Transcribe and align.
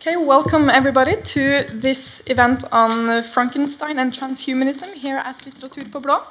Okay, 0.00 0.16
welcome 0.16 0.70
everybody 0.70 1.14
to 1.14 1.64
this 1.74 2.22
event 2.26 2.64
on 2.72 3.10
uh, 3.10 3.20
Frankenstein 3.20 3.98
and 3.98 4.10
transhumanism 4.14 4.94
here 4.94 5.18
at 5.18 5.36
Litteratur 5.44 5.92
på 5.92 6.00
Blå. 6.00 6.22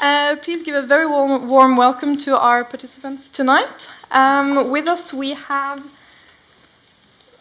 Uh, 0.00 0.36
please 0.44 0.62
give 0.62 0.76
a 0.76 0.86
very 0.86 1.06
warm, 1.06 1.48
warm, 1.48 1.76
welcome 1.76 2.16
to 2.16 2.38
our 2.38 2.62
participants 2.62 3.28
tonight. 3.28 3.88
Um, 4.12 4.70
with 4.70 4.86
us 4.86 5.12
we 5.12 5.34
have 5.34 5.82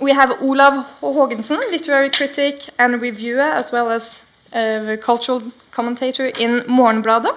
we 0.02 0.12
have 0.12 0.42
Olav 0.42 0.88
Hågensen, 1.02 1.60
literary 1.70 2.10
critic 2.10 2.70
and 2.80 3.00
reviewer, 3.00 3.54
as 3.54 3.72
well 3.72 3.92
as 3.92 4.24
a 4.52 4.98
cultural 4.98 5.44
commentator 5.70 6.26
in 6.40 6.62
Morgenbladet. 6.68 7.36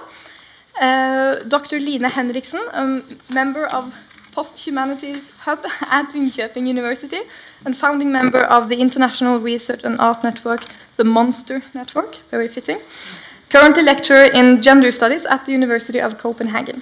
Uh, 0.81 1.35
Dr. 1.47 1.79
Line 1.79 2.09
Henriksen, 2.09 2.61
a 2.73 3.01
member 3.31 3.67
of 3.67 3.93
Post-Humanities 4.33 5.29
Hub 5.41 5.59
at 5.91 6.09
Linköping 6.13 6.67
University 6.67 7.19
and 7.65 7.77
founding 7.77 8.11
member 8.11 8.43
of 8.43 8.69
the 8.69 8.77
International 8.77 9.39
Research 9.39 9.83
and 9.83 9.99
Art 9.99 10.23
Network, 10.23 10.63
the 10.97 11.03
Monster 11.03 11.61
Network, 11.73 12.15
very 12.31 12.47
fitting. 12.47 12.79
Currently 13.49 13.83
lecturer 13.83 14.25
in 14.33 14.61
Gender 14.61 14.91
Studies 14.91 15.25
at 15.25 15.45
the 15.45 15.51
University 15.51 15.99
of 15.99 16.17
Copenhagen. 16.17 16.81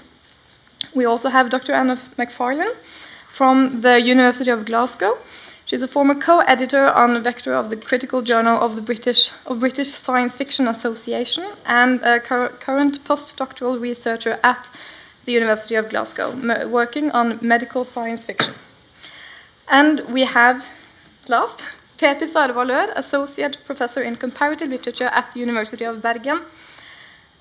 We 0.94 1.06
also 1.06 1.30
have 1.30 1.50
Dr. 1.50 1.74
Anna 1.74 1.98
McFarlane 2.18 2.76
from 3.28 3.82
the 3.82 4.00
University 4.00 4.52
of 4.52 4.66
Glasgow. 4.66 5.18
She's 5.66 5.82
a 5.82 5.88
former 5.88 6.16
co-editor 6.16 6.90
on 6.90 7.22
Vector 7.24 7.54
of 7.54 7.70
the 7.70 7.78
Critical 7.78 8.22
Journal 8.22 8.60
of 8.60 8.76
the 8.76 8.82
British, 8.82 9.32
of 9.46 9.62
British 9.62 9.90
Science 9.90 10.36
Fiction 10.36 10.68
Association 10.68 11.46
and 11.66 12.02
a 12.02 12.20
cur 12.20 12.50
current 12.60 13.02
postdoctoral 13.06 13.80
researcher 13.80 14.38
at 14.44 14.70
the 15.26 15.32
University 15.32 15.76
of 15.76 15.90
Glasgow, 15.90 16.36
working 16.68 17.12
on 17.12 17.40
medical 17.42 17.86
science 17.86 18.26
fiction. 18.26 18.54
And 19.70 20.02
we 20.10 20.22
have, 20.26 20.66
last, 21.28 21.64
Peter 21.98 22.26
Svare 22.26 22.54
Valeur, 22.54 22.92
Associate 22.96 23.58
Professor 23.66 24.02
in 24.02 24.16
Comparative 24.16 24.70
Literature 24.70 25.10
at 25.14 25.32
the 25.34 25.40
University 25.40 25.86
of 25.86 26.02
Bergen, 26.02 26.42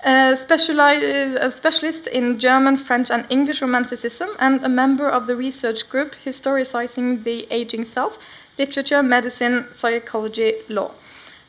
a, 0.03 0.35
specialist 0.35 2.07
in 2.07 2.39
German, 2.39 2.77
French, 2.77 3.11
and 3.11 3.25
English 3.29 3.61
Romanticism, 3.61 4.29
and 4.39 4.63
a 4.63 4.69
member 4.69 5.09
of 5.09 5.27
the 5.27 5.35
research 5.35 5.89
group 5.89 6.15
Historicizing 6.25 7.23
the 7.23 7.47
Aging 7.51 7.85
Self, 7.85 8.17
Literature, 8.57 9.03
Medicine, 9.03 9.65
Psychology, 9.73 10.53
Law, 10.69 10.91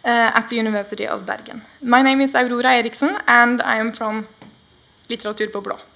uh, 0.04 0.32
at 0.34 0.48
the 0.48 0.56
University 0.56 1.06
of 1.06 1.26
Bergen. 1.26 1.62
My 1.82 2.02
name 2.02 2.20
is 2.20 2.34
Aurora 2.34 2.74
Eriksen, 2.74 3.16
and 3.26 3.62
I 3.62 3.76
am 3.76 3.92
from 3.92 4.26
Litteratur 5.08 5.46
på 5.46 5.60
Blå. 5.60 5.91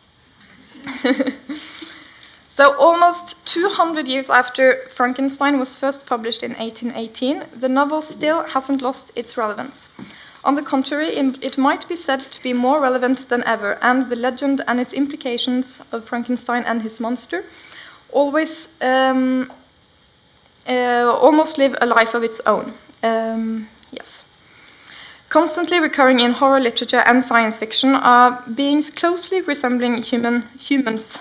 so, 2.54 2.76
almost 2.78 3.44
200 3.46 4.06
years 4.06 4.30
after 4.30 4.76
Frankenstein 4.88 5.58
was 5.58 5.76
first 5.76 6.06
published 6.06 6.42
in 6.42 6.52
1818, 6.52 7.60
the 7.60 7.68
novel 7.68 8.02
still 8.02 8.42
hasn't 8.42 8.82
lost 8.82 9.12
its 9.16 9.36
relevance. 9.36 9.88
On 10.44 10.54
the 10.54 10.62
contrary, 10.62 11.08
it 11.16 11.58
might 11.58 11.88
be 11.88 11.96
said 11.96 12.20
to 12.20 12.42
be 12.42 12.52
more 12.52 12.80
relevant 12.80 13.28
than 13.28 13.42
ever, 13.44 13.78
and 13.82 14.08
the 14.08 14.16
legend 14.16 14.62
and 14.68 14.78
its 14.78 14.92
implications 14.92 15.80
of 15.90 16.04
Frankenstein 16.04 16.62
and 16.64 16.82
his 16.82 17.00
monster 17.00 17.44
always 18.12 18.68
um, 18.80 19.50
uh, 20.68 21.16
almost 21.20 21.58
live 21.58 21.74
a 21.80 21.86
life 21.86 22.14
of 22.14 22.22
its 22.22 22.40
own. 22.46 22.72
Um, 23.02 23.68
yes. 23.90 24.25
Constantly 25.36 25.78
recurring 25.80 26.20
in 26.20 26.32
horror 26.32 26.58
literature 26.58 27.02
and 27.04 27.22
science 27.22 27.58
fiction 27.58 27.94
are 27.94 28.42
beings 28.54 28.88
closely 28.88 29.42
resembling 29.42 30.02
human, 30.02 30.44
humans 30.58 31.18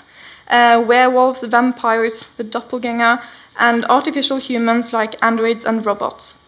uh, 0.47 0.81
werewolves, 0.87 1.41
vampires, 1.43 2.29
the 2.37 2.43
doppelganger, 2.45 3.19
and 3.59 3.83
artificial 3.89 4.37
humans 4.37 4.93
like 4.93 5.21
androids 5.21 5.65
and 5.65 5.85
robots. 5.85 6.39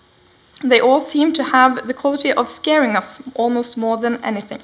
They 0.63 0.79
all 0.79 1.01
seem 1.01 1.33
to 1.33 1.43
have 1.43 1.85
the 1.87 1.93
quality 1.93 2.31
of 2.31 2.47
scaring 2.47 2.95
us 2.95 3.21
almost 3.35 3.75
more 3.75 3.97
than 3.97 4.23
anything. 4.23 4.61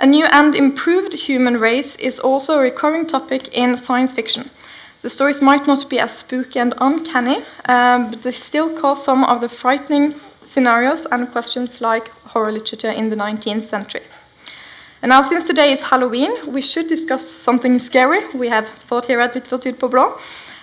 A 0.00 0.06
new 0.06 0.26
and 0.32 0.52
improved 0.56 1.14
human 1.14 1.58
race 1.58 1.94
is 1.94 2.18
also 2.18 2.58
a 2.58 2.62
recurring 2.62 3.06
topic 3.06 3.56
in 3.56 3.76
science 3.76 4.12
fiction. 4.12 4.50
The 5.02 5.10
stories 5.10 5.40
might 5.40 5.68
not 5.68 5.88
be 5.88 6.00
as 6.00 6.18
spooky 6.18 6.58
and 6.58 6.74
uncanny, 6.78 7.44
uh, 7.66 8.10
but 8.10 8.22
they 8.22 8.32
still 8.32 8.68
cause 8.76 9.04
some 9.04 9.22
of 9.22 9.40
the 9.40 9.48
frightening 9.48 10.14
scenarios 10.54 11.06
and 11.10 11.30
questions 11.32 11.80
like 11.80 12.08
horror 12.32 12.52
literature 12.52 12.90
in 12.90 13.10
the 13.10 13.16
19th 13.16 13.64
century. 13.64 14.02
And 15.02 15.10
now, 15.10 15.22
since 15.22 15.46
today 15.46 15.72
is 15.72 15.82
Halloween, 15.82 16.32
we 16.46 16.62
should 16.62 16.88
discuss 16.88 17.28
something 17.28 17.78
scary. 17.78 18.20
We 18.32 18.48
have 18.48 18.66
thought 18.88 19.06
here 19.06 19.20
at 19.20 19.34
Litteratur 19.34 19.72
på 19.78 19.88
Blå. 19.88 20.18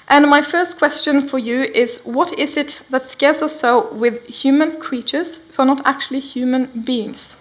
And 0.07 0.27
my 0.29 0.41
first 0.41 0.79
question 0.79 1.21
for 1.21 1.39
you 1.39 1.63
is 1.63 2.01
what 2.05 2.31
is 2.39 2.57
it 2.57 2.81
that 2.89 3.11
scares 3.11 3.41
us 3.41 3.59
so 3.59 3.93
with 3.93 4.25
human 4.43 4.71
creatures 4.79 5.39
who 5.53 5.63
are 5.63 5.65
not 5.65 5.81
actually 5.85 6.19
human 6.19 6.65
beings? 6.85 7.35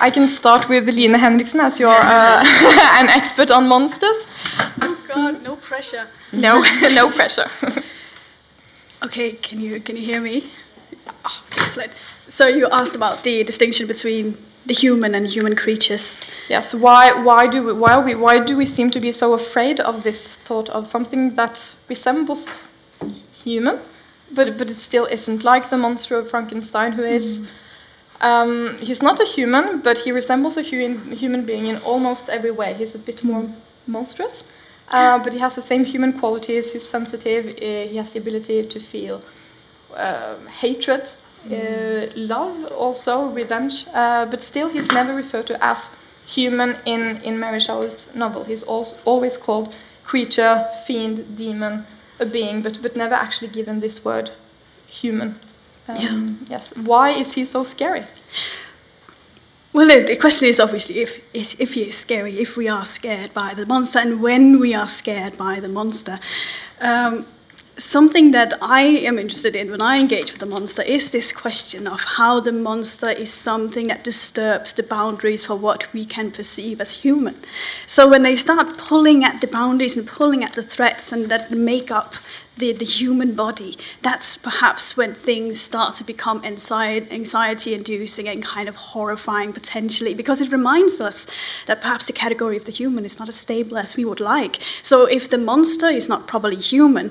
I 0.00 0.10
can 0.10 0.26
start 0.26 0.68
with 0.68 0.88
Line 0.88 1.14
Henriksen, 1.14 1.60
as 1.60 1.78
you 1.78 1.88
are 1.88 2.00
uh, 2.00 2.42
an 3.00 3.08
expert 3.08 3.50
on 3.50 3.68
monsters. 3.68 4.26
Oh 4.80 4.96
God, 5.06 5.42
no 5.44 5.56
pressure. 5.56 6.06
No, 6.32 6.64
no 6.82 7.10
pressure. 7.10 7.48
Okay, 9.04 9.32
can 9.32 9.60
you 9.60 9.80
can 9.80 9.96
you 9.96 10.02
hear 10.02 10.20
me? 10.20 10.44
Oh, 11.24 11.42
excellent. 11.56 11.92
So 12.28 12.46
you 12.46 12.68
asked 12.70 12.94
about 12.94 13.24
the 13.24 13.42
distinction 13.42 13.86
between 13.86 14.36
the 14.66 14.74
human 14.74 15.14
and 15.14 15.26
human 15.26 15.56
creatures. 15.56 16.20
Yes. 16.48 16.72
Why 16.74 17.12
why 17.12 17.48
do 17.48 17.64
we, 17.64 17.72
why 17.72 17.98
we 17.98 18.14
why 18.14 18.38
do 18.38 18.56
we 18.56 18.66
seem 18.66 18.90
to 18.92 19.00
be 19.00 19.10
so 19.12 19.34
afraid 19.34 19.80
of 19.80 20.02
this 20.04 20.36
thought 20.36 20.68
of 20.70 20.86
something 20.86 21.34
that 21.34 21.74
resembles 21.88 22.68
human, 23.44 23.78
but 24.30 24.56
but 24.56 24.70
it 24.70 24.76
still 24.76 25.06
isn't 25.06 25.42
like 25.42 25.68
the 25.70 25.78
monster 25.78 26.16
of 26.16 26.30
Frankenstein, 26.30 26.92
who 26.92 27.02
is. 27.02 27.38
Mm. 27.38 27.46
Um, 28.20 28.78
he's 28.78 29.02
not 29.02 29.18
a 29.18 29.24
human, 29.24 29.80
but 29.80 29.98
he 29.98 30.12
resembles 30.12 30.56
a 30.56 30.62
human, 30.62 31.10
human 31.10 31.44
being 31.44 31.66
in 31.66 31.78
almost 31.78 32.28
every 32.28 32.52
way. 32.52 32.72
He's 32.74 32.94
a 32.94 32.98
bit 32.98 33.24
more 33.24 33.50
monstrous. 33.88 34.44
Uh, 34.92 35.18
but 35.18 35.32
he 35.32 35.38
has 35.38 35.54
the 35.54 35.62
same 35.62 35.84
human 35.84 36.12
qualities. 36.12 36.72
He's 36.72 36.88
sensitive. 36.88 37.46
Uh, 37.46 37.88
he 37.90 37.96
has 37.96 38.12
the 38.12 38.18
ability 38.18 38.64
to 38.64 38.80
feel 38.80 39.22
uh, 39.96 40.36
hatred, 40.60 41.10
uh, 41.50 42.06
love, 42.16 42.72
also 42.72 43.26
revenge. 43.26 43.86
Uh, 43.94 44.26
but 44.26 44.42
still, 44.42 44.68
he's 44.68 44.90
never 44.92 45.14
referred 45.14 45.46
to 45.46 45.64
as 45.64 45.88
human 46.26 46.76
in 46.86 47.20
in 47.22 47.38
Mary 47.38 47.60
Shelley's 47.60 48.14
novel. 48.14 48.44
He's 48.44 48.62
always 49.04 49.36
called 49.36 49.74
creature, 50.04 50.64
fiend, 50.86 51.36
demon, 51.36 51.84
a 52.20 52.26
being, 52.26 52.62
but 52.62 52.80
but 52.82 52.96
never 52.96 53.14
actually 53.14 53.48
given 53.48 53.80
this 53.80 54.04
word, 54.04 54.30
human. 54.86 55.36
Um, 55.88 55.96
yeah. 55.96 56.56
Yes. 56.56 56.72
Why 56.76 57.10
is 57.10 57.34
he 57.34 57.44
so 57.44 57.64
scary? 57.64 58.04
Well, 59.74 59.86
the 59.86 60.16
question 60.16 60.48
is 60.48 60.60
obviously 60.60 60.98
if, 61.00 61.24
if 61.34 61.74
he 61.74 61.82
is 61.84 61.96
scary, 61.96 62.38
if 62.38 62.58
we 62.58 62.68
are 62.68 62.84
scared 62.84 63.32
by 63.32 63.54
the 63.54 63.64
monster, 63.64 64.00
and 64.00 64.22
when 64.22 64.60
we 64.60 64.74
are 64.74 64.88
scared 64.88 65.38
by 65.38 65.60
the 65.60 65.68
monster. 65.68 66.18
Um, 66.80 67.24
something 67.78 68.32
that 68.32 68.52
I 68.60 68.82
am 68.82 69.18
interested 69.18 69.56
in 69.56 69.70
when 69.70 69.80
I 69.80 69.98
engage 69.98 70.30
with 70.30 70.40
the 70.40 70.46
monster 70.46 70.82
is 70.82 71.10
this 71.10 71.32
question 71.32 71.86
of 71.86 72.02
how 72.16 72.38
the 72.38 72.52
monster 72.52 73.08
is 73.08 73.32
something 73.32 73.88
that 73.88 74.04
disturbs 74.04 74.74
the 74.74 74.82
boundaries 74.82 75.46
for 75.46 75.56
what 75.56 75.90
we 75.92 76.04
can 76.04 76.30
perceive 76.30 76.80
as 76.80 76.96
human. 76.96 77.36
So 77.86 78.08
when 78.08 78.24
they 78.24 78.36
start 78.36 78.76
pulling 78.76 79.24
at 79.24 79.40
the 79.40 79.46
boundaries 79.46 79.96
and 79.96 80.06
pulling 80.06 80.44
at 80.44 80.52
the 80.52 80.62
threats 80.62 81.12
and 81.12 81.30
that 81.30 81.50
make 81.50 81.90
up 81.90 82.14
the, 82.58 82.72
the 82.72 82.84
human 82.84 83.34
body, 83.34 83.78
that's 84.02 84.36
perhaps 84.36 84.96
when 84.96 85.14
things 85.14 85.60
start 85.60 85.94
to 85.96 86.04
become 86.04 86.44
anxiety 86.44 87.74
inducing 87.74 88.28
and 88.28 88.44
kind 88.44 88.68
of 88.68 88.76
horrifying 88.76 89.52
potentially, 89.52 90.14
because 90.14 90.40
it 90.40 90.52
reminds 90.52 91.00
us 91.00 91.26
that 91.66 91.80
perhaps 91.80 92.06
the 92.06 92.12
category 92.12 92.56
of 92.56 92.64
the 92.64 92.72
human 92.72 93.04
is 93.04 93.18
not 93.18 93.28
as 93.28 93.36
stable 93.36 93.78
as 93.78 93.96
we 93.96 94.04
would 94.04 94.20
like. 94.20 94.60
So 94.82 95.06
if 95.06 95.28
the 95.28 95.38
monster 95.38 95.86
is 95.86 96.08
not 96.08 96.26
properly 96.26 96.56
human, 96.56 97.10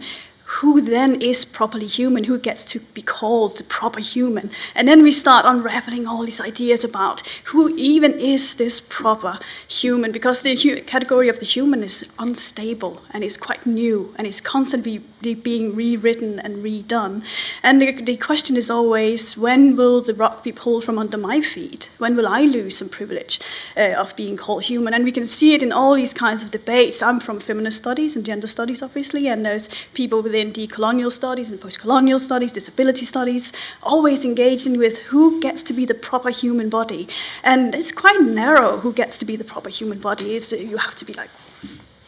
who 0.60 0.82
then 0.82 1.22
is 1.22 1.46
properly 1.46 1.88
human, 1.88 2.26
who 2.26 2.38
gets 2.38 2.64
to 2.66 2.80
be 2.94 3.02
called 3.02 3.58
the 3.58 3.64
proper 3.64 4.02
human. 4.02 4.52
And 4.76 4.88
then 4.88 5.02
we 5.02 5.12
start 5.12 5.46
unraveling 5.46 6.08
all 6.08 6.26
these 6.26 6.42
ideas 6.42 6.84
about 6.84 7.22
who 7.46 7.70
even 7.78 8.20
is 8.20 8.56
this 8.56 8.82
proper 8.82 9.40
human, 9.68 10.12
because 10.12 10.44
the 10.44 10.56
hu- 10.56 10.82
category 10.82 11.30
of 11.30 11.40
the 11.40 11.46
human 11.46 11.84
is 11.84 12.06
unstable 12.20 13.02
and 13.12 13.24
is 13.24 13.38
quite 13.38 13.66
new 13.66 14.14
and 14.18 14.28
is 14.28 14.42
constantly 14.42 15.02
being 15.22 15.76
rewritten 15.76 16.40
and 16.40 16.64
redone. 16.64 17.24
And 17.64 17.82
the, 17.82 17.92
the 17.92 18.18
question 18.18 18.58
is 18.58 18.70
always 18.70 19.38
when 19.38 19.76
will 19.76 20.02
the 20.02 20.14
rock 20.14 20.44
be 20.44 20.52
pulled 20.52 20.84
from 20.84 20.98
under 20.98 21.18
my 21.18 21.42
feet? 21.42 21.90
When 21.98 22.16
will 22.16 22.28
I 22.28 22.42
lose 22.42 22.78
some 22.78 22.90
privilege 22.90 23.40
uh, 23.78 23.94
of 23.94 24.16
being 24.16 24.36
called 24.36 24.64
human? 24.64 24.94
And 24.94 25.04
we 25.06 25.12
can 25.12 25.26
see 25.26 25.54
it 25.54 25.64
in 25.64 25.72
all 25.72 25.96
these 25.96 26.14
kinds 26.14 26.44
of 26.44 26.52
debates. 26.52 27.02
I'm 27.02 27.20
from 27.20 27.40
feminist 27.40 27.78
studies 27.78 28.16
and 28.16 28.26
gender 28.26 28.48
studies, 28.48 28.82
obviously, 28.82 29.28
and 29.28 29.46
there's 29.46 29.70
people 29.94 30.22
within 30.22 30.41
in 30.42 30.52
decolonial 30.52 31.12
studies 31.12 31.50
and 31.50 31.62
post-colonial 31.62 32.20
studies, 32.20 32.52
disability 32.52 33.06
studies, 33.06 33.54
always 33.82 34.26
engaging 34.26 34.78
with 34.78 34.98
who 35.10 35.40
gets 35.40 35.62
to 35.64 35.74
be 35.74 35.86
the 35.86 35.94
proper 35.94 36.30
human 36.30 36.70
body. 36.70 37.08
And 37.44 37.74
it's 37.74 37.92
quite 37.92 38.20
narrow 38.22 38.78
who 38.78 38.92
gets 38.92 39.18
to 39.20 39.26
be 39.26 39.36
the 39.36 39.46
proper 39.54 39.70
human 39.70 40.00
body. 40.00 40.36
It's, 40.36 40.52
you 40.52 40.78
have 40.78 40.96
to 40.96 41.06
be 41.06 41.14
like 41.14 41.30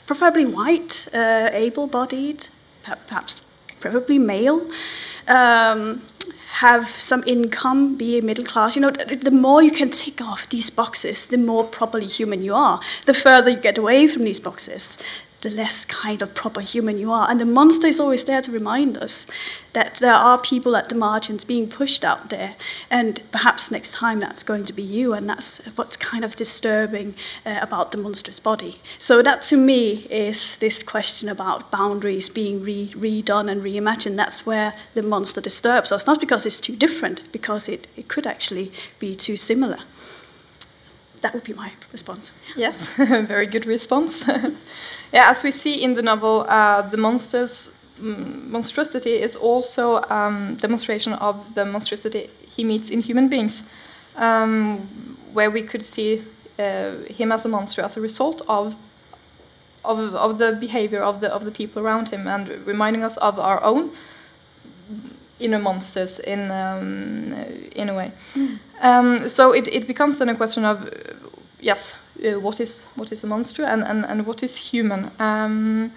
preferably 0.07 0.45
white, 0.45 1.07
uh, 1.13 1.49
able-bodied, 1.53 2.47
perhaps 3.07 3.41
probably 3.79 4.19
male. 4.19 4.67
Um, 5.27 6.01
have 6.59 6.87
some 6.87 7.23
income, 7.25 7.97
be 7.97 8.19
a 8.19 8.21
middle 8.21 8.45
class. 8.45 8.75
You 8.75 8.83
know, 8.83 8.91
the 8.91 9.31
more 9.31 9.63
you 9.63 9.71
can 9.71 9.89
tick 9.89 10.21
off 10.21 10.47
these 10.49 10.69
boxes, 10.69 11.27
the 11.27 11.37
more 11.37 11.63
properly 11.63 12.05
human 12.05 12.43
you 12.43 12.53
are. 12.53 12.79
The 13.05 13.13
further 13.13 13.49
you 13.49 13.57
get 13.57 13.77
away 13.77 14.07
from 14.07 14.23
these 14.23 14.39
boxes, 14.39 14.97
the 15.43 15.49
less 15.49 15.85
kind 15.85 16.21
of 16.21 16.33
proper 16.33 16.61
human 16.61 16.97
you 16.97 17.11
are. 17.11 17.29
And 17.29 17.39
the 17.39 17.45
monster 17.45 17.85
is 17.85 17.99
always 17.99 18.25
there 18.25 18.41
to 18.41 18.51
remind 18.51 18.97
us 18.97 19.27
that 19.73 19.95
there 19.95 20.13
are 20.13 20.37
people 20.37 20.75
at 20.77 20.87
the 20.87 20.97
margins 20.97 21.43
being 21.43 21.67
pushed 21.67 22.05
out 22.05 22.29
there. 22.29 22.55
And 22.89 23.21
perhaps 23.31 23.69
next 23.69 23.91
time 23.91 24.19
that's 24.19 24.41
going 24.41 24.63
to 24.65 24.73
be 24.73 24.81
you. 24.81 25.13
And 25.13 25.29
that's 25.29 25.57
what's 25.75 25.97
kind 25.97 26.23
of 26.23 26.35
disturbing 26.35 27.15
uh, 27.45 27.59
about 27.61 27.91
the 27.91 27.97
monstrous 27.97 28.39
body. 28.39 28.81
So, 28.97 29.21
that 29.21 29.41
to 29.43 29.57
me 29.57 30.07
is 30.09 30.57
this 30.57 30.81
question 30.81 31.27
about 31.27 31.69
boundaries 31.71 32.29
being 32.29 32.63
re 32.63 32.87
redone 32.95 33.51
and 33.51 33.61
reimagined. 33.61 34.15
That's 34.15 34.45
where 34.45 34.73
the 34.93 35.03
monster 35.03 35.41
disturbs 35.41 35.91
us. 35.91 36.07
Not 36.07 36.21
because 36.21 36.45
it's 36.45 36.61
too 36.61 36.75
different, 36.75 37.21
because 37.31 37.67
it, 37.67 37.87
it 37.97 38.07
could 38.07 38.25
actually 38.25 38.71
be 38.97 39.13
too 39.13 39.35
similar. 39.35 39.79
That 41.19 41.33
would 41.33 41.43
be 41.43 41.53
my 41.53 41.71
response. 41.91 42.31
Yes, 42.55 42.95
very 42.97 43.45
good 43.45 43.65
response. 43.65 44.23
Yeah, 45.13 45.29
as 45.29 45.43
we 45.43 45.51
see 45.51 45.83
in 45.83 45.93
the 45.93 46.01
novel, 46.01 46.45
uh, 46.49 46.81
the 46.81 46.97
monsters 46.97 47.69
mm, 48.01 48.49
monstrosity 48.49 49.21
is 49.21 49.35
also 49.35 50.01
um, 50.09 50.55
demonstration 50.55 51.13
of 51.13 51.53
the 51.53 51.65
monstrosity 51.65 52.31
he 52.49 52.63
meets 52.63 52.89
in 52.89 52.99
human 52.99 53.29
beings, 53.29 53.63
um, 54.17 54.79
where 55.33 55.51
we 55.51 55.61
could 55.61 55.83
see 55.83 56.23
uh, 56.57 56.95
him 57.07 57.31
as 57.31 57.45
a 57.45 57.49
monster 57.49 57.83
as 57.83 57.95
a 57.95 58.01
result 58.01 58.41
of, 58.47 58.75
of 59.85 60.15
of 60.15 60.39
the 60.39 60.57
behavior 60.59 61.03
of 61.03 61.21
the 61.21 61.31
of 61.31 61.45
the 61.45 61.51
people 61.51 61.85
around 61.85 62.09
him, 62.09 62.27
and 62.27 62.49
reminding 62.65 63.03
us 63.03 63.15
of 63.17 63.37
our 63.37 63.63
own 63.63 63.91
inner 65.39 65.59
monsters 65.59 66.17
in 66.19 66.49
um, 66.49 67.33
in 67.75 67.89
a 67.89 67.93
way. 67.93 68.11
Mm. 68.33 69.29
so 69.29 69.51
it, 69.53 69.67
it 69.67 69.85
becomes 69.85 70.17
then 70.17 70.29
a 70.29 70.35
question 70.35 70.65
of 70.65 70.89
yes, 71.61 71.95
uh, 72.19 72.39
what 72.39 72.59
is 72.59 72.81
what 72.95 73.11
is 73.11 73.23
a 73.23 73.27
monster 73.27 73.63
and, 73.63 73.83
and, 73.83 74.05
and 74.05 74.25
what 74.25 74.43
is 74.43 74.55
human. 74.55 75.11
Um, 75.19 75.91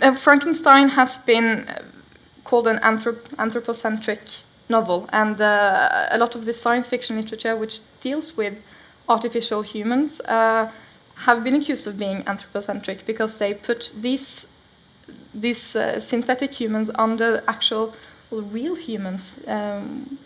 uh, 0.00 0.14
Frankenstein 0.14 0.88
has 0.90 1.18
been 1.18 1.66
called 2.44 2.66
an 2.66 2.78
anthrop 2.78 3.18
anthropocentric 3.38 4.20
novel, 4.68 5.08
and 5.12 5.40
uh, 5.40 6.06
a 6.10 6.18
lot 6.18 6.34
of 6.34 6.44
the 6.44 6.54
science 6.54 6.88
fiction 6.88 7.16
literature 7.16 7.56
which 7.56 7.80
deals 8.00 8.36
with 8.36 8.54
artificial 9.08 9.62
humans 9.62 10.20
uh, 10.20 10.70
have 11.16 11.42
been 11.42 11.54
accused 11.54 11.86
of 11.86 11.98
being 11.98 12.22
anthropocentric 12.26 13.04
because 13.06 13.38
they 13.38 13.54
put 13.54 13.92
these 14.00 14.46
these 15.34 15.76
uh, 15.76 16.00
synthetic 16.00 16.52
humans 16.52 16.90
under 16.94 17.42
actual 17.48 17.94
well, 18.30 18.42
real 18.42 18.74
humans, 18.74 19.38
um, 19.46 20.18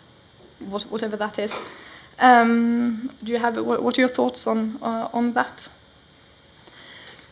what, 0.59 0.83
whatever 0.83 1.15
that 1.17 1.39
is. 1.39 1.53
Um, 2.19 3.09
do 3.23 3.31
you 3.31 3.39
have 3.39 3.57
what, 3.57 3.97
are 3.97 4.01
your 4.01 4.09
thoughts 4.09 4.47
on 4.47 4.77
uh, 4.81 5.09
on 5.13 5.33
that? 5.33 5.69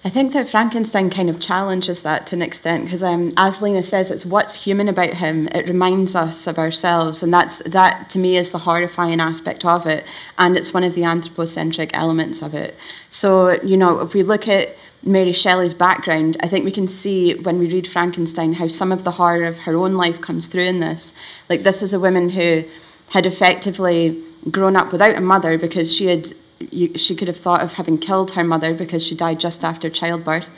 I 0.04 0.10
think 0.10 0.34
that 0.34 0.50
Frankenstein 0.50 1.12
kind 1.12 1.30
of 1.30 1.40
challenges 1.40 2.02
that 2.02 2.26
to 2.28 2.36
an 2.36 2.42
extent 2.42 2.86
because, 2.86 3.04
um, 3.04 3.32
as 3.38 3.62
Line 3.62 3.82
says, 3.84 4.10
it's 4.10 4.26
what's 4.26 4.64
human 4.64 4.90
about 4.90 5.14
him. 5.14 5.48
It 5.50 5.70
reminds 5.70 6.16
us 6.16 6.48
of 6.48 6.58
ourselves, 6.58 7.22
and 7.22 7.32
that's 7.32 7.60
that 7.60 8.10
to 8.10 8.18
me 8.18 8.36
is 8.36 8.50
the 8.50 8.58
horrifying 8.60 9.20
aspect 9.20 9.64
of 9.64 9.86
it, 9.86 10.04
and 10.40 10.58
it's 10.58 10.74
one 10.74 10.84
of 10.84 10.96
the 10.96 11.04
anthropocentric 11.04 11.92
elements 11.94 12.42
of 12.42 12.56
it. 12.56 12.76
So, 13.10 13.62
you 13.62 13.78
know, 13.78 14.00
if 14.00 14.16
we 14.16 14.24
look 14.24 14.48
at 14.48 14.76
Mary 15.04 15.34
Shelley's 15.34 15.76
background, 15.76 16.36
I 16.42 16.48
think 16.48 16.66
we 16.66 16.72
can 16.72 16.88
see 16.88 17.36
when 17.36 17.60
we 17.60 17.72
read 17.72 17.88
Frankenstein 17.88 18.54
how 18.54 18.68
some 18.68 18.92
of 18.92 19.04
the 19.04 19.12
horror 19.12 19.44
of 19.44 19.60
her 19.60 19.76
own 19.76 19.94
life 19.94 20.20
comes 20.20 20.48
through 20.48 20.64
in 20.64 20.80
this. 20.80 21.14
Like 21.48 21.62
this 21.62 21.84
is 21.84 21.94
a 21.94 22.00
woman 22.00 22.32
who 22.32 22.64
had 23.12 23.28
effectively 23.28 24.24
grown 24.50 24.76
up 24.76 24.92
without 24.92 25.16
a 25.16 25.22
mother 25.22 25.58
because 25.58 25.94
she 25.94 26.08
had 26.08 26.34
you, 26.70 26.96
she 26.98 27.16
could 27.16 27.28
have 27.28 27.38
thought 27.38 27.62
of 27.62 27.74
having 27.74 27.98
killed 27.98 28.32
her 28.32 28.44
mother 28.44 28.74
because 28.74 29.06
she 29.06 29.16
died 29.16 29.40
just 29.40 29.64
after 29.64 29.90
childbirth. 29.90 30.50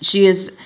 She 0.00 0.26
is 0.26 0.56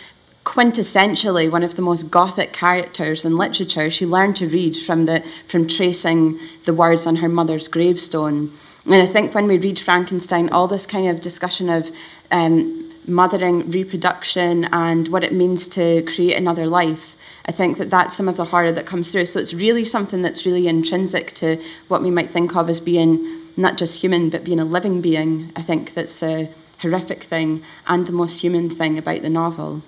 quintessentially 0.44 1.50
one 1.50 1.64
of 1.64 1.74
the 1.74 1.82
most 1.82 2.04
gothic 2.04 2.52
characters 2.52 3.24
in 3.24 3.36
literature. 3.36 3.90
She 3.90 4.06
learned 4.06 4.36
to 4.36 4.48
read 4.48 4.76
from 4.76 5.06
the 5.06 5.20
from 5.48 5.66
tracing 5.66 6.38
the 6.64 6.72
words 6.72 7.06
on 7.06 7.16
her 7.16 7.28
mother's 7.28 7.68
gravestone. 7.68 8.52
And 8.84 8.94
I 8.94 9.06
think 9.06 9.34
when 9.34 9.48
we 9.48 9.58
read 9.58 9.78
Frankenstein, 9.78 10.48
all 10.50 10.68
this 10.68 10.86
kind 10.86 11.08
of 11.08 11.20
discussion 11.20 11.68
of 11.68 11.90
um, 12.30 12.92
mothering, 13.08 13.68
reproduction, 13.70 14.64
and 14.72 15.08
what 15.08 15.24
it 15.24 15.32
means 15.32 15.66
to 15.68 16.02
create 16.02 16.36
another 16.36 16.66
life 16.66 17.15
I 17.46 17.52
think 17.52 17.78
that 17.78 17.90
that's 17.90 18.16
some 18.16 18.28
of 18.28 18.36
the 18.36 18.46
horror 18.46 18.72
that 18.72 18.86
comes 18.86 19.12
through. 19.12 19.26
So 19.26 19.38
it's 19.38 19.54
really 19.54 19.84
something 19.84 20.22
that's 20.22 20.44
really 20.44 20.66
intrinsic 20.66 21.32
to 21.34 21.62
what 21.88 22.02
we 22.02 22.10
might 22.10 22.30
think 22.30 22.56
of 22.56 22.68
as 22.68 22.80
being 22.80 23.24
not 23.56 23.78
just 23.78 24.00
human, 24.00 24.30
but 24.30 24.44
being 24.44 24.60
a 24.60 24.64
living 24.64 25.00
being. 25.00 25.52
I 25.56 25.62
think 25.62 25.94
that's 25.94 26.22
a 26.22 26.50
horrific 26.80 27.22
thing 27.22 27.62
and 27.86 28.06
the 28.06 28.12
most 28.12 28.40
human 28.40 28.68
thing 28.68 28.98
about 28.98 29.22
the 29.22 29.30
novel. 29.30 29.82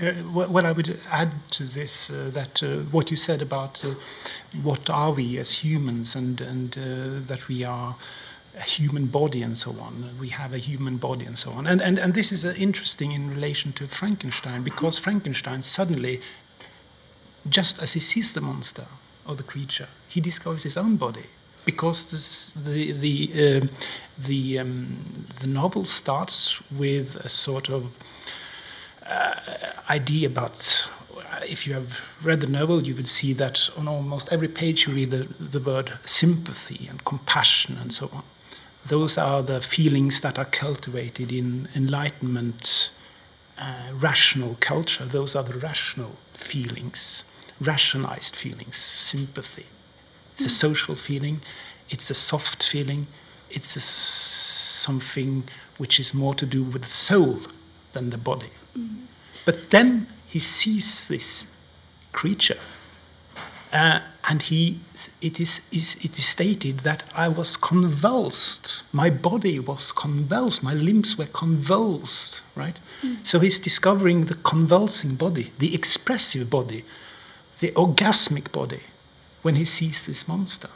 Uh, 0.00 0.12
well, 0.30 0.66
I 0.66 0.72
would 0.72 1.00
add 1.10 1.32
to 1.52 1.64
this 1.64 2.10
uh, 2.10 2.30
that 2.34 2.62
uh, 2.62 2.80
what 2.90 3.10
you 3.10 3.16
said 3.16 3.40
about 3.40 3.82
uh, 3.82 3.94
what 4.62 4.90
are 4.90 5.12
we 5.12 5.38
as 5.38 5.64
humans, 5.64 6.14
and 6.14 6.38
and 6.42 6.76
uh, 6.76 7.26
that 7.26 7.48
we 7.48 7.64
are 7.64 7.96
a 8.56 8.62
human 8.62 9.06
body 9.06 9.42
and 9.42 9.56
so 9.56 9.70
on. 9.80 10.10
We 10.18 10.28
have 10.30 10.52
a 10.54 10.58
human 10.58 10.96
body 10.96 11.26
and 11.26 11.38
so 11.38 11.50
on. 11.50 11.66
And, 11.66 11.82
and, 11.82 11.98
and 11.98 12.14
this 12.14 12.32
is 12.32 12.44
uh, 12.44 12.54
interesting 12.56 13.12
in 13.12 13.30
relation 13.30 13.72
to 13.72 13.86
Frankenstein 13.86 14.62
because 14.62 14.98
Frankenstein 14.98 15.62
suddenly, 15.62 16.20
just 17.48 17.82
as 17.82 17.92
he 17.92 18.00
sees 18.00 18.32
the 18.32 18.40
monster 18.40 18.86
or 19.26 19.34
the 19.34 19.42
creature, 19.42 19.88
he 20.08 20.20
discovers 20.20 20.62
his 20.62 20.76
own 20.76 20.96
body. 20.96 21.26
Because 21.64 22.10
this, 22.10 22.52
the, 22.52 22.92
the, 22.92 23.30
uh, 23.34 23.66
the, 24.18 24.58
um, 24.60 25.26
the 25.40 25.48
novel 25.48 25.84
starts 25.84 26.60
with 26.70 27.16
a 27.16 27.28
sort 27.28 27.68
of 27.68 27.96
uh, 29.04 29.34
idea 29.90 30.28
about 30.28 30.88
if 31.46 31.66
you 31.66 31.74
have 31.74 32.16
read 32.22 32.40
the 32.40 32.46
novel, 32.46 32.82
you 32.82 32.94
would 32.94 33.06
see 33.06 33.32
that 33.34 33.68
on 33.76 33.86
almost 33.86 34.32
every 34.32 34.48
page 34.48 34.86
you 34.86 34.94
read 34.94 35.10
the, 35.10 35.26
the 35.42 35.60
word 35.60 35.98
sympathy 36.04 36.86
and 36.88 37.04
compassion 37.04 37.76
and 37.80 37.92
so 37.92 38.08
on 38.12 38.22
those 38.88 39.18
are 39.18 39.42
the 39.42 39.60
feelings 39.60 40.20
that 40.20 40.38
are 40.38 40.44
cultivated 40.44 41.32
in 41.32 41.68
Enlightenment 41.74 42.90
uh, 43.58 43.92
rational 43.94 44.56
culture. 44.60 45.04
Those 45.04 45.34
are 45.34 45.42
the 45.42 45.58
rational 45.58 46.16
feelings, 46.34 47.24
rationalized 47.60 48.36
feelings, 48.36 48.76
sympathy. 48.76 49.66
It's 50.34 50.46
a 50.46 50.50
social 50.50 50.94
feeling, 50.94 51.40
it's 51.90 52.10
a 52.10 52.14
soft 52.14 52.62
feeling, 52.62 53.06
it's 53.50 53.76
a 53.76 53.80
something 53.80 55.44
which 55.78 55.98
is 55.98 56.12
more 56.14 56.34
to 56.34 56.46
do 56.46 56.62
with 56.62 56.82
the 56.82 56.88
soul 56.88 57.40
than 57.92 58.10
the 58.10 58.18
body. 58.18 58.50
Mm. 58.78 59.06
But 59.44 59.70
then 59.70 60.06
he 60.28 60.38
sees 60.38 61.08
this 61.08 61.46
creature 62.12 62.58
uh, 63.72 64.00
and 64.28 64.42
he, 64.42 64.80
it, 65.22 65.38
is, 65.38 65.60
is, 65.70 65.94
it 66.02 66.18
is 66.18 66.26
stated 66.26 66.80
that 66.80 67.08
I 67.14 67.28
was 67.28 67.56
convulsed. 67.56 68.82
My 68.92 69.08
body 69.08 69.60
was 69.60 69.92
convulsed. 69.92 70.64
My 70.64 70.74
limbs 70.74 71.16
were 71.16 71.26
convulsed, 71.26 72.42
right? 72.56 72.78
Mm. 73.02 73.24
So 73.24 73.38
he's 73.38 73.60
discovering 73.60 74.24
the 74.24 74.34
convulsing 74.34 75.14
body, 75.14 75.52
the 75.60 75.74
expressive 75.76 76.50
body, 76.50 76.82
the 77.60 77.70
orgasmic 77.72 78.50
body 78.50 78.80
when 79.42 79.54
he 79.54 79.64
sees 79.64 80.04
this 80.06 80.26
monster. 80.26 80.70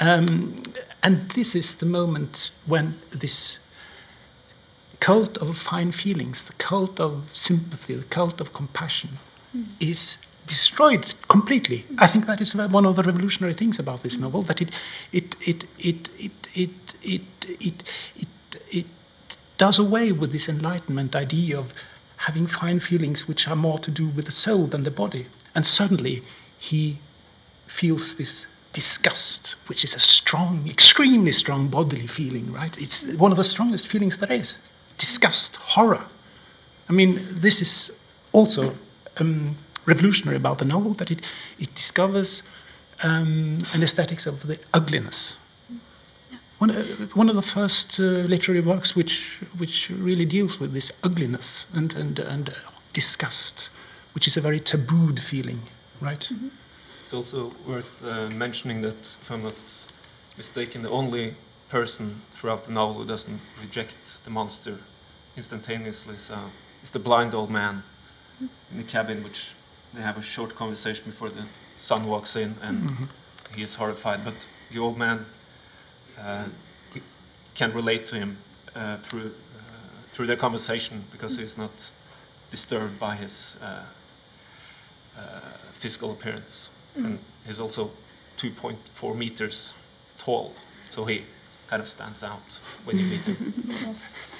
Um, 0.00 0.56
and 1.04 1.30
this 1.30 1.54
is 1.54 1.76
the 1.76 1.86
moment 1.86 2.50
when 2.66 2.96
this 3.12 3.60
cult 4.98 5.38
of 5.38 5.56
fine 5.56 5.92
feelings, 5.92 6.46
the 6.46 6.54
cult 6.54 6.98
of 6.98 7.30
sympathy, 7.32 7.94
the 7.94 8.04
cult 8.04 8.40
of 8.40 8.52
compassion, 8.52 9.10
mm. 9.56 9.66
is 9.78 10.18
destroyed 10.46 11.14
completely. 11.28 11.84
I 11.98 12.06
think 12.06 12.26
that 12.26 12.40
is 12.40 12.54
one 12.54 12.86
of 12.86 12.96
the 12.96 13.02
revolutionary 13.02 13.54
things 13.54 13.78
about 13.78 14.02
this 14.02 14.18
novel 14.18 14.42
that 14.42 14.60
it 14.60 14.70
it 15.12 15.36
it 15.46 15.64
it 15.78 16.08
it 16.18 16.32
it 16.54 16.70
it 17.02 17.22
it, 17.60 17.82
it, 18.16 18.44
it 18.70 18.86
does 19.56 19.78
away 19.78 20.12
with 20.12 20.32
this 20.32 20.48
enlightenment 20.48 21.14
idea 21.14 21.58
of 21.58 21.72
having 22.16 22.46
fine 22.46 22.80
feelings 22.80 23.26
which 23.26 23.48
are 23.48 23.56
more 23.56 23.78
to 23.78 23.90
do 23.90 24.06
with 24.08 24.26
the 24.26 24.32
soul 24.32 24.66
than 24.66 24.84
the 24.84 24.90
body. 24.90 25.26
And 25.54 25.66
suddenly 25.66 26.22
he 26.58 26.98
feels 27.66 28.14
this 28.16 28.46
disgust, 28.72 29.54
which 29.66 29.84
is 29.84 29.94
a 29.94 29.98
strong, 29.98 30.68
extremely 30.68 31.32
strong 31.32 31.68
bodily 31.68 32.06
feeling, 32.06 32.52
right? 32.52 32.76
It's 32.80 33.16
one 33.16 33.32
of 33.32 33.36
the 33.36 33.44
strongest 33.44 33.88
feelings 33.88 34.18
there 34.18 34.32
is. 34.32 34.56
Disgust, 34.98 35.56
horror. 35.56 36.04
I 36.88 36.92
mean, 36.92 37.20
this 37.28 37.60
is 37.60 37.92
also 38.32 38.74
um, 39.18 39.56
revolutionary 39.86 40.36
about 40.36 40.58
the 40.58 40.64
novel 40.64 40.92
that 40.94 41.10
it, 41.10 41.20
it 41.58 41.74
discovers 41.74 42.42
um, 43.02 43.58
an 43.74 43.82
aesthetics 43.82 44.26
of 44.26 44.46
the 44.46 44.58
ugliness 44.72 45.36
one, 46.62 46.70
uh, 46.70 46.84
one 47.14 47.28
of 47.28 47.34
the 47.34 47.42
first 47.42 47.98
uh, 47.98 48.02
literary 48.28 48.60
works 48.60 48.94
which 48.94 49.40
which 49.58 49.90
really 49.90 50.24
deals 50.24 50.60
with 50.60 50.72
this 50.72 50.92
ugliness 51.02 51.66
and 51.74 51.94
and 51.96 52.18
and 52.18 52.48
uh, 52.48 52.52
disgust, 52.92 53.70
which 54.14 54.26
is 54.26 54.36
a 54.36 54.40
very 54.40 54.60
tabooed 54.60 55.18
feeling, 55.18 55.60
right? 56.00 56.28
Mm-hmm. 56.30 56.48
It's 57.02 57.14
also 57.14 57.52
worth 57.66 58.04
uh, 58.04 58.30
mentioning 58.30 58.82
that, 58.82 59.00
if 59.22 59.30
I'm 59.30 59.42
not 59.42 59.58
mistaken, 60.36 60.82
the 60.82 60.90
only 60.90 61.34
person 61.68 62.06
throughout 62.30 62.64
the 62.64 62.72
novel 62.72 62.94
who 62.94 63.06
doesn't 63.06 63.40
reject 63.60 64.24
the 64.24 64.30
monster 64.30 64.78
instantaneously 65.36 66.14
is, 66.14 66.30
uh, 66.30 66.48
is 66.82 66.90
the 66.90 66.98
blind 66.98 67.34
old 67.34 67.50
man 67.50 67.82
in 68.70 68.76
the 68.76 68.84
cabin, 68.84 69.24
which 69.24 69.54
they 69.94 70.02
have 70.02 70.18
a 70.18 70.22
short 70.22 70.54
conversation 70.54 71.04
before 71.06 71.28
the 71.28 71.44
son 71.76 72.06
walks 72.06 72.36
in, 72.36 72.54
and 72.62 72.90
he 73.54 73.62
is 73.62 73.74
horrified. 73.74 74.20
But 74.24 74.46
the 74.70 74.78
old 74.78 74.98
man 74.98 75.26
uh, 76.20 76.44
can 77.54 77.72
relate 77.72 78.06
to 78.06 78.16
him 78.16 78.36
uh, 78.74 78.96
through 78.98 79.26
uh, 79.26 79.62
through 80.12 80.26
their 80.26 80.36
conversation 80.36 81.04
because 81.12 81.36
he's 81.38 81.58
not 81.58 81.90
disturbed 82.50 82.98
by 82.98 83.16
his 83.16 83.56
uh, 83.62 83.84
uh, 85.18 85.20
physical 85.72 86.12
appearance, 86.12 86.68
and 86.96 87.18
he's 87.46 87.60
also 87.60 87.90
2.4 88.38 89.16
meters 89.16 89.74
tall, 90.18 90.52
so 90.84 91.04
he 91.04 91.22
kind 91.68 91.82
of 91.82 91.88
stands 91.88 92.22
out 92.22 92.60
when 92.84 92.98
you 92.98 93.04
meet 93.04 93.20
him. 93.20 93.54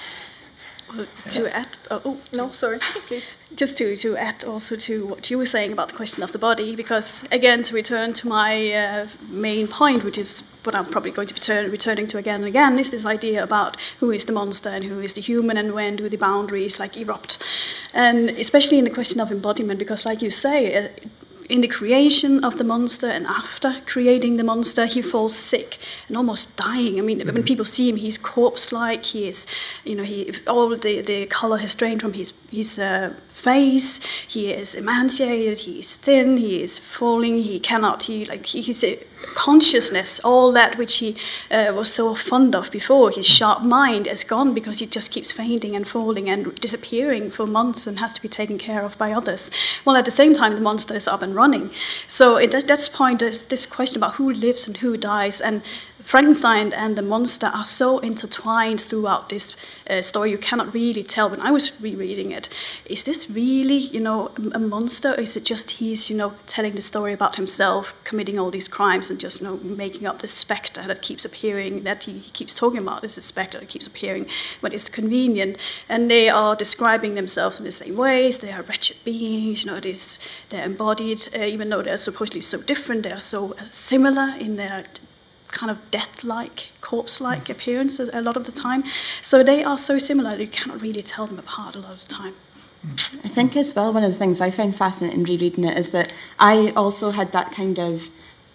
Well, 0.96 1.06
to 1.28 1.56
add, 1.56 1.68
oh, 1.90 2.02
oh, 2.04 2.18
No, 2.32 2.50
sorry, 2.50 2.78
please. 2.80 3.34
just 3.54 3.78
to, 3.78 3.96
to 3.96 4.16
add 4.16 4.44
also 4.44 4.76
to 4.76 5.06
what 5.06 5.30
you 5.30 5.38
were 5.38 5.46
saying 5.46 5.72
about 5.72 5.88
the 5.88 5.94
question 5.94 6.22
of 6.22 6.32
the 6.32 6.38
body, 6.38 6.76
because 6.76 7.25
again, 7.32 7.62
to 7.62 7.75
return 7.75 8.12
to 8.14 8.28
my 8.28 8.72
uh, 8.72 9.06
main 9.30 9.68
point, 9.68 10.04
which 10.04 10.18
is 10.18 10.42
what 10.64 10.75
I'm 10.75 10.84
probably 10.87 11.11
going 11.11 11.28
to 11.28 11.34
be 11.34 11.40
turn, 11.40 11.70
returning 11.70 12.06
to 12.08 12.18
again 12.18 12.40
and 12.40 12.44
again, 12.49 12.78
is 12.78 12.90
this 12.90 13.06
idea 13.06 13.42
about 13.42 13.76
who 14.00 14.11
is 14.11 14.26
the 14.26 14.32
monster 14.32 14.68
and 14.68 14.84
who 14.84 15.00
is 15.00 15.14
the 15.14 15.20
human 15.20 15.56
and 15.56 15.72
when 15.72 15.96
do 15.96 16.08
the 16.08 16.16
boundaries 16.18 16.78
like 16.78 16.96
erupt. 16.96 17.42
And 17.94 18.28
especially 18.30 18.78
in 18.78 18.84
the 18.84 18.90
question 18.90 19.20
of 19.20 19.30
embodiment, 19.32 19.78
because 19.78 20.04
like 20.04 20.22
you 20.22 20.30
say, 20.30 20.75
uh, 20.76 20.88
in 21.52 21.61
the 21.61 21.68
creation 21.68 22.42
of 22.42 22.56
the 22.56 22.64
monster 22.64 23.06
and 23.06 23.26
after 23.26 23.75
creating 23.85 24.38
the 24.38 24.42
monster, 24.42 24.87
he 24.87 25.02
falls 25.02 25.37
sick 25.37 25.76
and 26.09 26.16
almost 26.16 26.56
dying. 26.56 26.99
I 26.99 27.02
mean, 27.02 27.21
when 27.26 27.42
people 27.42 27.66
see 27.66 27.90
him, 27.90 27.97
he's 27.97 28.16
corpse-like. 28.16 29.04
He 29.04 29.28
is, 29.28 29.47
you 29.85 29.94
know, 29.94 30.02
he 30.02 30.32
all 30.49 30.71
the, 30.71 31.02
the 31.02 31.26
color 31.26 31.59
has 31.59 31.75
drained 31.75 32.00
from 32.00 32.14
his 32.14 32.32
his 32.50 32.78
uh, 32.78 33.12
face. 33.28 34.00
He 34.26 34.50
is 34.50 34.75
emaciated. 34.75 35.59
He 35.61 35.80
is 35.80 35.94
thin. 35.99 36.38
He 36.38 36.62
is 36.62 36.78
falling. 36.78 37.37
He 37.42 37.61
cannot. 37.61 38.04
He 38.04 38.25
like 38.25 38.47
he, 38.47 38.62
his 38.62 38.82
uh, 38.82 38.97
consciousness, 39.34 40.20
all 40.20 40.52
that 40.52 40.76
which 40.76 40.98
he 40.98 41.16
uh, 41.50 41.72
was 41.74 41.92
so 41.92 42.14
fond 42.14 42.54
of 42.54 42.70
before, 42.70 43.10
his 43.10 43.26
sharp 43.26 43.62
mind 43.62 44.06
is 44.06 44.24
gone 44.24 44.54
because 44.54 44.78
he 44.78 44.86
just 44.86 45.10
keeps 45.10 45.32
fainting 45.32 45.74
and 45.76 45.88
falling 45.88 46.28
and 46.28 46.54
disappearing 46.60 47.30
for 47.30 47.46
months 47.46 47.86
and 47.86 47.98
has 47.98 48.14
to 48.14 48.22
be 48.22 48.28
taken 48.28 48.58
care 48.58 48.82
of 48.82 48.98
by 48.98 49.12
others. 49.12 49.50
Well, 49.84 49.96
at 49.96 50.04
the 50.04 50.10
same 50.10 50.34
time, 50.34 50.54
the 50.54 50.62
monster 50.62 50.94
is 50.94 51.08
up 51.08 51.22
and 51.22 51.34
running. 51.34 51.70
So 52.06 52.36
at 52.36 52.50
that, 52.52 52.68
that 52.68 52.90
point, 52.92 53.20
there's 53.20 53.46
this 53.46 53.66
question 53.66 53.98
about 53.98 54.14
who 54.14 54.30
lives 54.32 54.66
and 54.66 54.76
who 54.76 54.96
dies, 54.96 55.40
and 55.40 55.62
Frankenstein 56.04 56.73
and 56.73 56.97
the 56.97 57.02
monster 57.02 57.47
are 57.47 57.64
so 57.64 57.99
intertwined 57.99 58.80
throughout 58.80 59.28
this 59.28 59.56
uh, 59.88 60.02
story. 60.02 60.30
You 60.30 60.38
cannot 60.38 60.75
really 60.75 61.02
tell. 61.02 61.30
When 61.30 61.40
I 61.40 61.50
was 61.50 61.80
rereading 61.80 62.32
it, 62.32 62.49
is 62.87 63.04
this 63.04 63.30
really, 63.30 63.76
you 63.76 64.00
know, 64.00 64.30
a 64.54 64.59
monster, 64.59 65.12
or 65.12 65.21
is 65.21 65.37
it 65.37 65.44
just 65.44 65.73
he's, 65.73 66.11
you 66.11 66.16
know, 66.16 66.35
telling 66.47 66.73
the 66.73 66.82
story 66.82 67.12
about 67.12 67.37
himself 67.37 67.94
committing 68.04 68.38
all 68.38 68.50
these 68.50 68.68
crimes 68.68 69.11
and 69.11 69.18
just, 69.18 69.40
you 69.40 69.47
know, 69.47 69.56
making 69.59 70.06
up 70.06 70.21
this 70.21 70.32
specter 70.32 70.82
that 70.87 71.02
keeps 71.02 71.25
appearing, 71.25 71.85
that 71.85 72.04
he, 72.04 72.12
he 72.18 72.30
keeps 72.30 72.54
talking 72.54 72.80
about? 72.80 73.02
This 73.02 73.14
specter 73.25 73.59
that 73.59 73.68
keeps 73.68 73.87
appearing 73.87 74.26
when 74.61 74.73
it's 74.73 74.88
convenient, 74.88 75.56
and 75.88 76.11
they 76.11 76.28
are 76.28 76.54
describing 76.56 77.14
themselves 77.14 77.59
in 77.59 77.64
the 77.64 77.73
same 77.73 77.97
ways. 77.97 78.40
They 78.40 78.52
are 78.52 78.62
wretched 78.62 78.99
beings, 79.04 79.64
you 79.64 79.71
know. 79.71 79.80
They're 79.80 80.64
embodied, 80.64 81.28
uh, 81.35 81.42
even 81.42 81.71
though 81.71 81.82
they're 81.82 81.97
supposedly 81.97 82.40
so 82.40 82.61
different. 82.61 83.04
They 83.04 83.12
are 83.12 83.21
so 83.21 83.52
uh, 83.52 83.64
similar 83.71 84.35
in 84.38 84.56
their 84.56 84.85
kind 85.52 85.71
of 85.71 85.90
death-like, 85.90 86.71
corpse-like 86.80 87.49
appearance 87.49 88.00
a, 88.00 88.21
lot 88.21 88.37
of 88.37 88.44
the 88.44 88.52
time. 88.52 88.82
So 89.21 89.42
they 89.44 89.62
are 89.62 89.78
so 89.78 89.99
similar 89.99 90.30
that 90.30 90.40
you 90.40 90.49
cannot 90.49 90.82
really 90.82 91.02
tell 91.02 91.26
them 91.26 91.38
apart 91.38 91.76
a 91.76 91.78
lot 91.78 91.92
of 91.92 92.09
the 92.09 92.12
time. 92.12 92.35
I 93.25 93.28
think 93.28 93.56
as 93.56 93.76
well, 93.76 93.92
one 93.92 94.02
of 94.02 94.11
the 94.11 94.18
things 94.18 94.40
I 94.40 94.50
found 94.50 94.75
fascinating 94.75 95.23
rereading 95.23 95.64
it 95.64 95.78
is 95.78 95.90
that 95.90 96.12
I 96.40 96.73
also 96.75 97.11
had 97.11 97.30
that 97.32 97.52
kind 97.52 97.78
of. 97.78 98.11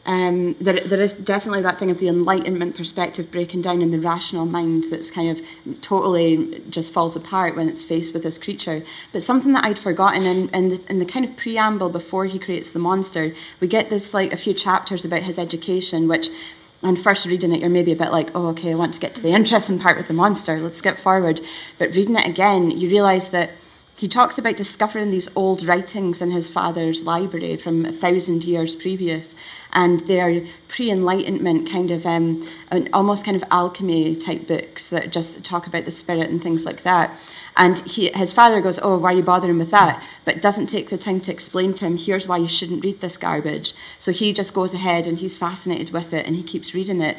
Um, 0.06 0.54
there, 0.62 0.80
there 0.80 1.02
is 1.02 1.14
definitely 1.14 1.64
that 1.64 1.80
thing 1.80 1.92
of 1.92 2.00
the 2.00 2.08
enlightenment 2.08 2.78
perspective 2.78 3.30
breaking 3.30 3.62
down 3.62 3.82
in 3.82 3.92
the 3.92 4.00
rational 4.00 4.46
mind 4.46 4.86
that's 4.90 5.12
kind 5.12 5.30
of 5.30 5.82
totally 5.82 6.62
just 6.70 6.94
falls 6.94 7.18
apart 7.18 7.58
when 7.58 7.68
it's 7.68 7.84
faced 7.84 8.14
with 8.14 8.24
this 8.24 8.38
creature. 8.38 8.84
But 9.12 9.22
something 9.22 9.52
that 9.52 9.66
I'd 9.66 9.78
forgotten 9.78 10.22
in, 10.22 10.48
in, 10.52 10.70
the, 10.70 10.82
in 10.90 11.00
the 11.00 11.06
kind 11.06 11.26
of 11.26 11.36
preamble 11.36 11.90
before 11.90 12.24
he 12.24 12.40
creates 12.40 12.70
the 12.70 12.80
monster, 12.80 13.34
we 13.60 13.68
get 13.68 13.90
this 13.90 14.14
like 14.14 14.32
a 14.32 14.38
few 14.38 14.54
chapters 14.54 15.04
about 15.04 15.24
his 15.24 15.38
education, 15.38 16.08
which 16.08 16.30
on 16.84 16.96
first 16.96 17.26
reading 17.26 17.52
it, 17.52 17.60
you're 17.60 17.70
maybe 17.70 17.92
a 17.92 17.96
bit 17.96 18.12
like, 18.12 18.30
oh, 18.36 18.48
okay, 18.50 18.72
I 18.72 18.76
want 18.76 18.94
to 18.94 19.00
get 19.00 19.16
to 19.16 19.22
the 19.22 19.32
interesting 19.32 19.80
part 19.80 19.98
with 19.98 20.08
the 20.08 20.14
monster, 20.14 20.60
let's 20.60 20.78
skip 20.78 20.98
forward. 20.98 21.42
But 21.78 21.96
reading 21.96 22.16
it 22.16 22.28
again, 22.28 22.72
you 22.72 22.90
realise 22.90 23.28
that 23.30 23.52
he 23.98 24.08
talks 24.08 24.38
about 24.38 24.56
discovering 24.56 25.10
these 25.10 25.28
old 25.36 25.66
writings 25.66 26.22
in 26.22 26.30
his 26.30 26.48
father's 26.48 27.04
library 27.04 27.58
from 27.58 27.84
a 27.84 27.92
thousand 27.92 28.44
years 28.44 28.76
previous, 28.76 29.34
and 29.74 30.02
they 30.02 30.22
are 30.22 30.46
pre-enlightenment 30.68 31.68
kind 31.68 31.90
of 31.90 32.06
um, 32.06 32.48
almost 32.94 33.26
kind 33.26 33.36
of 33.36 33.44
alchemy 33.50 34.16
type 34.16 34.46
books 34.46 34.90
that 34.90 35.12
just 35.12 35.44
talk 35.44 35.66
about 35.66 35.86
the 35.86 35.92
spirit 35.92 36.30
and 36.30 36.44
things 36.44 36.64
like 36.64 36.84
that. 36.84 37.10
And 37.60 37.80
he, 37.80 38.12
his 38.14 38.34
father 38.34 38.62
goes, 38.62 38.80
"Oh, 38.82 38.98
why 38.98 39.12
are 39.12 39.18
you 39.18 39.24
bothering 39.24 39.58
with 39.58 39.72
that?" 39.72 40.02
But 40.26 40.42
doesn't 40.42 40.68
take 40.68 40.90
the 40.90 40.98
time 40.98 41.20
to 41.22 41.32
explain 41.32 41.74
to 41.76 41.86
him, 41.86 41.98
"Here's 41.98 42.28
why 42.28 42.38
you 42.38 42.48
shouldn't 42.48 42.84
read 42.84 43.02
this 43.02 43.18
garbage." 43.18 43.74
So 43.98 44.12
he 44.12 44.32
just 44.32 44.54
goes 44.54 44.76
ahead 44.76 45.08
and 45.08 45.18
he's 45.18 45.36
fascinated 45.36 45.92
with 45.92 46.14
it 46.14 46.28
and 46.28 46.36
he 46.36 46.44
keeps 46.44 46.76
reading 46.76 47.02
it. 47.02 47.18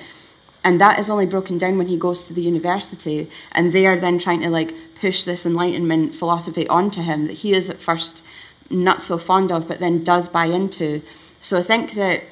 And 0.63 0.81
that 0.81 0.99
is 0.99 1.11
only 1.11 1.27
broken 1.27 1.59
down 1.59 1.77
when 1.77 1.89
he 1.89 1.97
goes 1.97 2.25
to 2.25 2.33
the 2.33 2.43
university, 2.43 3.29
and 3.53 3.73
they 3.73 3.87
are 3.87 3.99
then 3.99 4.19
trying 4.19 4.41
to 4.43 4.51
like 4.51 4.75
push 5.01 5.25
this 5.25 5.45
enlightenment 5.45 6.15
philosophy 6.15 6.69
onto 6.69 7.03
him 7.03 7.27
that 7.27 7.39
he 7.39 7.53
is 7.53 7.69
at 7.69 7.77
first 7.77 8.23
not 8.71 9.03
so 9.03 9.19
fond 9.19 9.51
of, 9.51 9.67
but 9.67 9.81
then 9.81 10.05
does 10.05 10.29
buy 10.29 10.47
into. 10.47 11.03
So 11.41 11.59
I 11.59 11.63
think 11.63 11.93
that 11.93 12.23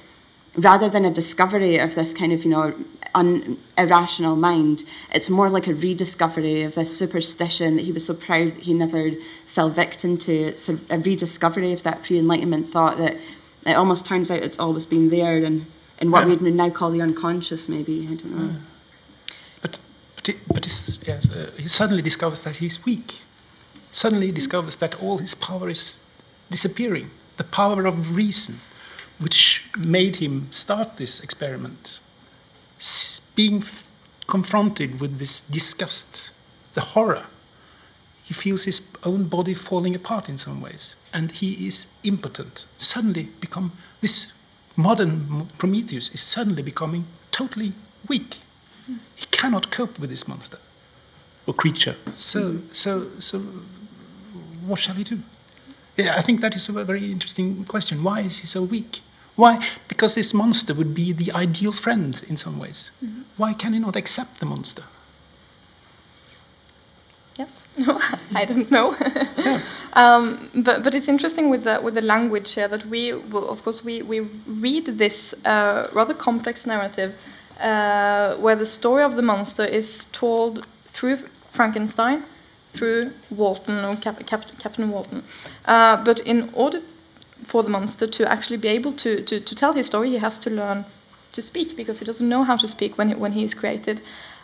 rather 0.57 0.89
than 0.89 1.05
a 1.05 1.11
discovery 1.11 1.79
of 1.79 1.95
this 1.95 2.13
kind 2.13 2.33
of 2.33 2.45
you 2.45 2.51
know 2.51 2.75
un- 3.16 3.56
irrational 3.76 4.37
mind, 4.37 4.85
it's 5.12 5.28
more 5.28 5.50
like 5.50 5.66
a 5.66 5.75
rediscovery 5.75 6.62
of 6.62 6.75
this 6.75 6.96
superstition 6.96 7.76
that 7.76 7.85
he 7.85 7.92
was 7.92 8.04
so 8.06 8.14
proud 8.14 8.49
that 8.49 8.62
he 8.62 8.75
never 8.75 9.11
fell 9.46 9.70
victim 9.70 10.16
to. 10.18 10.32
It's 10.32 10.68
a, 10.68 10.78
a 10.90 10.99
rediscovery 10.99 11.73
of 11.73 11.82
that 11.82 12.04
pre-enlightenment 12.04 12.68
thought 12.68 12.99
that 12.99 13.16
it 13.66 13.75
almost 13.76 14.06
turns 14.06 14.30
out 14.30 14.42
it's 14.42 14.58
always 14.58 14.87
been 14.87 15.08
there 15.11 15.44
and 15.44 15.66
in 15.99 16.11
what 16.11 16.20
Yeah. 16.20 16.35
we 16.35 16.37
would 16.37 16.54
now 16.54 16.70
call 16.70 16.90
the 16.90 17.00
unconscious, 17.02 17.68
maybe 17.68 18.02
I 18.11 18.14
don't 18.14 18.37
know. 18.37 18.54
But, 19.62 19.78
but, 20.14 20.28
it, 20.28 20.37
but 20.46 20.66
yes, 21.06 21.30
uh, 21.30 21.50
he 21.56 21.68
suddenly 21.68 22.02
discovers 22.02 22.42
that 22.44 22.56
he's 22.56 22.85
weak. 22.85 23.20
Suddenly 23.92 24.26
he 24.26 24.32
discovers 24.32 24.76
that 24.76 25.02
all 25.02 25.18
his 25.18 25.35
power 25.35 25.70
is 25.70 26.00
disappearing. 26.50 27.11
The 27.38 27.44
power 27.44 27.87
of 27.87 28.14
reason, 28.14 28.61
which 29.18 29.64
made 29.78 30.16
him 30.16 30.49
start 30.52 30.96
this 30.99 31.20
experiment, 31.20 32.00
being 33.35 33.62
confronted 34.26 35.00
with 35.00 35.18
this 35.18 35.40
disgust, 35.40 36.30
the 36.75 36.80
horror. 36.80 37.26
He 38.25 38.35
feels 38.35 38.64
his 38.64 38.80
own 39.04 39.28
body 39.28 39.54
falling 39.54 39.95
apart 39.95 40.28
in 40.28 40.37
some 40.37 40.61
ways, 40.61 40.97
and 41.14 41.30
he 41.30 41.66
is 41.66 41.87
impotent. 42.02 42.66
Suddenly, 42.76 43.28
become 43.40 43.73
this 44.00 44.33
modern 44.76 45.47
Prometheus 45.59 46.11
is 46.11 46.21
suddenly 46.21 46.62
becoming 46.62 47.04
totally 47.30 47.73
weak. 48.09 48.38
He 49.14 49.26
cannot 49.30 49.71
cope 49.71 49.99
with 49.99 50.11
this 50.11 50.28
monster 50.28 50.59
or 51.47 51.54
creature. 51.54 51.97
So, 52.14 52.59
so, 52.73 53.09
so, 53.18 53.38
what 54.66 54.78
shall 54.78 54.95
he 54.95 55.04
do? 55.04 55.21
Yeah, 55.97 56.16
I 56.16 56.21
think 56.21 56.40
that 56.40 56.54
is 56.54 56.68
a 56.68 56.85
very 56.85 57.11
interesting 57.11 57.64
question. 57.64 58.02
Why 58.02 58.21
is 58.21 58.38
he 58.38 58.47
so 58.47 58.62
weak? 58.62 59.00
Why? 59.37 59.61
Because 59.88 60.14
this 60.14 60.33
monster 60.33 60.75
would 60.75 60.95
be 60.95 61.12
the 61.12 61.31
ideal 61.33 61.73
friend 61.73 62.23
in 62.28 62.37
some 62.37 62.59
ways. 62.59 62.90
Why 63.37 63.52
can 63.52 63.75
he 63.75 63.78
not 63.78 63.95
accept 63.95 64.40
the 64.40 64.47
monster? 64.47 64.83
Yes. 67.38 67.62
No, 67.78 68.00
I 68.35 68.45
don't 68.47 68.71
know. 68.71 68.97
Yeah. 69.45 69.61
um, 69.93 70.38
but 70.64 70.83
but 70.83 70.95
it's 70.95 71.09
interesting 71.09 71.50
with 71.50 71.64
the 71.64 71.78
with 71.83 71.95
the 71.95 72.00
language 72.02 72.55
here 72.55 72.69
that 72.69 72.85
we 72.87 73.12
of 73.12 73.62
course 73.62 73.85
we 73.85 74.02
we 74.02 74.21
read 74.47 74.87
this 74.87 75.35
uh, 75.45 75.87
rather 75.93 76.14
complex 76.14 76.66
narrative 76.66 77.12
uh, 77.61 78.35
where 78.37 78.57
the 78.57 78.66
story 78.66 79.02
of 79.05 79.16
the 79.16 79.23
monster 79.23 79.64
is 79.64 80.07
told 80.07 80.66
through 80.88 81.16
Frankenstein, 81.50 82.23
through 82.73 83.11
Walton 83.31 83.85
or 83.85 83.97
Cap- 83.97 84.26
Cap- 84.26 84.59
Captain 84.59 84.90
Walton. 84.90 85.23
Uh, 85.66 86.02
but 86.05 86.21
in 86.21 86.49
order 86.55 86.81
for 87.43 87.62
the 87.62 87.69
monster 87.69 88.07
to 88.07 88.31
actually 88.31 88.57
be 88.57 88.69
able 88.69 88.93
to, 88.93 89.23
to, 89.23 89.40
to 89.40 89.55
tell 89.55 89.73
his 89.73 89.87
story, 89.87 90.11
he 90.11 90.19
has 90.19 90.38
to 90.40 90.50
learn 90.50 90.85
to 91.33 91.43
speak 91.43 91.76
because 91.76 91.99
he 91.99 92.05
doesn't 92.05 92.28
know 92.28 92.43
how 92.45 92.57
to 92.57 92.69
speak 92.69 92.97
when 92.99 93.09
he, 93.09 93.14
when 93.14 93.33
he 93.33 93.45
is 93.45 93.55
created. 93.55 94.00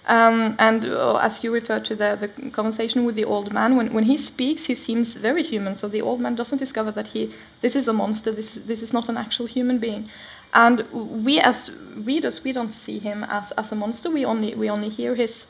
Um, 0.09 0.57
and 0.59 0.85
uh, 0.85 1.17
as 1.19 1.45
you 1.45 1.53
refer 1.55 1.79
to 1.79 1.95
the, 1.95 2.17
the 2.21 2.51
conversation 2.51 3.05
with 3.05 3.15
the 3.15 3.25
old 3.25 3.53
man, 3.53 3.77
when, 3.77 3.93
when 3.93 4.05
he 4.05 4.17
speaks, 4.17 4.65
he 4.65 4.75
seems 4.75 5.15
very 5.15 5.43
human. 5.43 5.77
So 5.77 5.87
the 5.89 6.03
old 6.03 6.21
man 6.21 6.35
doesn't 6.35 6.59
discover 6.59 6.91
that 6.93 7.09
he 7.09 7.33
this 7.61 7.77
is 7.77 7.87
a 7.87 7.93
monster. 7.93 8.33
This 8.33 8.55
this 8.55 8.83
is 8.83 8.93
not 8.93 9.09
an 9.09 9.17
actual 9.17 9.47
human 9.47 9.79
being. 9.79 10.09
And 10.55 10.85
we 11.25 11.39
as 11.39 11.71
readers, 11.95 12.43
we 12.43 12.53
don't 12.53 12.73
see 12.73 12.99
him 12.99 13.25
as, 13.29 13.53
as 13.53 13.71
a 13.71 13.77
monster. 13.77 14.11
We 14.11 14.25
only 14.25 14.57
we 14.57 14.69
only 14.69 14.89
hear 14.89 15.15
his 15.15 15.47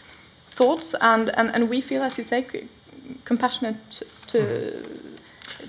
thoughts, 0.53 0.95
and, 1.01 1.31
and, 1.31 1.51
and 1.55 1.71
we 1.71 1.81
feel, 1.81 2.03
as 2.03 2.19
you 2.19 2.25
say, 2.25 2.47
compassionate 3.25 4.03
to, 4.29 4.83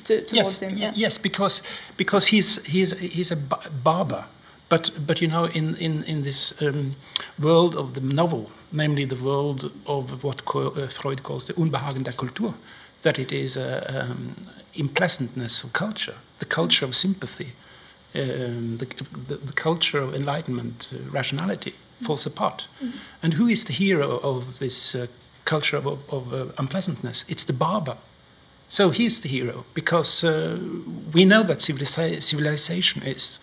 to 0.04 0.22
towards 0.22 0.34
yes, 0.34 0.60
him. 0.60 0.78
Yeah. 0.78 0.92
yes, 0.96 1.18
because 1.18 1.62
because 1.98 2.28
he's 2.28 2.64
he's 2.66 2.92
he's 3.00 3.32
a 3.32 3.38
barber, 3.84 4.26
but 4.70 4.92
but 5.08 5.22
you 5.22 5.28
know 5.28 5.46
in 5.46 5.76
in 5.78 6.04
in 6.04 6.22
this 6.24 6.54
um, 6.62 6.96
world 7.38 7.76
of 7.76 7.94
the 7.94 8.02
novel, 8.02 8.50
namely 8.72 9.06
the 9.06 9.24
world 9.24 9.72
of 9.86 10.24
what 10.24 10.42
uh, 10.56 10.88
Freud 10.88 11.24
calls 11.24 11.46
the 11.46 11.54
Unbehagen 11.54 12.04
der 12.04 12.14
Kultur, 12.14 12.54
that 13.02 13.18
it 13.18 13.32
is 13.32 13.58
a 13.58 13.84
um, 13.88 14.36
unpleasantness 14.76 15.64
of 15.64 15.74
culture, 15.74 16.16
the 16.40 16.46
culture 16.46 16.86
of 16.86 16.96
sympathy, 16.96 17.54
um, 18.16 18.78
the, 18.78 18.86
the 19.28 19.36
the 19.36 19.54
culture 19.54 20.00
of 20.00 20.14
enlightenment, 20.14 20.88
uh, 20.92 20.98
rationality 21.12 21.74
falls 22.02 22.26
apart, 22.26 22.68
and 23.22 23.34
who 23.34 23.48
is 23.48 23.66
the 23.66 23.74
hero 23.74 24.20
of 24.24 24.58
this 24.60 24.96
uh, 24.96 25.08
culture 25.46 25.78
of, 25.78 25.88
of 26.10 26.34
uh, 26.34 26.46
unpleasantness? 26.58 27.26
It's 27.28 27.46
the 27.46 27.54
barber. 27.54 27.98
So 28.74 28.90
he's 28.90 29.20
the 29.20 29.30
hero 29.30 29.66
because 29.76 30.24
uh, 30.24 30.58
we 31.14 31.26
know 31.26 31.44
that 31.44 31.60
civilisa- 31.60 32.20
civilization 32.20 33.04
is 33.04 33.40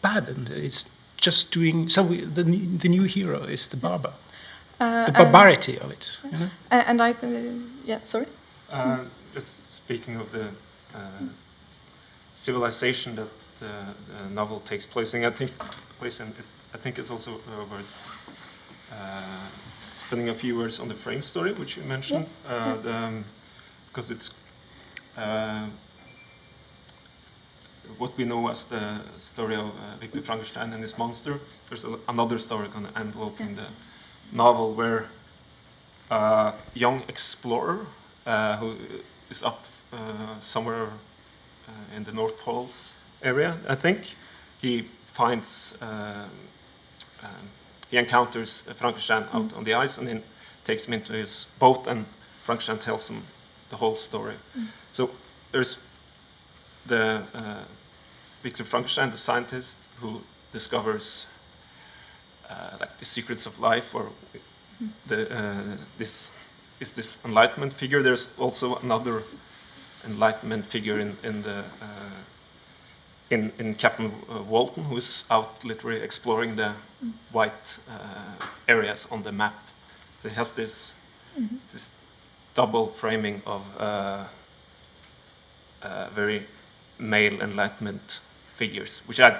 bad 0.00 0.26
and 0.26 0.48
it's 0.48 0.88
just 1.18 1.52
doing. 1.52 1.86
So 1.88 2.02
we, 2.04 2.24
the 2.24 2.44
the 2.82 2.88
new 2.88 3.02
hero 3.02 3.42
is 3.44 3.68
the 3.68 3.76
barber, 3.76 4.12
Uh, 4.80 5.04
the 5.04 5.12
barbarity 5.12 5.78
of 5.80 5.90
it. 5.90 6.18
You 6.24 6.38
know? 6.38 6.48
And, 6.70 6.84
and 6.88 7.00
I, 7.02 7.10
uh, 7.10 7.28
yeah, 7.84 8.00
sorry. 8.04 8.26
Uh, 8.72 9.04
just 9.34 9.74
speaking 9.74 10.16
of 10.20 10.30
the 10.30 10.46
uh, 10.94 11.28
civilization 12.34 13.16
that 13.16 13.38
the, 13.58 13.66
the 14.08 14.34
novel 14.34 14.60
takes 14.60 14.86
place 14.86 15.18
in, 15.18 15.24
I 15.24 15.30
think 15.30 15.50
place 15.98 16.22
in, 16.22 16.28
it, 16.28 16.44
I 16.74 16.78
think 16.78 16.98
it's 16.98 17.10
also 17.10 17.30
uh, 17.32 17.66
worth 17.70 17.92
uh, 18.92 18.96
spending 19.96 20.30
a 20.30 20.34
few 20.34 20.56
words 20.58 20.80
on 20.80 20.88
the 20.88 20.94
frame 20.94 21.22
story, 21.22 21.52
which 21.52 21.76
you 21.76 21.84
mentioned, 21.88 22.24
uh, 22.48 22.76
the, 22.82 22.94
um, 22.94 23.24
because 23.90 24.10
it's 24.10 24.30
uh, 25.16 25.66
what 27.98 28.16
we 28.16 28.24
know 28.24 28.48
as 28.48 28.64
the 28.64 29.00
story 29.18 29.54
of 29.54 29.66
uh, 29.66 29.96
Victor 29.98 30.20
Frankenstein 30.20 30.72
and 30.72 30.80
his 30.80 30.96
monster. 30.96 31.40
There's 31.68 31.84
a, 31.84 31.98
another 32.08 32.38
story 32.38 32.68
kind 32.68 32.86
of 32.86 32.96
enveloping 32.96 33.56
the 33.56 33.66
novel 34.32 34.74
where 34.74 35.06
a 36.10 36.54
young 36.74 37.02
explorer 37.08 37.86
uh, 38.26 38.56
who 38.58 38.76
is 39.28 39.42
up 39.42 39.64
uh, 39.92 40.38
somewhere 40.40 40.84
uh, 41.68 41.96
in 41.96 42.04
the 42.04 42.12
North 42.12 42.38
Pole 42.40 42.70
area, 43.22 43.56
I 43.68 43.74
think. 43.74 44.14
He 44.60 44.82
finds, 44.82 45.76
um, 45.80 46.30
um, 47.22 47.48
he 47.90 47.96
encounters 47.96 48.62
Frankenstein 48.74 49.24
out 49.32 49.52
on 49.54 49.64
the 49.64 49.74
ice 49.74 49.98
and 49.98 50.06
then 50.06 50.22
takes 50.64 50.86
him 50.86 50.94
into 50.94 51.12
his 51.12 51.48
boat 51.58 51.86
and 51.86 52.06
Frankenstein 52.44 52.78
tells 52.78 53.08
him 53.08 53.22
the 53.70 53.76
whole 53.76 53.94
story. 53.94 54.34
So 54.92 55.10
there's 55.52 55.78
the 56.86 57.22
uh, 57.34 57.64
Victor 58.42 58.64
Frankenstein, 58.64 59.10
the 59.10 59.16
scientist 59.16 59.88
who 60.00 60.22
discovers 60.52 61.26
uh, 62.48 62.76
like 62.80 62.98
the 62.98 63.04
secrets 63.04 63.46
of 63.46 63.60
life 63.60 63.94
or 63.94 64.10
the, 65.06 65.34
uh, 65.34 65.76
this 65.98 66.30
is 66.80 66.94
this 66.94 67.18
enlightenment 67.24 67.72
figure. 67.72 68.02
There's 68.02 68.28
also 68.38 68.76
another 68.76 69.22
enlightenment 70.04 70.66
figure 70.66 70.98
in, 70.98 71.16
in 71.22 71.42
the 71.42 71.58
uh, 71.58 72.20
in, 73.30 73.52
in 73.58 73.74
Captain 73.74 74.12
uh, 74.28 74.42
Walton, 74.42 74.84
who 74.84 74.96
is 74.96 75.24
out 75.30 75.64
literally 75.64 76.00
exploring 76.00 76.56
the 76.56 76.72
white 77.30 77.78
uh, 77.88 78.46
areas 78.68 79.06
on 79.10 79.22
the 79.22 79.32
map. 79.32 79.54
So 80.16 80.28
he 80.28 80.34
has 80.34 80.52
this 80.52 80.92
this 81.70 81.92
double 82.60 82.88
framing 82.88 83.40
of 83.46 83.62
uh, 83.78 84.24
uh, 85.82 86.08
very 86.12 86.42
male 86.98 87.40
enlightenment 87.40 88.20
figures, 88.54 89.00
which 89.06 89.18
I 89.18 89.30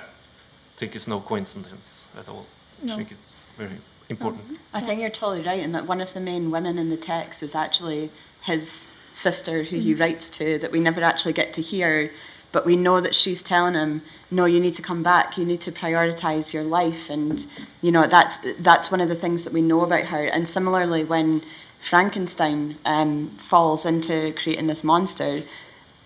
think 0.78 0.96
is 0.96 1.06
no 1.06 1.20
coincidence 1.20 2.09
at 2.18 2.30
all. 2.30 2.46
I 2.83 2.96
think 2.96 3.12
it's 3.12 3.35
very 3.59 3.76
important. 4.09 4.42
I 4.72 4.80
think 4.80 5.02
you're 5.02 5.11
totally 5.11 5.42
right 5.42 5.62
in 5.66 5.72
that 5.72 5.85
one 5.85 6.00
of 6.00 6.14
the 6.14 6.20
main 6.30 6.50
women 6.50 6.78
in 6.78 6.88
the 6.88 6.96
text 6.96 7.42
is 7.42 7.54
actually 7.54 8.09
his 8.50 8.87
sister 9.12 9.64
who 9.64 9.76
he 9.76 9.92
writes 9.92 10.30
to 10.38 10.56
that 10.62 10.72
we 10.72 10.80
never 10.80 11.02
actually 11.02 11.35
get 11.35 11.52
to 11.59 11.61
hear, 11.61 12.11
but 12.52 12.64
we 12.64 12.74
know 12.74 13.02
that 13.02 13.14
she's 13.14 13.42
telling 13.42 13.74
him, 13.74 14.00
no, 14.30 14.46
you 14.46 14.61
need 14.61 14.76
to 14.80 14.83
come 14.90 15.02
back, 15.02 15.37
you 15.37 15.44
need 15.44 15.61
to 15.61 15.72
prioritize 15.72 16.54
your 16.54 16.64
life. 16.64 17.11
And, 17.11 17.46
you 17.83 17.92
know, 17.92 18.06
that's, 18.06 18.38
that's 18.62 18.90
one 18.90 19.02
of 19.02 19.11
the 19.11 19.20
things 19.24 19.42
that 19.42 19.52
we 19.52 19.61
know 19.61 19.83
about 19.83 20.04
her. 20.06 20.24
And 20.24 20.48
similarly, 20.48 21.04
when 21.04 21.42
Frankenstein 21.81 22.77
um, 22.85 23.29
falls 23.31 23.87
into 23.87 24.33
creating 24.33 24.66
this 24.66 24.85
monster, 24.85 25.43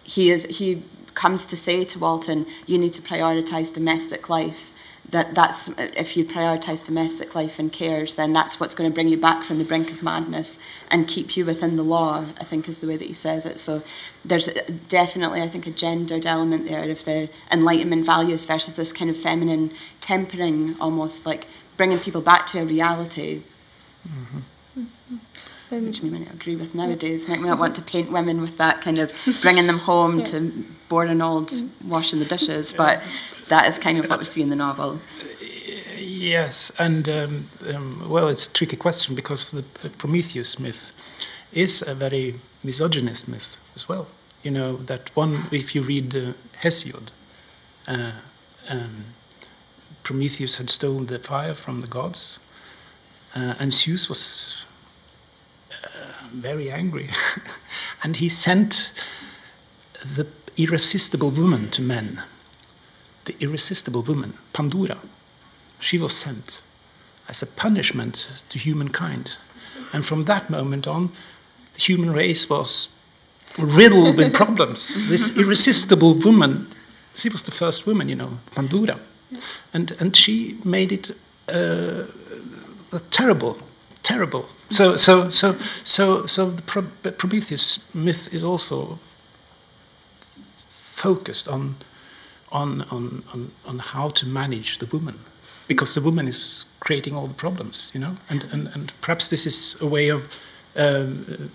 he 0.03 0.31
is 0.31 0.45
he 0.45 0.83
comes 1.15 1.45
to 1.47 1.57
say 1.57 1.85
to 1.85 1.99
Walton, 1.99 2.47
you 2.67 2.79
need 2.79 2.93
to 2.95 3.03
prioritize 3.03 3.73
domestic 3.73 4.29
life. 4.29 4.71
That 5.11 5.35
that's 5.35 5.69
if 5.79 6.17
you 6.17 6.25
prioritize 6.25 6.85
domestic 6.85 7.35
life 7.35 7.59
and 7.59 7.71
cares, 7.71 8.15
then 8.15 8.33
that's 8.33 8.59
what's 8.59 8.75
going 8.75 8.91
to 8.91 8.95
bring 8.95 9.09
you 9.09 9.19
back 9.19 9.45
from 9.45 9.59
the 9.59 9.65
brink 9.65 9.91
of 9.91 10.03
madness 10.03 10.59
and 10.91 11.07
keep 11.07 11.37
you 11.37 11.45
within 11.45 11.77
the 11.77 11.83
law. 11.83 12.25
I 12.41 12.45
think 12.45 12.69
is 12.69 12.79
the 12.79 12.87
way 12.87 12.97
that 12.97 13.07
he 13.07 13.13
says 13.13 13.45
it. 13.45 13.59
So 13.59 13.83
there's 14.25 14.47
definitely, 14.89 15.43
I 15.43 15.49
think, 15.49 15.67
a 15.67 15.71
gendered 15.71 16.25
element 16.25 16.67
there 16.69 16.89
of 16.89 17.05
the 17.05 17.29
enlightenment 17.53 18.07
values 18.07 18.45
versus 18.45 18.77
this 18.77 18.93
kind 18.93 19.11
of 19.11 19.17
feminine 19.17 19.71
tempering, 20.01 20.75
almost 20.81 21.27
like 21.27 21.47
bringing 21.77 21.99
people 21.99 22.23
back 22.23 22.47
to 22.47 22.61
a 22.61 22.65
reality 22.65 23.43
And 24.05 24.45
which 25.83 26.01
we 26.03 26.11
might 26.11 26.21
not 26.27 26.35
agree 26.35 26.57
with 26.57 26.75
nowadays. 26.75 27.29
Might 27.29 27.41
not 27.41 27.59
want 27.59 27.75
to 27.77 27.83
paint 27.83 28.11
women 28.11 28.41
with 28.41 28.57
that 28.59 28.81
kind 28.81 28.99
of 28.99 29.13
bringing 29.43 29.67
them 29.67 29.79
home 29.79 30.19
Yeah. 30.19 30.25
to 30.25 30.53
boring 30.89 31.21
old 31.23 31.53
washing 31.87 32.19
the 32.19 32.25
dishes, 32.25 32.73
but 32.73 33.03
that 33.49 33.67
is 33.67 33.79
kind 33.79 33.99
of 33.99 34.09
what 34.09 34.19
we 34.19 34.25
see 34.25 34.43
in 34.43 34.49
the 34.51 34.57
novel. 34.57 34.99
Yes, 35.99 36.71
and 36.79 37.09
um, 37.09 37.47
um, 37.75 38.09
well, 38.09 38.29
it's 38.29 38.47
a 38.47 38.53
tricky 38.53 38.77
question 38.77 39.15
because 39.15 39.51
the, 39.51 39.65
the 39.83 39.91
Prometheus 39.91 40.59
myth 40.59 40.93
is 41.53 41.83
a 41.87 41.95
very 41.95 42.35
misogynist 42.63 43.29
myth 43.29 43.57
as 43.75 43.89
well. 43.89 44.07
You 44.43 44.51
know 44.51 44.77
that 44.77 45.15
one, 45.17 45.47
if 45.51 45.75
you 45.75 45.83
read 45.83 46.15
uh, 46.15 46.33
Hesiod, 46.63 47.11
uh, 47.89 48.13
um, 48.69 49.05
Prometheus 50.03 50.57
had 50.57 50.71
stolen 50.71 51.07
the 51.07 51.19
fire 51.19 51.55
from 51.55 51.81
the 51.81 51.87
gods, 51.87 52.39
uh, 53.35 53.55
and 53.59 53.73
Zeus 53.73 54.09
was 54.09 54.64
very 56.35 56.71
angry, 56.71 57.11
and 58.03 58.17
he 58.17 58.29
sent 58.29 58.93
the 60.05 60.27
irresistible 60.57 61.31
woman 61.31 61.71
to 61.71 61.83
men. 61.83 62.23
The 63.25 63.37
irresistible 63.41 64.03
woman, 64.03 64.35
Pandora 64.53 64.99
she 65.85 65.99
was 65.99 66.17
sent 66.17 66.63
as 67.29 67.43
a 67.43 67.47
punishment 67.47 68.43
to 68.49 68.59
humankind. 68.59 69.37
And 69.93 70.05
from 70.05 70.25
that 70.25 70.49
moment 70.49 70.87
on, 70.87 71.11
the 71.75 71.81
human 71.81 72.11
race 72.11 72.49
was 72.49 72.89
riddled 73.59 74.17
with 74.17 74.33
problems. 74.35 75.09
This 75.09 75.37
irresistible 75.37 76.15
woman, 76.15 76.67
she 77.15 77.29
was 77.29 77.43
the 77.43 77.51
first 77.51 77.87
woman, 77.87 78.09
you 78.09 78.17
know, 78.17 78.39
Pandora. 78.55 78.99
And, 79.73 79.93
and 80.01 80.17
she 80.17 80.59
made 80.65 80.93
it 80.93 81.11
uh, 81.49 82.05
terrible, 83.11 83.59
terrible. 84.05 84.47
So, 84.71 84.97
so, 84.97 85.29
so, 85.31 85.55
so, 85.83 86.27
so 86.27 86.51
the 86.51 86.63
Pro- 86.63 87.11
Prometheus 87.11 87.93
myth 87.93 88.33
is 88.33 88.45
also 88.45 88.99
focused 90.69 91.49
on, 91.49 91.75
on, 92.53 92.83
on, 92.83 93.25
on, 93.33 93.51
on 93.67 93.79
how 93.81 94.11
to 94.11 94.27
manage 94.27 94.79
the 94.79 94.87
woman 94.87 95.19
because 95.67 95.95
the 95.95 96.01
woman 96.01 96.29
is 96.29 96.67
creating 96.81 97.17
all 97.17 97.27
the 97.27 97.35
problems, 97.35 97.91
you 97.95 98.01
know, 98.01 98.17
and 98.29 98.45
and, 98.53 98.69
and 98.75 98.93
perhaps 99.01 99.29
this 99.29 99.47
is 99.47 99.81
a 99.81 99.87
way 99.87 100.11
of 100.11 100.33
um, 100.77 101.51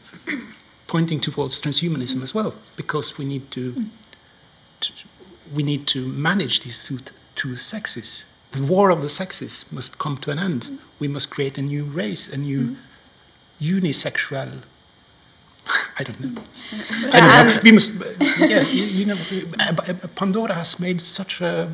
pointing 0.88 1.20
towards 1.20 1.62
transhumanism 1.62 2.24
as 2.24 2.34
well, 2.34 2.54
because 2.76 3.18
we 3.18 3.26
need 3.26 3.52
to, 3.52 3.86
to 4.82 4.92
we 5.54 5.64
need 5.64 5.86
to 5.88 6.06
manage 6.06 6.62
these 6.62 6.84
two, 6.84 7.00
two 7.36 7.56
sexes. 7.56 8.26
The 8.52 8.64
war 8.64 8.90
of 8.90 9.02
the 9.02 9.10
sexes 9.10 9.66
must 9.72 10.00
come 10.00 10.18
to 10.18 10.32
an 10.32 10.40
end. 10.40 10.80
We 11.00 11.08
must 11.08 11.30
create 11.30 11.58
a 11.58 11.62
new 11.62 11.84
race, 11.84 12.28
a 12.28 12.38
new 12.38 12.78
unisexual. 13.62 14.64
I 16.00 16.04
don't 16.04 16.20
know. 16.20 16.42
I 17.14 17.20
don't 17.20 17.56
know. 17.56 17.60
We 17.64 17.72
must. 17.72 17.94
Yeah, 18.40 18.62
you, 18.62 18.84
you 18.84 19.06
know, 19.06 19.18
uh, 19.60 19.74
Pandora 20.16 20.54
has 20.54 20.80
made 20.80 21.00
such 21.02 21.42
a 21.42 21.70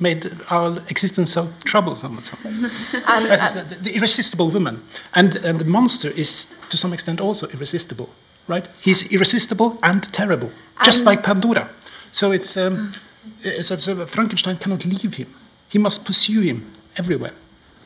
made 0.00 0.30
our 0.50 0.78
existence 0.88 1.32
so 1.32 1.48
troublesome. 1.64 2.18
Is 2.18 2.32
the, 2.32 3.78
the 3.82 3.96
irresistible 3.96 4.50
woman. 4.50 4.82
And, 5.14 5.36
and 5.36 5.58
the 5.58 5.64
monster 5.64 6.08
is, 6.08 6.54
to 6.70 6.76
some 6.76 6.92
extent, 6.92 7.20
also 7.20 7.46
irresistible, 7.48 8.10
right? 8.46 8.68
He's 8.82 9.10
irresistible 9.12 9.78
and 9.82 10.02
terrible, 10.12 10.50
just 10.84 11.04
like 11.04 11.22
Pandora. 11.22 11.70
So 12.12 12.32
it's, 12.32 12.56
um, 12.56 12.94
it's, 13.42 13.70
it's, 13.70 13.88
uh, 13.88 14.06
Frankenstein 14.06 14.56
cannot 14.56 14.84
leave 14.84 15.14
him. 15.14 15.28
He 15.68 15.78
must 15.78 16.04
pursue 16.04 16.40
him 16.42 16.64
everywhere. 16.96 17.34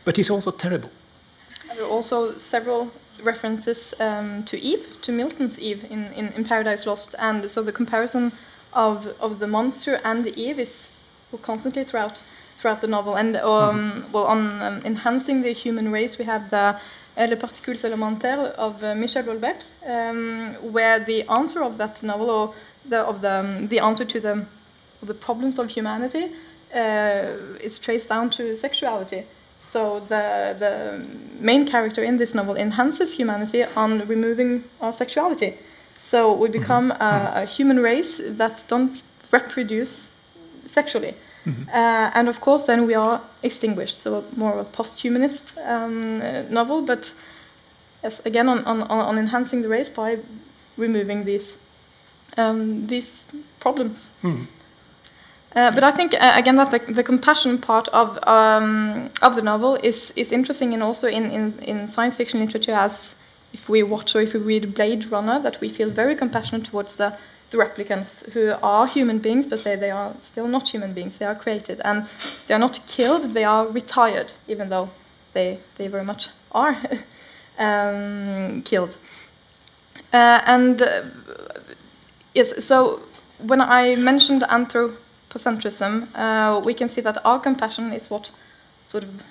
But 0.04 0.16
he's 0.16 0.30
also 0.30 0.50
terrible. 0.50 0.90
There 1.74 1.84
are 1.84 1.88
also 1.88 2.36
several 2.36 2.90
references 3.22 3.94
um, 4.00 4.44
to 4.44 4.58
Eve, 4.58 4.98
to 5.02 5.12
Milton's 5.12 5.58
Eve 5.58 5.84
in, 5.90 6.12
in, 6.12 6.28
in 6.32 6.44
Paradise 6.44 6.86
Lost, 6.86 7.14
and 7.18 7.50
so 7.50 7.62
the 7.62 7.72
comparison 7.72 8.32
of, 8.72 9.06
of 9.20 9.38
the 9.38 9.46
monster 9.46 10.00
and 10.04 10.24
the 10.24 10.34
Eve 10.40 10.58
is 10.58 10.90
constantly 11.42 11.84
throughout 11.84 12.22
throughout 12.60 12.80
the 12.82 12.86
novel. 12.86 13.16
And 13.16 13.36
um, 13.36 14.04
well, 14.12 14.26
on 14.26 14.60
um, 14.60 14.82
enhancing 14.84 15.42
the 15.42 15.52
human 15.52 15.90
race, 15.90 16.18
we 16.18 16.26
have 16.26 16.50
the 16.50 16.76
uh, 17.16 17.26
Les 17.26 17.36
Particules 17.36 17.82
Élémentaires 17.82 18.52
of 18.56 18.82
uh, 18.82 18.94
Michel 18.94 19.24
Houellebecq, 19.24 19.62
um, 19.86 20.54
where 20.72 21.00
the 21.00 21.22
answer 21.30 21.62
of 21.62 21.78
that 21.78 22.02
novel, 22.02 22.30
or 22.30 22.54
the, 22.86 22.98
of 22.98 23.22
the, 23.22 23.30
um, 23.30 23.68
the 23.68 23.78
answer 23.78 24.04
to 24.04 24.20
the, 24.20 24.44
the 25.02 25.14
problems 25.14 25.58
of 25.58 25.70
humanity, 25.70 26.28
is 26.72 27.78
traced 27.78 28.08
down 28.08 28.30
to 28.30 28.56
sexuality. 28.56 29.24
So 29.58 30.00
the 30.00 30.56
the 30.58 31.06
main 31.40 31.66
character 31.66 32.02
in 32.02 32.16
this 32.18 32.34
novel 32.34 32.56
enhances 32.56 33.14
humanity 33.14 33.64
on 33.76 34.06
removing 34.08 34.64
our 34.80 34.92
sexuality. 34.92 35.54
So 36.02 36.32
we 36.32 36.48
become 36.48 36.92
a, 36.92 37.32
a 37.34 37.44
human 37.44 37.78
race 37.78 38.20
that 38.24 38.64
don't 38.68 39.02
reproduce 39.32 40.08
sexually. 40.66 41.14
Uh, 41.68 42.10
and 42.14 42.28
of 42.28 42.40
course, 42.40 42.66
then 42.66 42.86
we 42.86 42.94
are 42.94 43.20
extinguished. 43.42 43.96
So 43.96 44.24
more 44.36 44.52
of 44.52 44.58
a 44.58 44.64
post-humanist 44.64 45.52
um, 45.64 46.20
uh, 46.20 46.42
novel, 46.50 46.82
but 46.82 47.12
yes, 48.02 48.20
again 48.26 48.48
on, 48.48 48.64
on, 48.64 48.82
on 48.82 49.18
enhancing 49.18 49.62
the 49.62 49.68
race 49.68 49.90
by 49.90 50.18
removing 50.76 51.24
these 51.24 51.56
um, 52.36 52.86
these 52.86 53.26
problems. 53.58 54.10
Uh, 55.54 55.70
but 55.72 55.82
I 55.82 55.90
think 55.90 56.14
uh, 56.14 56.32
again 56.36 56.56
that 56.56 56.70
the, 56.70 56.78
the 56.92 57.02
compassion 57.02 57.58
part 57.58 57.88
of 57.88 58.18
um, 58.28 59.10
of 59.20 59.34
the 59.34 59.42
novel 59.42 59.74
is 59.82 60.12
is 60.14 60.30
interesting, 60.30 60.74
and 60.74 60.82
also 60.82 61.08
in, 61.08 61.30
in, 61.30 61.58
in 61.60 61.88
science 61.88 62.14
fiction 62.14 62.38
literature, 62.40 62.74
as 62.74 63.14
if 63.52 63.68
we 63.68 63.82
watch 63.82 64.14
or 64.14 64.20
if 64.20 64.34
we 64.34 64.40
read 64.40 64.74
Blade 64.74 65.10
Runner, 65.10 65.40
that 65.40 65.60
we 65.60 65.68
feel 65.68 65.90
very 65.90 66.14
compassionate 66.14 66.64
towards 66.66 66.96
the, 66.96 67.16
the 67.50 67.58
replicants 67.58 68.30
who 68.30 68.52
are 68.62 68.86
human 68.86 69.18
beings, 69.18 69.48
but 69.48 69.64
they, 69.64 69.74
they 69.74 69.90
are 69.90 70.14
still 70.22 70.46
not 70.46 70.68
human 70.68 70.92
beings. 70.92 71.18
They 71.18 71.26
are 71.26 71.34
created, 71.34 71.80
and 71.84 72.06
they 72.46 72.54
are 72.54 72.60
not 72.60 72.78
killed; 72.86 73.34
they 73.34 73.44
are 73.44 73.66
retired, 73.66 74.32
even 74.46 74.68
though 74.68 74.88
they 75.32 75.58
they 75.78 75.88
very 75.88 76.04
much 76.04 76.28
are 76.52 76.76
um, 77.58 78.62
killed. 78.62 78.96
Uh, 80.12 80.40
and 80.46 80.80
uh, 80.80 81.02
yes, 82.34 82.64
so 82.64 83.00
when 83.38 83.60
I 83.60 83.96
mentioned 83.96 84.44
anthropocentrism, 85.30 86.08
uh, 86.14 86.60
we 86.60 86.74
can 86.74 86.88
see 86.88 87.00
that 87.00 87.24
our 87.24 87.40
compassion 87.40 87.92
is 87.92 88.10
what 88.10 88.30
sort 88.86 89.04
of 89.04 89.22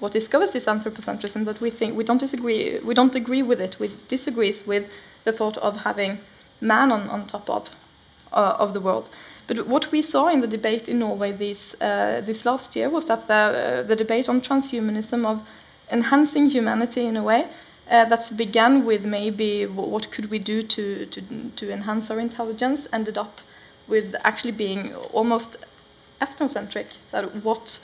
what 0.00 0.12
discovers 0.12 0.52
this 0.52 0.66
anthropocentrism. 0.66 1.44
That 1.44 1.60
we 1.60 1.70
think 1.70 1.96
we 1.96 2.04
don't 2.04 2.18
disagree, 2.18 2.78
we 2.84 2.94
don't 2.94 3.14
agree 3.14 3.42
with 3.42 3.60
it. 3.60 3.78
We 3.78 3.90
disagrees 4.08 4.66
with 4.66 4.90
the 5.24 5.32
thought 5.32 5.56
of 5.58 5.84
having 5.84 6.18
man 6.60 6.92
on, 6.92 7.08
on 7.08 7.26
top 7.26 7.48
of 7.48 7.70
uh, 8.32 8.56
of 8.58 8.74
the 8.74 8.80
world. 8.80 9.08
But 9.46 9.66
what 9.66 9.92
we 9.92 10.00
saw 10.00 10.28
in 10.28 10.40
the 10.40 10.46
debate 10.46 10.88
in 10.88 10.98
Norway 10.98 11.32
this 11.32 11.74
uh, 11.80 12.22
this 12.24 12.44
last 12.44 12.74
year 12.76 12.88
was 12.88 13.06
that 13.06 13.26
the 13.28 13.34
uh, 13.34 13.82
the 13.82 13.96
debate 13.96 14.28
on 14.28 14.40
transhumanism 14.40 15.24
of 15.26 15.46
enhancing 15.92 16.48
humanity 16.50 17.04
in 17.06 17.16
a 17.16 17.22
way 17.22 17.46
uh, 17.90 18.06
that 18.06 18.32
began 18.36 18.86
with 18.86 19.04
maybe 19.04 19.64
wh- 19.64 19.90
what 19.92 20.10
could 20.10 20.30
we 20.30 20.38
do 20.38 20.62
to, 20.62 21.04
to, 21.06 21.20
to 21.56 21.70
enhance 21.70 22.10
our 22.10 22.18
intelligence 22.18 22.88
ended 22.90 23.18
up 23.18 23.42
with 23.88 24.14
actually 24.24 24.52
being 24.52 24.94
almost 25.12 25.56
ethnocentric. 26.20 26.86
That 27.10 27.24
what 27.44 27.78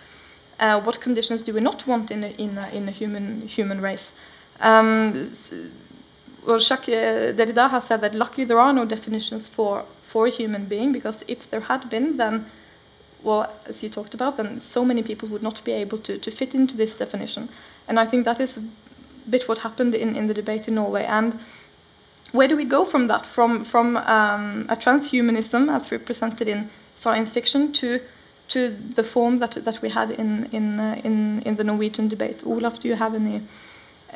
uh, 0.58 0.80
what 0.82 1.00
conditions 1.00 1.42
do 1.42 1.52
we 1.54 1.60
not 1.60 1.86
want 1.86 2.10
in 2.10 2.24
a, 2.24 2.28
in 2.38 2.58
a, 2.58 2.68
in 2.68 2.88
a 2.88 2.90
human 2.90 3.48
human 3.48 3.80
race? 3.80 4.12
Um, 4.60 5.12
well, 6.46 6.58
Jacques 6.58 6.88
uh, 6.88 7.32
Derrida 7.32 7.68
has 7.70 7.84
said 7.84 8.00
that 8.00 8.14
luckily 8.14 8.44
there 8.44 8.60
are 8.60 8.72
no 8.72 8.84
definitions 8.84 9.46
for 9.46 9.84
for 10.02 10.26
a 10.26 10.30
human 10.30 10.64
being 10.64 10.92
because 10.92 11.24
if 11.28 11.48
there 11.50 11.60
had 11.60 11.88
been, 11.88 12.16
then 12.16 12.44
well, 13.22 13.52
as 13.66 13.82
you 13.82 13.88
talked 13.88 14.14
about, 14.14 14.36
then 14.36 14.60
so 14.60 14.84
many 14.84 15.02
people 15.02 15.28
would 15.28 15.42
not 15.42 15.62
be 15.64 15.72
able 15.72 15.98
to, 15.98 16.18
to 16.18 16.30
fit 16.30 16.54
into 16.54 16.76
this 16.76 16.94
definition. 16.94 17.48
And 17.88 17.98
I 18.00 18.06
think 18.06 18.24
that 18.24 18.40
is 18.40 18.56
a 18.56 18.62
bit 19.28 19.48
what 19.48 19.58
happened 19.58 19.94
in, 19.94 20.16
in 20.16 20.26
the 20.26 20.34
debate 20.34 20.68
in 20.68 20.74
Norway. 20.74 21.04
And 21.04 21.38
where 22.32 22.48
do 22.48 22.56
we 22.56 22.64
go 22.64 22.84
from 22.84 23.06
that? 23.08 23.26
From, 23.26 23.64
from 23.64 23.96
um, 23.96 24.66
a 24.68 24.76
transhumanism 24.76 25.68
as 25.74 25.90
represented 25.90 26.48
in 26.48 26.70
science 26.94 27.30
fiction 27.30 27.72
to, 27.72 28.00
to 28.48 28.70
the 28.70 29.02
form 29.02 29.38
that, 29.38 29.52
that 29.64 29.82
we 29.82 29.88
had 29.88 30.10
in, 30.10 30.46
in, 30.52 30.78
uh, 30.78 31.00
in, 31.04 31.42
in 31.42 31.56
the 31.56 31.64
Norwegian 31.64 32.08
debate. 32.08 32.42
Olav, 32.46 32.78
do 32.78 32.88
you 32.88 32.94
have 32.94 33.14
any, 33.14 33.42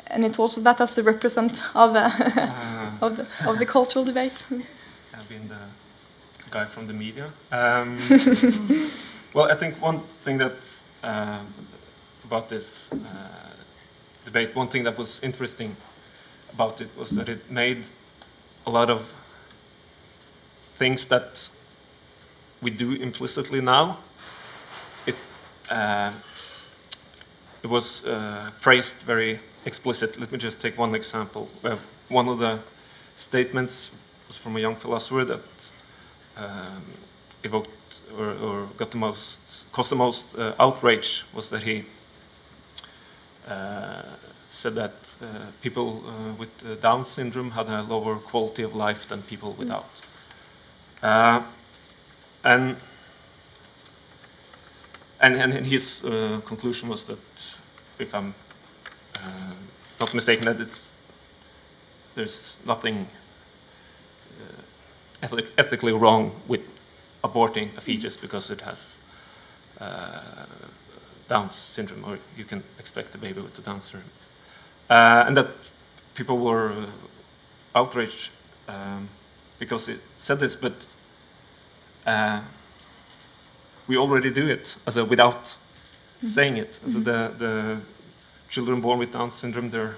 any 0.07 0.29
thoughts 0.29 0.57
of 0.57 0.63
that 0.63 0.79
as 0.81 0.93
the 0.95 1.03
represent 1.03 1.51
of, 1.75 1.95
uh, 1.95 2.09
Uh, 2.37 2.91
of, 3.01 3.17
the, 3.17 3.49
of 3.49 3.59
the 3.59 3.65
cultural 3.65 4.05
debate? 4.05 4.43
I've 5.13 5.29
been 5.29 5.47
the 5.47 5.59
guy 6.51 6.65
from 6.65 6.87
the 6.87 6.93
media. 6.93 7.25
Um, 7.51 7.97
well, 9.33 9.51
I 9.51 9.55
think 9.55 9.81
one 9.81 9.99
thing 10.23 10.37
that 10.37 10.85
uh, 11.03 11.39
about 12.23 12.49
this 12.49 12.89
uh, 12.91 12.97
debate, 14.23 14.55
one 14.55 14.67
thing 14.67 14.83
that 14.83 14.97
was 14.97 15.19
interesting 15.21 15.75
about 16.53 16.81
it 16.81 16.89
was 16.97 17.09
that 17.11 17.29
it 17.29 17.51
made 17.51 17.85
a 18.65 18.71
lot 18.71 18.89
of 18.89 19.01
things 20.75 21.05
that 21.05 21.49
we 22.61 22.71
do 22.71 22.93
implicitly 22.93 23.61
now. 23.61 23.97
It 25.05 25.15
uh, 25.69 26.11
it 27.63 27.69
was 27.69 28.03
uh, 28.05 28.51
phrased 28.59 29.01
very 29.01 29.39
explicit. 29.65 30.19
Let 30.19 30.31
me 30.31 30.37
just 30.37 30.61
take 30.61 30.77
one 30.77 30.95
example. 30.95 31.47
Uh, 31.63 31.77
one 32.09 32.27
of 32.27 32.39
the 32.39 32.59
statements 33.15 33.91
was 34.27 34.37
from 34.37 34.55
a 34.55 34.59
young 34.59 34.75
philosopher 34.75 35.25
that 35.25 35.71
um, 36.37 36.83
evoked 37.43 38.01
or, 38.17 38.31
or 38.43 38.67
got 38.77 38.91
the 38.91 38.97
most, 38.97 39.63
caused 39.71 39.91
the 39.91 39.95
most 39.95 40.37
uh, 40.37 40.53
outrage 40.59 41.23
was 41.33 41.49
that 41.49 41.63
he 41.63 41.83
uh, 43.47 44.03
said 44.55 44.75
that 44.75 45.15
uh, 45.21 45.25
people 45.61 46.01
uh, 46.07 46.33
with 46.39 46.49
uh, 46.65 46.75
Down 46.75 47.03
syndrome 47.03 47.51
had 47.51 47.67
a 47.67 47.83
lower 47.83 48.15
quality 48.15 48.63
of 48.63 48.75
life 48.75 49.07
than 49.07 49.21
people 49.23 49.51
without. 49.59 49.85
Uh, 51.03 51.43
and, 52.43 52.77
and, 55.19 55.35
and 55.35 55.65
his 55.65 56.03
uh, 56.05 56.39
conclusion 56.45 56.89
was 56.89 57.05
that, 57.05 57.59
if 57.99 58.15
I'm 58.15 58.33
uh, 59.15 59.53
not 59.99 60.13
mistaken, 60.13 60.45
that 60.45 60.59
it's, 60.61 60.89
there's 62.15 62.57
nothing 62.65 63.07
uh, 64.39 64.61
ethic, 65.21 65.47
ethically 65.57 65.91
wrong 65.91 66.31
with 66.47 66.61
aborting 67.23 67.75
a 67.77 67.81
fetus 67.81 68.15
because 68.15 68.49
it 68.49 68.61
has 68.61 68.97
uh, 69.81 70.45
Down 71.27 71.49
syndrome, 71.49 72.05
or 72.05 72.19
you 72.37 72.45
can 72.45 72.63
expect 72.79 73.15
a 73.15 73.17
baby 73.17 73.41
with 73.41 73.53
the 73.55 73.61
Down 73.61 73.81
syndrome. 73.81 74.11
Uh, 74.89 75.23
and 75.27 75.35
that 75.37 75.47
people 76.13 76.37
were 76.37 76.85
outraged 77.73 78.31
um, 78.67 79.09
because 79.59 79.89
it 79.89 79.99
said 80.17 80.39
this, 80.39 80.55
but 80.55 80.85
uh, 82.05 82.41
we 83.87 83.97
already 83.97 84.29
do 84.29 84.47
it 84.47 84.77
as 84.85 84.97
a, 84.97 85.05
without 85.05 85.57
saying 86.23 86.57
it. 86.57 86.75
So 86.75 86.99
the, 86.99 87.33
the 87.37 87.77
children 88.49 88.81
born 88.81 88.99
with 88.99 89.11
Down 89.11 89.31
syndrome, 89.31 89.69
their, 89.69 89.95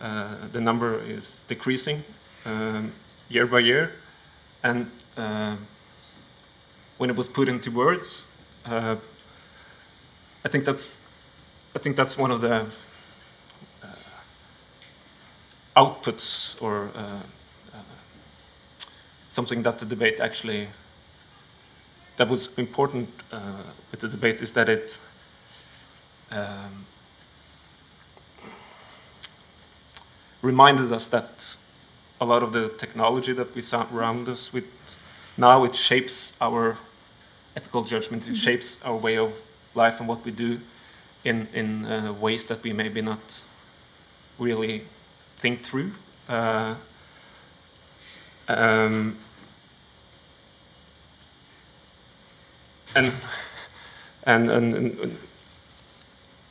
uh, 0.00 0.48
the 0.52 0.60
number 0.60 1.00
is 1.02 1.42
decreasing 1.46 2.04
um, 2.46 2.92
year 3.28 3.46
by 3.46 3.60
year. 3.60 3.92
And 4.62 4.90
uh, 5.16 5.56
when 6.98 7.10
it 7.10 7.16
was 7.16 7.28
put 7.28 7.48
into 7.48 7.70
words, 7.70 8.24
uh, 8.66 8.96
I 10.44 10.48
think 10.48 10.64
that's 10.64 11.00
I 11.76 11.80
think 11.80 11.96
that's 11.96 12.16
one 12.16 12.30
of 12.30 12.40
the 12.40 12.66
outputs 15.76 16.60
or 16.62 16.90
uh, 16.94 17.20
uh, 17.72 17.78
something 19.28 19.62
that 19.62 19.78
the 19.78 19.86
debate 19.86 20.20
actually 20.20 20.68
that 22.16 22.28
was 22.28 22.48
important 22.56 23.08
uh, 23.32 23.62
with 23.90 24.00
the 24.00 24.08
debate 24.08 24.40
is 24.40 24.52
that 24.52 24.68
it 24.68 24.98
um, 26.30 26.86
reminded 30.42 30.92
us 30.92 31.06
that 31.08 31.56
a 32.20 32.24
lot 32.24 32.42
of 32.42 32.52
the 32.52 32.68
technology 32.68 33.32
that 33.32 33.54
we 33.54 33.62
surround 33.62 34.28
us 34.28 34.52
with 34.52 34.96
now 35.36 35.64
it 35.64 35.74
shapes 35.74 36.32
our 36.40 36.78
ethical 37.56 37.82
judgment. 37.82 38.28
It 38.28 38.34
shapes 38.36 38.78
our 38.84 38.96
way 38.96 39.18
of 39.18 39.32
life 39.74 39.98
and 39.98 40.08
what 40.08 40.24
we 40.24 40.30
do 40.30 40.60
in 41.24 41.48
in 41.52 41.84
uh, 41.84 42.12
ways 42.12 42.46
that 42.46 42.62
we 42.62 42.72
maybe 42.72 43.00
not 43.02 43.42
really 44.38 44.82
think 45.44 45.60
through. 45.60 45.90
Uh, 46.26 46.74
um, 48.48 49.14
and, 52.96 53.12
and, 54.26 54.50
and, 54.50 54.74
and, 54.74 55.18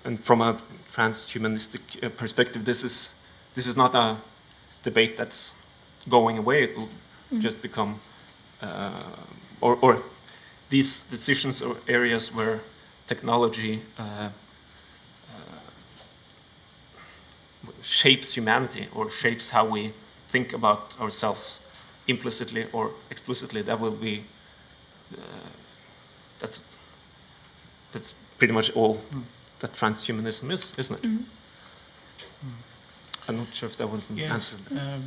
and 0.06 0.20
from 0.20 0.42
a 0.42 0.54
transhumanistic 0.92 2.04
uh, 2.04 2.10
perspective, 2.10 2.66
this 2.66 2.84
is, 2.84 3.10
this 3.56 3.66
is 3.66 3.76
not 3.76 3.96
a 3.96 4.18
debate 4.84 5.18
that's 5.18 5.56
going 6.08 6.38
away. 6.38 6.62
It 6.62 6.78
will 6.78 6.90
just 7.40 7.64
become, 7.64 8.00
uh, 8.62 9.02
or, 9.60 9.76
or 9.82 10.04
these 10.70 11.02
decisions 11.10 11.64
or 11.64 11.78
areas 11.88 12.32
where 12.32 12.60
technology 13.08 13.82
uh, 13.98 14.30
shapes 17.82 18.34
humanity 18.34 18.88
or 18.94 19.10
shapes 19.10 19.50
how 19.50 19.66
we 19.66 19.92
think 20.30 20.54
about 20.54 20.96
ourselves 21.00 21.60
implicitly 22.08 22.66
or 22.74 22.92
explicitly, 23.10 23.62
that 23.62 23.80
will 23.80 23.92
be 23.92 24.24
uh, 25.14 25.22
that's 26.40 26.64
that's 27.92 28.14
pretty 28.38 28.54
much 28.54 28.76
all 28.76 28.96
mm. 28.96 29.22
that 29.60 29.74
transhumanism 29.74 30.52
is, 30.52 30.74
isn't 30.78 31.04
it? 31.04 31.08
Mm. 31.08 31.24
I'm 33.28 33.38
not 33.38 33.48
sure 33.54 33.70
if 33.70 33.78
that 33.78 33.88
was 33.88 34.10
an 34.10 34.18
yes. 34.18 34.32
answer. 34.32 34.58
Um, 34.72 35.04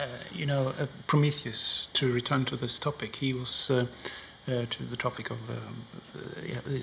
uh, 0.00 0.06
you 0.32 0.46
know, 0.46 0.72
uh, 0.78 0.86
Prometheus. 1.06 1.88
To 1.94 2.12
return 2.12 2.44
to 2.44 2.56
this 2.56 2.78
topic, 2.78 3.16
he 3.16 3.32
was. 3.34 3.70
Uh, 4.50 4.60
uh, 4.60 4.66
to 4.70 4.82
the 4.84 4.96
topic 4.96 5.30
of 5.30 5.38
uh, 5.50 5.54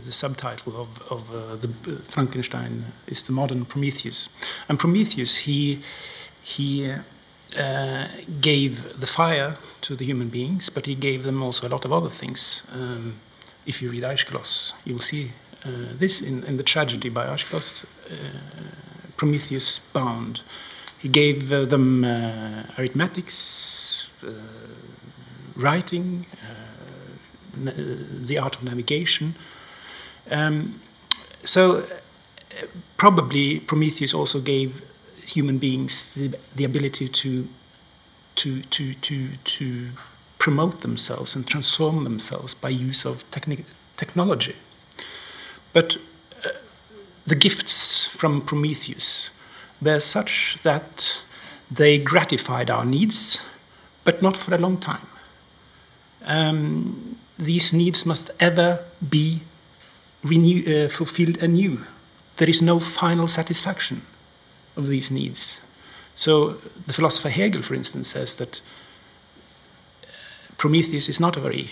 the 0.06 0.12
subtitle 0.12 0.82
of, 0.82 1.02
of 1.12 1.30
uh, 1.34 1.56
the 1.56 1.68
Frankenstein 2.10 2.86
is 3.08 3.24
the 3.24 3.32
modern 3.32 3.66
Prometheus. 3.66 4.30
And 4.70 4.80
Prometheus, 4.80 5.38
he 5.38 5.80
he 6.44 6.94
uh, 7.60 8.08
gave 8.42 9.00
the 9.00 9.06
fire 9.06 9.58
to 9.82 9.96
the 9.96 10.06
human 10.06 10.30
beings, 10.30 10.70
but 10.70 10.86
he 10.86 10.96
gave 10.96 11.24
them 11.24 11.44
also 11.44 11.68
a 11.68 11.70
lot 11.70 11.86
of 11.86 11.92
other 11.92 12.10
things. 12.10 12.64
Um, 12.72 13.16
if 13.66 13.82
you 13.82 13.92
read 13.92 14.04
Aeschylus, 14.04 14.74
you 14.86 14.94
will 14.94 15.02
see 15.02 15.32
uh, 15.66 15.98
this 15.98 16.22
in, 16.22 16.44
in, 16.44 16.58
the 16.58 16.64
tragedy 16.64 17.10
by 17.10 17.26
Aeschylus, 17.26 17.84
uh, 17.84 18.16
Prometheus 19.18 19.80
bound. 19.94 20.42
He 21.00 21.10
gave 21.10 21.50
them 21.50 22.06
arithmetics, 22.78 24.10
writing, 25.56 26.26
the 27.66 28.38
art 28.38 28.56
of 28.56 28.64
navigation. 28.64 29.36
Um, 30.30 30.80
so 31.44 31.84
probably 32.98 33.60
Prometheus 33.60 34.14
also 34.14 34.40
gave 34.40 34.82
human 35.24 35.58
beings 35.58 36.14
the, 36.14 36.38
the 36.56 36.64
ability 36.64 37.08
to, 37.08 37.48
to, 38.36 38.62
to, 38.62 38.94
to, 38.94 39.28
to 39.44 39.88
promote 40.40 40.82
themselves 40.82 41.36
and 41.36 41.46
transform 41.46 42.04
themselves 42.04 42.54
by 42.54 42.70
use 42.70 43.06
of 43.06 43.30
techni- 43.32 43.66
technology. 43.98 44.56
But 45.74 45.98
uh, 46.46 46.50
the 47.26 47.36
gifts 47.36 48.08
from 48.08 48.42
Prometheus 48.42 49.30
were 49.82 50.00
such 50.00 50.58
that 50.64 51.22
they 51.70 52.00
gratified 52.00 52.70
our 52.70 52.86
needs, 52.86 53.42
but 54.04 54.22
not 54.22 54.38
for 54.38 54.56
a 54.56 54.58
long 54.58 54.78
time. 54.78 55.08
Um, 56.26 57.18
these 57.38 57.74
needs 57.74 58.06
must 58.06 58.32
ever 58.40 58.80
be 59.10 59.42
renew, 60.24 60.86
uh, 60.86 60.90
fulfilled 60.90 61.42
anew. 61.42 61.80
There 62.38 62.50
is 62.50 62.62
no 62.62 62.80
final 62.80 63.28
satisfaction 63.28 64.02
of 64.76 64.88
these 64.88 65.12
needs. 65.12 65.62
So, 66.16 66.58
the 66.86 66.94
philosopher 66.94 67.30
Hegel, 67.30 67.62
for 67.62 67.76
instance, 67.76 68.10
says 68.10 68.36
that 68.36 68.62
uh, 70.04 70.08
Prometheus 70.58 71.10
is 71.10 71.20
not 71.20 71.38
a 71.38 71.40
very 71.40 71.70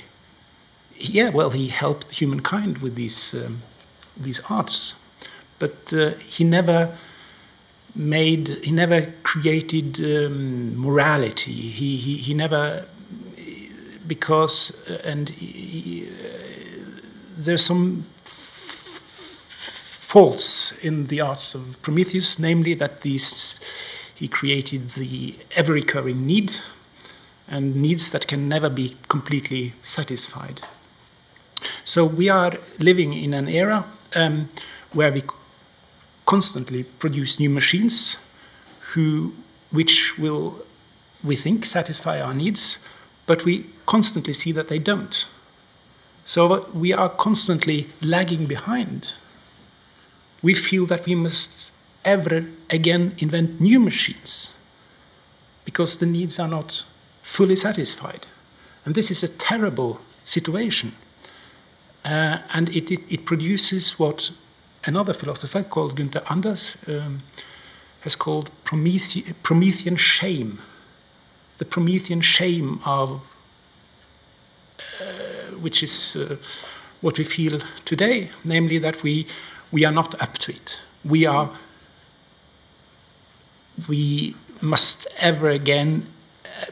yeah, 0.98 1.30
well, 1.30 1.50
he 1.50 1.68
helped 1.68 2.12
humankind 2.12 2.78
with 2.78 2.96
these 2.96 3.34
um, 3.34 3.62
these 4.16 4.40
arts, 4.50 4.94
but 5.60 5.94
uh, 5.94 6.12
he 6.20 6.44
never 6.44 6.96
made, 7.94 8.48
he 8.64 8.72
never 8.72 9.12
created 9.24 10.00
um, 10.00 10.78
morality. 10.78 11.52
He, 11.52 11.98
he 11.98 12.18
he 12.18 12.34
never 12.34 12.86
because 14.08 14.74
uh, 14.90 15.02
and 15.04 15.32
uh, 15.32 15.36
there's 17.38 17.64
some 17.64 18.04
faults 20.16 20.74
in 20.82 21.08
the 21.08 21.22
arts 21.22 21.56
of 21.56 21.82
Prometheus, 21.82 22.40
namely 22.40 22.74
that 22.76 23.02
these 23.02 23.56
he 24.16 24.28
created 24.30 24.90
the 24.92 25.36
ever-recurring 25.58 26.26
need 26.26 26.54
and 27.50 27.76
needs 27.76 28.10
that 28.12 28.28
can 28.28 28.48
never 28.48 28.70
be 28.70 28.96
completely 29.10 29.74
satisfied. 29.84 30.62
So 31.84 32.06
we 32.06 32.30
are 32.30 32.54
living 32.80 33.14
in 33.14 33.34
an 33.34 33.50
era 33.50 33.84
um, 34.16 34.48
where 34.94 35.12
we 35.12 35.24
constantly 36.26 36.84
produce 36.84 37.40
new 37.40 37.50
machines 37.50 38.18
who, 38.94 39.34
which 39.72 40.18
will, 40.18 40.64
we 41.24 41.36
think, 41.36 41.66
satisfy 41.66 42.22
our 42.22 42.34
needs, 42.34 42.80
but 43.26 43.46
we 43.46 43.66
constantly 43.86 44.34
see 44.34 44.52
that 44.52 44.68
they 44.68 44.80
don't. 44.80 45.26
So 46.26 46.68
we 46.74 46.92
are 46.94 47.10
constantly 47.10 47.88
lagging 48.02 48.46
behind. 48.46 49.14
We 50.42 50.54
feel 50.54 50.86
that 50.88 51.06
we 51.06 51.16
must 51.16 51.72
ever 52.04 52.46
again 52.70 53.16
invent 53.20 53.60
new 53.62 53.80
machines 53.80 54.56
because 55.66 55.98
the 55.98 56.06
needs 56.06 56.40
are 56.40 56.48
not 56.48 56.84
fully 57.22 57.56
satisfied. 57.56 58.26
And 58.86 58.96
this 58.96 59.10
is 59.10 59.24
a 59.24 59.28
terrible 59.28 60.00
situation. 60.24 60.94
Uh, 62.04 62.38
and 62.54 62.70
it, 62.70 62.92
it, 62.92 63.02
it, 63.12 63.26
produces 63.26 63.98
what 63.98 64.30
another 64.86 65.14
philosopher 65.14 65.64
called 65.64 65.96
Günther 65.96 66.24
Anders 66.30 66.78
um, 66.88 67.22
has 68.02 68.16
called 68.16 68.52
Promethe 68.64 69.34
Promethean 69.42 69.96
shame 69.96 70.60
the 71.58 71.66
Promethean 71.66 72.22
shame 72.22 72.80
of 72.86 73.22
uh, 75.02 75.06
which 75.60 75.82
is 75.82 76.16
uh, 76.16 76.36
what 77.02 77.18
we 77.18 77.24
feel 77.24 77.60
today, 77.86 78.30
namely 78.44 78.78
that 78.78 79.04
we 79.04 79.26
we 79.72 79.86
are 79.86 79.92
not 79.92 80.22
up 80.22 80.38
to 80.40 80.52
it. 80.52 80.82
We 81.04 81.26
are 81.26 81.50
we 83.88 84.36
must 84.62 85.08
ever 85.20 85.50
again 85.50 86.08
uh, 86.46 86.72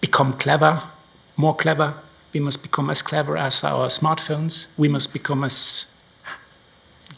become 0.00 0.32
clever, 0.34 0.82
more 1.36 1.54
clever. 1.54 1.94
We 2.32 2.40
must 2.40 2.62
become 2.62 2.90
as 2.90 3.02
clever 3.02 3.36
as 3.36 3.62
our 3.62 3.88
smartphones. 3.88 4.66
We 4.76 4.88
must 4.88 5.12
become 5.12 5.44
as 5.44 5.86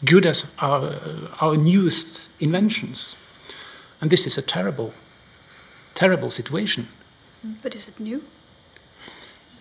good 0.05 0.25
as 0.25 0.51
our, 0.59 0.93
our 1.41 1.57
newest 1.57 2.29
inventions. 2.39 3.15
And 3.99 4.11
this 4.11 4.27
is 4.27 4.37
a 4.37 4.41
terrible 4.41 4.93
terrible 5.97 6.29
situation. 6.29 6.87
But 7.63 7.75
is 7.75 7.87
it 7.89 7.99
new? 7.99 8.23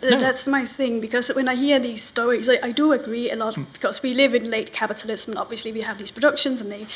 Uh, 0.03 0.11
no. 0.11 0.19
That's 0.19 0.47
my 0.47 0.67
thing 0.67 1.01
because 1.01 1.29
when 1.29 1.49
I 1.49 1.55
hear 1.55 1.79
these 1.79 2.03
stories, 2.03 2.49
I, 2.49 2.59
I 2.63 2.73
do 2.73 2.93
agree 2.93 3.31
a 3.31 3.37
lot 3.37 3.55
mm. 3.55 3.67
because 3.73 4.03
we 4.03 4.13
live 4.13 4.35
in 4.35 4.51
late 4.51 4.73
capitalism. 4.73 5.33
And 5.33 5.41
obviously, 5.41 5.73
we 5.73 5.81
have 5.81 5.97
these 5.99 6.11
productions 6.11 6.61
and 6.61 6.71
they 6.71 6.87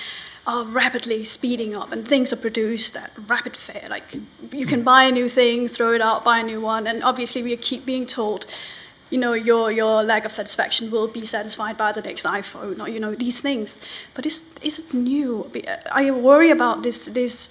are 0.47 0.65
rapidly 0.65 1.25
speeding 1.25 1.77
up, 1.77 1.93
and 1.93 2.07
things 2.07 2.33
are 2.33 2.37
produced 2.37 2.97
at 2.97 3.11
rapid 3.27 3.57
fare. 3.57 3.89
Like 3.89 4.15
you 4.53 4.67
can 4.67 4.83
buy 4.83 5.05
a 5.05 5.13
new 5.13 5.29
thing, 5.29 5.69
throw 5.69 5.93
it 5.93 6.01
out, 6.01 6.25
buy 6.25 6.39
a 6.41 6.43
new 6.43 6.61
one, 6.61 6.87
and 6.87 7.03
obviously, 7.05 7.43
we 7.43 7.57
keep 7.57 7.87
being 7.87 8.07
told, 8.07 8.47
you 9.11 9.19
know, 9.19 9.33
your 9.33 9.73
your 9.73 10.03
lack 10.03 10.25
of 10.25 10.33
satisfaction 10.33 10.91
will 10.91 11.09
be 11.09 11.25
satisfied 11.27 11.77
by 11.77 11.93
the 11.93 12.03
next 12.03 12.27
iPhone, 12.27 12.81
or 12.83 12.89
you 12.89 13.01
know, 13.01 13.15
these 13.15 13.41
things. 13.41 13.81
But 14.15 14.27
is 14.27 14.43
is 14.63 14.79
it 14.79 14.95
new? 14.95 15.51
I 15.93 16.11
worry 16.11 16.51
about 16.51 16.83
this 16.83 17.07
this 17.07 17.49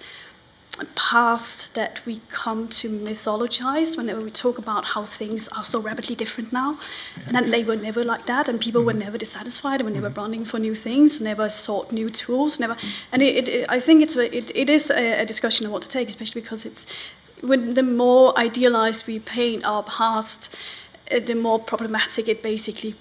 past 0.95 1.73
that 1.75 2.05
we 2.05 2.21
come 2.29 2.67
to 2.67 2.89
mythologize 2.89 3.97
whenever 3.97 4.21
we 4.21 4.31
talk 4.31 4.57
about 4.57 4.85
how 4.85 5.03
things 5.03 5.47
are 5.49 5.63
so 5.63 5.79
rapidly 5.79 6.15
different 6.15 6.51
now. 6.51 6.77
Yeah. 7.17 7.37
And 7.37 7.53
they 7.53 7.63
were 7.63 7.75
never 7.75 8.03
like 8.03 8.25
that, 8.25 8.47
and 8.47 8.59
people 8.59 8.81
mm-hmm. 8.81 8.87
were 8.87 9.05
never 9.05 9.17
dissatisfied, 9.17 9.81
and 9.81 9.89
were 9.89 9.93
never 9.93 10.09
mm-hmm. 10.09 10.19
running 10.19 10.45
for 10.45 10.59
new 10.59 10.75
things, 10.75 11.19
never 11.19 11.49
sought 11.49 11.91
new 11.91 12.09
tools, 12.09 12.59
never. 12.59 12.75
And 13.11 13.21
it, 13.21 13.47
it, 13.47 13.69
I 13.69 13.79
think 13.79 14.03
it's 14.03 14.15
a, 14.15 14.35
it, 14.35 14.51
it 14.55 14.69
is 14.69 14.89
a, 14.89 15.21
a 15.21 15.25
discussion 15.25 15.65
I 15.65 15.69
want 15.69 15.83
to 15.83 15.89
take, 15.89 16.07
especially 16.07 16.41
because 16.41 16.65
it's 16.65 16.85
when 17.41 17.73
the 17.73 17.83
more 17.83 18.37
idealized 18.37 19.07
we 19.07 19.19
paint 19.19 19.65
our 19.65 19.83
past, 19.83 20.55
uh, 21.11 21.19
the 21.19 21.35
more 21.35 21.59
problematic 21.59 22.27
it 22.27 22.43
basically 22.43 22.95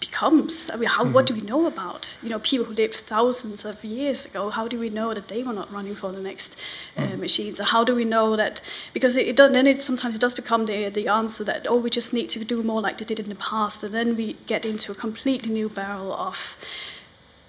becomes. 0.00 0.70
I 0.70 0.76
mean, 0.76 0.88
how, 0.88 1.04
what 1.04 1.26
do 1.26 1.34
we 1.34 1.40
know 1.40 1.66
about 1.66 2.16
you 2.22 2.28
know 2.30 2.38
people 2.38 2.66
who 2.66 2.74
lived 2.74 2.94
thousands 2.94 3.64
of 3.64 3.84
years 3.84 4.26
ago? 4.26 4.50
How 4.50 4.68
do 4.68 4.78
we 4.78 4.90
know 4.90 5.14
that 5.14 5.28
they 5.28 5.42
were 5.42 5.52
not 5.52 5.70
running 5.72 5.94
for 5.94 6.12
the 6.12 6.22
next 6.22 6.56
uh, 6.96 7.16
machines? 7.16 7.60
Or 7.60 7.64
how 7.64 7.84
do 7.84 7.94
we 7.94 8.04
know 8.04 8.36
that 8.36 8.60
because 8.92 9.16
it, 9.16 9.28
it 9.28 9.36
does, 9.36 9.52
then 9.52 9.66
it 9.66 9.80
sometimes 9.80 10.16
it 10.16 10.20
does 10.20 10.34
become 10.34 10.66
the 10.66 10.88
the 10.88 11.08
answer 11.08 11.44
that 11.44 11.66
oh 11.68 11.78
we 11.78 11.90
just 11.90 12.12
need 12.12 12.28
to 12.30 12.44
do 12.44 12.62
more 12.62 12.80
like 12.80 12.98
they 12.98 13.04
did 13.04 13.20
in 13.20 13.28
the 13.28 13.34
past, 13.36 13.82
and 13.84 13.94
then 13.94 14.16
we 14.16 14.34
get 14.46 14.64
into 14.64 14.92
a 14.92 14.94
completely 14.94 15.52
new 15.52 15.68
barrel 15.68 16.12
of 16.14 16.56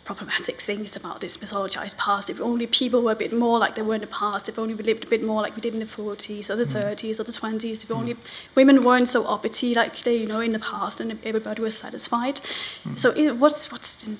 problematic 0.05 0.61
things 0.61 0.95
about 0.95 1.19
this 1.19 1.37
mythologized 1.37 1.97
past. 1.97 2.29
If 2.29 2.39
only 2.39 2.67
people 2.67 3.01
were 3.01 3.11
a 3.11 3.15
bit 3.15 3.33
more 3.33 3.57
like 3.59 3.75
they 3.75 3.81
were 3.81 3.95
in 3.95 4.01
the 4.01 4.07
past, 4.07 4.47
if 4.47 4.57
only 4.57 4.75
we 4.75 4.83
lived 4.83 5.03
a 5.03 5.07
bit 5.07 5.23
more 5.23 5.41
like 5.41 5.55
we 5.55 5.61
did 5.61 5.73
in 5.73 5.79
the 5.79 5.85
40s 5.85 6.49
or 6.49 6.55
the 6.55 6.65
mm. 6.65 6.95
30s 6.95 7.19
or 7.19 7.23
the 7.23 7.31
20s, 7.31 7.83
if 7.83 7.91
only 7.91 8.15
women 8.53 8.83
weren't 8.83 9.09
so 9.09 9.25
uppity 9.25 9.73
like 9.73 9.97
they, 10.03 10.15
you 10.15 10.27
know, 10.27 10.39
in 10.39 10.53
the 10.53 10.59
past 10.59 11.01
and 11.01 11.19
everybody 11.25 11.61
was 11.61 11.77
satisfied. 11.77 12.39
Mm. 12.85 12.99
So 12.99 13.11
it, 13.11 13.37
what's, 13.37 13.71
what's 13.71 13.95
the, 13.95 14.15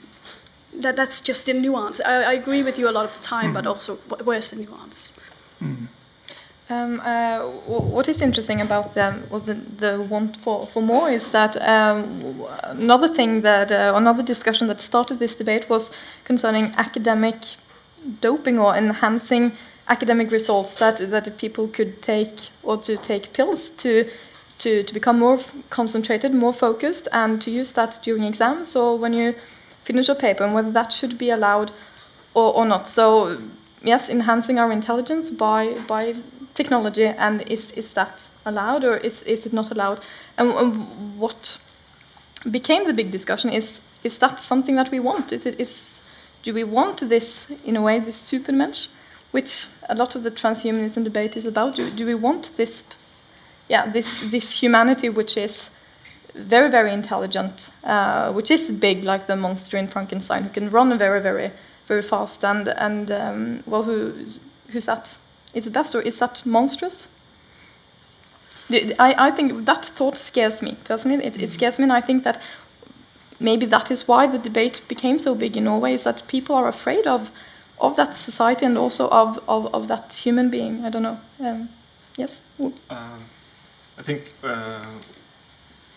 that, 0.82 0.96
that's 0.96 1.22
just 1.22 1.46
the 1.46 1.54
nuance. 1.54 2.02
I, 2.02 2.32
I 2.32 2.34
agree 2.34 2.64
with 2.64 2.80
you 2.80 2.90
a 2.90 2.92
lot 2.92 3.06
of 3.06 3.16
the 3.16 3.22
time, 3.22 3.52
mm. 3.52 3.54
but 3.54 3.68
also 3.68 3.96
where's 4.26 4.50
the 4.50 4.58
nuance? 4.58 5.14
Mm. 5.64 5.88
Um, 6.68 7.00
uh, 7.02 7.42
wh- 7.42 7.94
what 7.94 8.08
is 8.08 8.22
interesting 8.22 8.60
about 8.60 8.96
the, 8.96 9.22
well, 9.30 9.40
the, 9.40 9.54
the 9.54 10.02
want 10.02 10.36
for, 10.38 10.66
for 10.66 10.82
more 10.82 11.10
is 11.10 11.32
that 11.32 11.56
um, 11.62 12.44
another 12.64 13.08
thing 13.08 13.42
that, 13.42 13.72
uh, 13.72 13.94
another 13.96 14.24
discussion 14.24 14.66
that 14.68 14.80
started 14.82 15.20
this 15.20 15.36
debate 15.36 15.70
was 15.70 15.92
concerning 16.24 16.74
academic 16.78 17.36
doping 18.20 18.58
or 18.58 18.76
enhancing 18.76 19.52
academic 19.90 20.32
results 20.32 20.76
that, 20.78 20.98
that 20.98 21.38
people 21.38 21.68
could 21.68 22.02
take 22.02 22.50
or 22.64 22.78
to 22.78 22.98
take 22.98 23.32
pills 23.34 23.70
to, 23.70 24.10
to, 24.58 24.82
to 24.82 24.94
become 24.94 25.20
more 25.20 25.40
concentrated, 25.70 26.34
more 26.34 26.54
focused, 26.54 27.08
and 27.12 27.40
to 27.44 27.52
use 27.52 27.74
that 27.74 28.00
during 28.02 28.24
exams 28.24 28.76
or 28.76 28.98
when 28.98 29.14
you 29.14 29.36
finish 29.84 30.08
your 30.08 30.18
paper, 30.18 30.44
and 30.44 30.56
whether 30.56 30.72
that 30.72 30.92
should 30.92 31.16
be 31.20 31.30
allowed 31.30 31.70
or, 32.34 32.56
or 32.56 32.66
not. 32.66 32.88
So 32.88 33.38
yes, 33.84 34.10
enhancing 34.10 34.58
our 34.58 34.72
intelligence 34.72 35.30
by 35.30 35.76
by 35.88 36.16
technology, 36.56 37.06
and 37.06 37.42
is 37.52 37.72
is 37.72 37.94
that 37.94 38.28
allowed 38.46 38.84
or 38.84 38.98
is 38.98 39.22
is 39.24 39.46
it 39.46 39.54
not 39.54 39.72
allowed? 39.72 40.00
And, 40.38 40.50
and 40.52 41.20
what 41.20 41.60
became 42.50 42.86
the 42.86 42.94
big 42.94 43.12
discussion 43.12 43.52
is 43.52 43.82
is 44.04 44.18
that 44.20 44.40
something 44.40 44.76
that 44.76 44.92
we 44.92 45.00
want? 45.00 45.32
Is 45.32 45.46
it 45.46 45.60
is 45.60 46.02
do 46.44 46.54
we 46.54 46.64
want 46.64 47.10
this 47.10 47.50
in 47.66 47.76
a 47.76 47.82
way 47.82 48.00
this 48.00 48.32
supermensch, 48.32 48.88
which 49.32 49.68
a 49.90 49.96
lot 49.96 50.16
of 50.16 50.24
the 50.24 50.32
transhumanism 50.32 51.04
debate 51.04 51.36
is 51.36 51.46
about? 51.46 51.76
Do, 51.76 51.90
do 51.90 52.06
we 52.06 52.16
want 52.16 52.56
this? 52.56 52.84
Yeah, 53.68 53.92
this 53.92 54.30
this 54.32 54.62
humanity 54.62 55.10
which 55.10 55.38
is 55.38 55.72
very 56.36 56.70
very 56.70 56.92
intelligent, 56.92 57.70
uh, 57.84 58.32
which 58.34 58.52
is 58.52 58.72
big 58.72 59.04
like 59.04 59.26
the 59.26 59.36
monster 59.36 59.78
in 59.78 59.88
Frankenstein, 59.88 60.44
who 60.44 60.50
can 60.50 60.70
run 60.70 60.98
very 60.98 61.22
very 61.22 61.52
very 61.88 62.02
fast 62.02 62.44
and 62.46 62.68
and 62.68 63.12
um, 63.12 63.64
well 63.66 63.84
who's 63.84 64.40
who's 64.72 64.86
that? 64.86 65.16
Is 65.56 65.66
it 65.68 65.74
best 65.74 65.96
or 65.96 66.02
is 66.02 66.20
that 66.20 66.46
monstrous? 66.46 67.08
I, 69.00 69.16
I 69.18 69.32
think 69.32 69.66
that 69.66 69.86
thought 69.86 70.18
scares 70.18 70.62
me 70.62 70.76
personally. 70.84 71.24
It, 71.24 71.42
it 71.42 71.54
scares 71.54 71.80
me, 71.80 71.84
and 71.84 71.94
I 71.94 72.02
think 72.02 72.24
that 72.24 72.42
maybe 73.40 73.66
that 73.68 73.92
is 73.92 74.08
why 74.08 74.28
the 74.28 74.40
debate 74.40 74.82
became 74.88 75.18
so 75.18 75.36
big 75.36 75.56
in 75.56 75.64
Norway. 75.64 75.94
Is 75.94 76.04
that 76.04 76.24
people 76.28 76.56
are 76.56 76.68
afraid 76.68 77.08
of 77.08 77.32
of 77.80 77.96
that 77.96 78.16
society 78.16 78.66
and 78.66 78.78
also 78.78 79.10
of, 79.10 79.38
of, 79.48 79.74
of 79.74 79.88
that 79.88 80.14
human 80.14 80.50
being. 80.50 80.86
I 80.86 80.90
don't 80.90 81.04
know. 81.04 81.20
Um, 81.40 81.70
yes. 82.18 82.42
Um, 82.60 82.72
I 83.98 84.02
think 84.02 84.32
uh, 84.44 84.82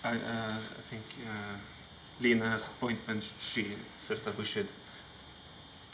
I, 0.04 0.10
uh, 0.10 0.14
I 0.14 0.82
think 0.90 1.02
uh, 1.24 1.56
Line 2.20 2.40
has 2.40 2.66
a 2.66 2.70
point 2.70 2.98
when 3.06 3.20
she 3.40 3.66
says 3.96 4.22
that 4.22 4.36
we 4.36 4.44
should 4.44 4.66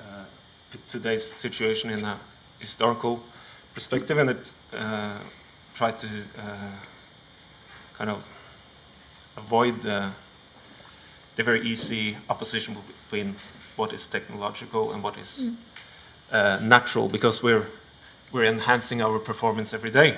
uh, 0.01 0.25
put 0.71 0.89
today's 0.89 1.25
situation 1.25 1.91
in 1.91 2.05
a 2.05 2.19
historical 2.59 3.23
perspective 3.75 4.19
and 4.19 4.31
it 4.31 4.53
uh, 4.73 5.19
try 5.75 5.91
to 5.91 6.07
uh, 6.39 6.71
kind 7.99 8.11
of 8.11 8.29
avoid 9.37 9.81
the, 9.83 10.11
the 11.37 11.43
very 11.43 11.61
easy 11.61 12.17
opposition 12.31 12.75
between 12.87 13.35
what 13.77 13.93
is 13.93 14.07
technological 14.07 14.93
and 14.93 15.03
what 15.03 15.19
is 15.19 15.49
uh, 16.33 16.59
natural 16.63 17.09
because 17.09 17.43
we're 17.43 17.67
we're 18.33 18.45
enhancing 18.45 19.01
our 19.03 19.19
performance 19.21 19.73
every 19.73 19.91
day. 19.91 20.17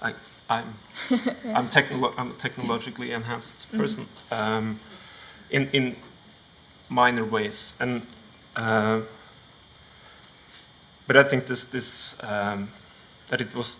I, 0.00 0.14
I'm 0.48 0.64
I'm, 1.54 1.64
technolo- 1.66 2.14
I'm 2.16 2.30
a 2.30 2.34
technologically 2.34 3.12
enhanced 3.12 3.70
person 3.72 4.06
um, 4.30 4.78
in 5.50 5.68
in 5.72 5.96
minor 6.88 7.24
ways, 7.24 7.74
and 7.80 8.02
uh, 8.56 9.00
but 11.06 11.16
I 11.16 11.22
think 11.22 11.46
this 11.46 11.64
this 11.64 12.16
um, 12.20 12.68
that 13.28 13.40
it 13.40 13.54
was. 13.54 13.78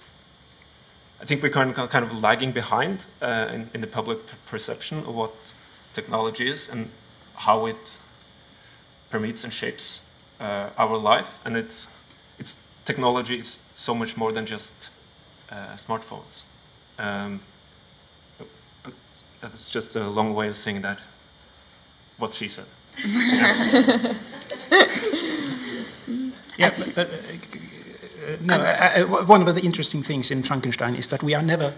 I 1.20 1.26
think 1.26 1.42
we're 1.42 1.50
kind 1.50 1.70
of, 1.70 1.88
kind 1.88 2.04
of 2.04 2.22
lagging 2.22 2.52
behind 2.52 3.06
uh, 3.22 3.48
in, 3.50 3.70
in 3.72 3.80
the 3.80 3.86
public 3.86 4.18
perception 4.46 4.98
of 4.98 5.14
what 5.14 5.54
technology 5.94 6.50
is 6.50 6.68
and 6.68 6.90
how 7.36 7.66
it 7.66 7.98
permeates 9.10 9.44
and 9.44 9.52
shapes 9.52 10.02
uh, 10.40 10.70
our 10.76 10.98
life, 10.98 11.40
and 11.44 11.56
it's 11.56 11.86
it's 12.38 12.58
technology 12.84 13.38
is 13.38 13.58
so 13.74 13.94
much 13.94 14.16
more 14.16 14.32
than 14.32 14.44
just 14.44 14.90
uh, 15.50 15.76
smartphones. 15.76 16.42
Um, 16.98 17.40
that's 19.40 19.70
just 19.70 19.96
a 19.96 20.08
long 20.08 20.34
way 20.34 20.48
of 20.48 20.56
saying 20.56 20.82
that. 20.82 20.98
What 22.18 22.34
she 22.34 22.48
said. 22.48 22.66
Yeah, 26.56 26.70
but, 26.78 26.94
but, 26.94 27.08
uh, 27.08 28.36
no, 28.40 29.24
one 29.26 29.48
of 29.48 29.54
the 29.54 29.62
interesting 29.62 30.02
things 30.02 30.30
in 30.30 30.42
Frankenstein 30.42 30.94
is 30.94 31.08
that 31.08 31.22
we 31.22 31.34
are 31.34 31.42
never 31.42 31.74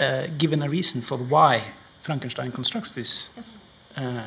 uh, 0.00 0.26
given 0.38 0.62
a 0.62 0.68
reason 0.68 1.02
for 1.02 1.18
why 1.18 1.62
Frankenstein 2.02 2.52
constructs 2.52 2.92
this 2.92 3.30
uh, 3.96 4.26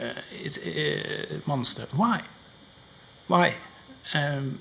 uh, 0.00 0.04
uh, 0.04 1.40
monster. 1.46 1.86
Why? 1.92 2.22
Why? 3.28 3.54
Um, 4.14 4.58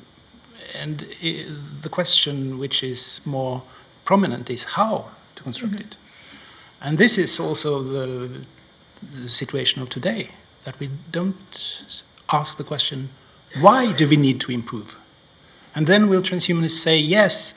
and 0.76 1.06
the 1.82 1.90
question 1.90 2.60
which 2.60 2.84
is 2.84 3.22
more 3.26 3.62
prominent 4.06 4.50
is 4.50 4.64
how 4.64 5.12
to 5.36 5.44
construct 5.44 5.80
it. 5.80 5.96
And 6.82 6.98
this 6.98 7.18
is 7.18 7.40
also 7.40 7.82
the, 7.82 8.46
the 9.22 9.28
situation 9.28 9.82
of 9.82 9.90
today, 9.90 10.30
that 10.64 10.80
we 10.80 10.90
don't 11.12 11.86
ask 12.30 12.58
the 12.58 12.64
question, 12.64 13.10
why 13.60 13.92
do 13.92 14.08
we 14.08 14.18
need 14.18 14.40
to 14.42 14.52
improve? 14.52 14.98
And 15.76 15.88
then 15.88 16.10
will 16.10 16.22
transhumanists 16.22 16.82
say, 16.82 16.98
yes, 16.98 17.54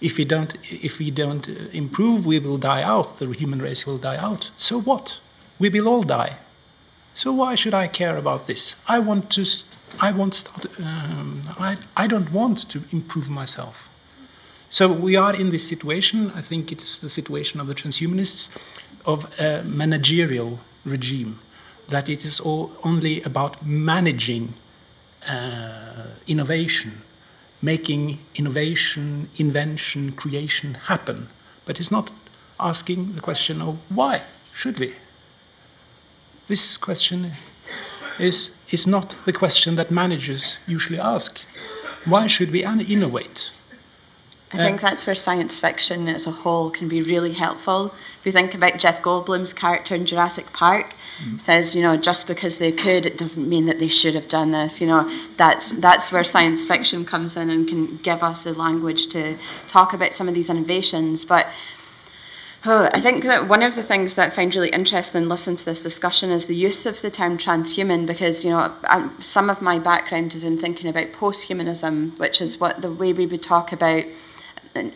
if 0.00 0.18
we 0.18 0.24
don't, 0.24 0.56
if 0.70 0.98
we 0.98 1.10
don't 1.10 1.48
uh, 1.48 1.52
improve, 1.72 2.26
we 2.26 2.38
will 2.38 2.58
die 2.58 2.82
out, 2.82 3.18
the 3.18 3.26
human 3.30 3.62
race 3.62 3.86
will 3.86 3.98
die 3.98 4.16
out. 4.16 4.50
So 4.56 4.80
what? 4.80 5.20
We 5.58 5.68
will 5.68 5.88
all 5.88 6.02
die. 6.02 6.36
So 7.14 7.32
why 7.32 7.54
should 7.54 7.74
I 7.74 7.86
care 7.88 8.16
about 8.16 8.46
this? 8.46 8.74
I 8.88 8.98
want 8.98 9.30
to, 9.30 9.46
I 10.00 10.12
want 10.12 10.34
start, 10.34 10.66
um, 10.80 11.42
I, 11.58 11.76
I 11.96 12.06
don't 12.06 12.32
want 12.32 12.68
to 12.70 12.82
improve 12.90 13.30
myself. 13.30 13.88
So 14.70 14.90
we 14.90 15.16
are 15.16 15.34
in 15.34 15.50
this 15.50 15.68
situation, 15.68 16.32
I 16.34 16.40
think 16.40 16.72
it's 16.72 16.98
the 16.98 17.10
situation 17.10 17.60
of 17.60 17.66
the 17.66 17.74
transhumanists, 17.74 18.48
of 19.04 19.38
a 19.38 19.62
managerial 19.64 20.60
regime, 20.84 21.38
that 21.88 22.08
it 22.08 22.24
is 22.24 22.40
all 22.40 22.72
only 22.82 23.22
about 23.22 23.66
managing 23.66 24.54
Uh, 25.28 26.06
innovation, 26.26 26.92
making 27.60 28.18
innovation, 28.34 29.28
invention, 29.36 30.12
creation 30.12 30.74
happen. 30.74 31.28
But 31.64 31.78
it's 31.78 31.92
not 31.92 32.10
asking 32.58 33.14
the 33.14 33.20
question 33.20 33.62
of 33.62 33.78
why 33.88 34.22
should 34.52 34.80
we? 34.80 34.94
This 36.48 36.76
question 36.76 37.32
is, 38.18 38.50
is 38.70 38.86
not 38.86 39.10
the 39.24 39.32
question 39.32 39.76
that 39.76 39.90
managers 39.90 40.58
usually 40.66 40.98
ask. 40.98 41.40
Why 42.04 42.26
should 42.26 42.50
we 42.50 42.64
innovate? 42.64 43.52
I 44.52 44.58
think 44.58 44.80
that's 44.80 45.06
where 45.06 45.14
science 45.14 45.58
fiction 45.58 46.08
as 46.08 46.26
a 46.26 46.30
whole 46.30 46.70
can 46.70 46.88
be 46.88 47.00
really 47.00 47.32
helpful. 47.32 47.86
If 47.86 48.20
you 48.24 48.32
think 48.32 48.54
about 48.54 48.78
Jeff 48.78 49.00
Goldblum's 49.00 49.54
character 49.54 49.94
in 49.94 50.04
Jurassic 50.04 50.52
Park, 50.52 50.94
mm. 51.18 51.40
says, 51.40 51.74
you 51.74 51.82
know, 51.82 51.96
just 51.96 52.26
because 52.26 52.58
they 52.58 52.70
could, 52.70 53.06
it 53.06 53.16
doesn't 53.16 53.48
mean 53.48 53.66
that 53.66 53.78
they 53.78 53.88
should 53.88 54.14
have 54.14 54.28
done 54.28 54.50
this. 54.50 54.80
You 54.80 54.88
know, 54.88 55.10
that's 55.36 55.70
that's 55.70 56.12
where 56.12 56.22
science 56.22 56.66
fiction 56.66 57.04
comes 57.04 57.36
in 57.36 57.48
and 57.48 57.66
can 57.66 57.96
give 57.98 58.22
us 58.22 58.44
the 58.44 58.52
language 58.52 59.06
to 59.08 59.36
talk 59.66 59.94
about 59.94 60.12
some 60.12 60.28
of 60.28 60.34
these 60.34 60.50
innovations. 60.50 61.24
But 61.24 61.46
Oh, 62.64 62.88
I 62.94 63.00
think 63.00 63.24
that 63.24 63.48
one 63.48 63.64
of 63.64 63.74
the 63.74 63.82
things 63.82 64.14
that 64.14 64.28
I 64.28 64.30
find 64.30 64.54
really 64.54 64.68
interesting 64.68 65.22
in 65.22 65.28
listening 65.28 65.56
to 65.56 65.64
this 65.64 65.82
discussion 65.82 66.30
is 66.30 66.46
the 66.46 66.54
use 66.54 66.86
of 66.86 67.02
the 67.02 67.10
term 67.10 67.36
transhuman 67.36 68.06
because, 68.06 68.44
you 68.44 68.52
know, 68.52 68.72
i 68.84 69.10
some 69.18 69.50
of 69.50 69.60
my 69.60 69.80
background 69.80 70.32
is 70.32 70.44
in 70.44 70.58
thinking 70.58 70.88
about 70.88 71.10
posthumanism, 71.10 72.16
which 72.20 72.40
is 72.40 72.60
what 72.60 72.80
the 72.80 72.92
way 72.92 73.12
we 73.12 73.26
would 73.26 73.42
talk 73.42 73.72
about 73.72 74.04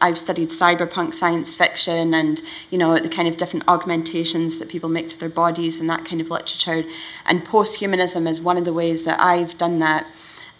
I've 0.00 0.18
studied 0.18 0.48
cyberpunk 0.48 1.14
science 1.14 1.54
fiction 1.54 2.14
and 2.14 2.40
you 2.70 2.78
know 2.78 2.98
the 2.98 3.08
kind 3.08 3.28
of 3.28 3.36
different 3.36 3.68
augmentations 3.68 4.58
that 4.58 4.68
people 4.68 4.88
make 4.88 5.08
to 5.10 5.18
their 5.18 5.28
bodies 5.28 5.80
and 5.80 5.88
that 5.90 6.04
kind 6.04 6.20
of 6.20 6.30
literature. 6.30 6.84
And 7.24 7.44
post-humanism 7.44 8.26
is 8.26 8.40
one 8.40 8.56
of 8.56 8.64
the 8.64 8.72
ways 8.72 9.04
that 9.04 9.20
I've 9.20 9.56
done 9.56 9.78
that. 9.80 10.06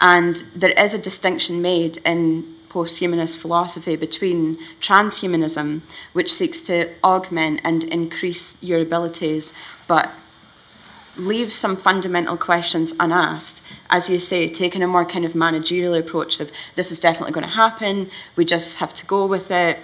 And 0.00 0.36
there 0.54 0.70
is 0.70 0.92
a 0.92 0.98
distinction 0.98 1.62
made 1.62 1.98
in 2.04 2.44
post-humanist 2.68 3.38
philosophy 3.38 3.96
between 3.96 4.58
transhumanism, 4.80 5.80
which 6.12 6.32
seeks 6.32 6.60
to 6.66 6.92
augment 7.02 7.60
and 7.64 7.84
increase 7.84 8.56
your 8.62 8.80
abilities, 8.80 9.54
but 9.88 10.12
leaves 11.16 11.54
some 11.54 11.76
fundamental 11.76 12.36
questions 12.36 12.94
unasked. 13.00 13.62
As 13.90 14.08
you 14.08 14.18
say, 14.18 14.48
taking 14.48 14.82
a 14.82 14.86
more 14.86 15.04
kind 15.04 15.24
of 15.24 15.34
managerial 15.34 15.94
approach 15.94 16.40
of 16.40 16.50
this 16.74 16.90
is 16.90 17.00
definitely 17.00 17.32
going 17.32 17.46
to 17.46 17.52
happen, 17.52 18.10
we 18.36 18.44
just 18.44 18.76
have 18.78 18.92
to 18.94 19.06
go 19.06 19.26
with 19.26 19.50
it. 19.50 19.78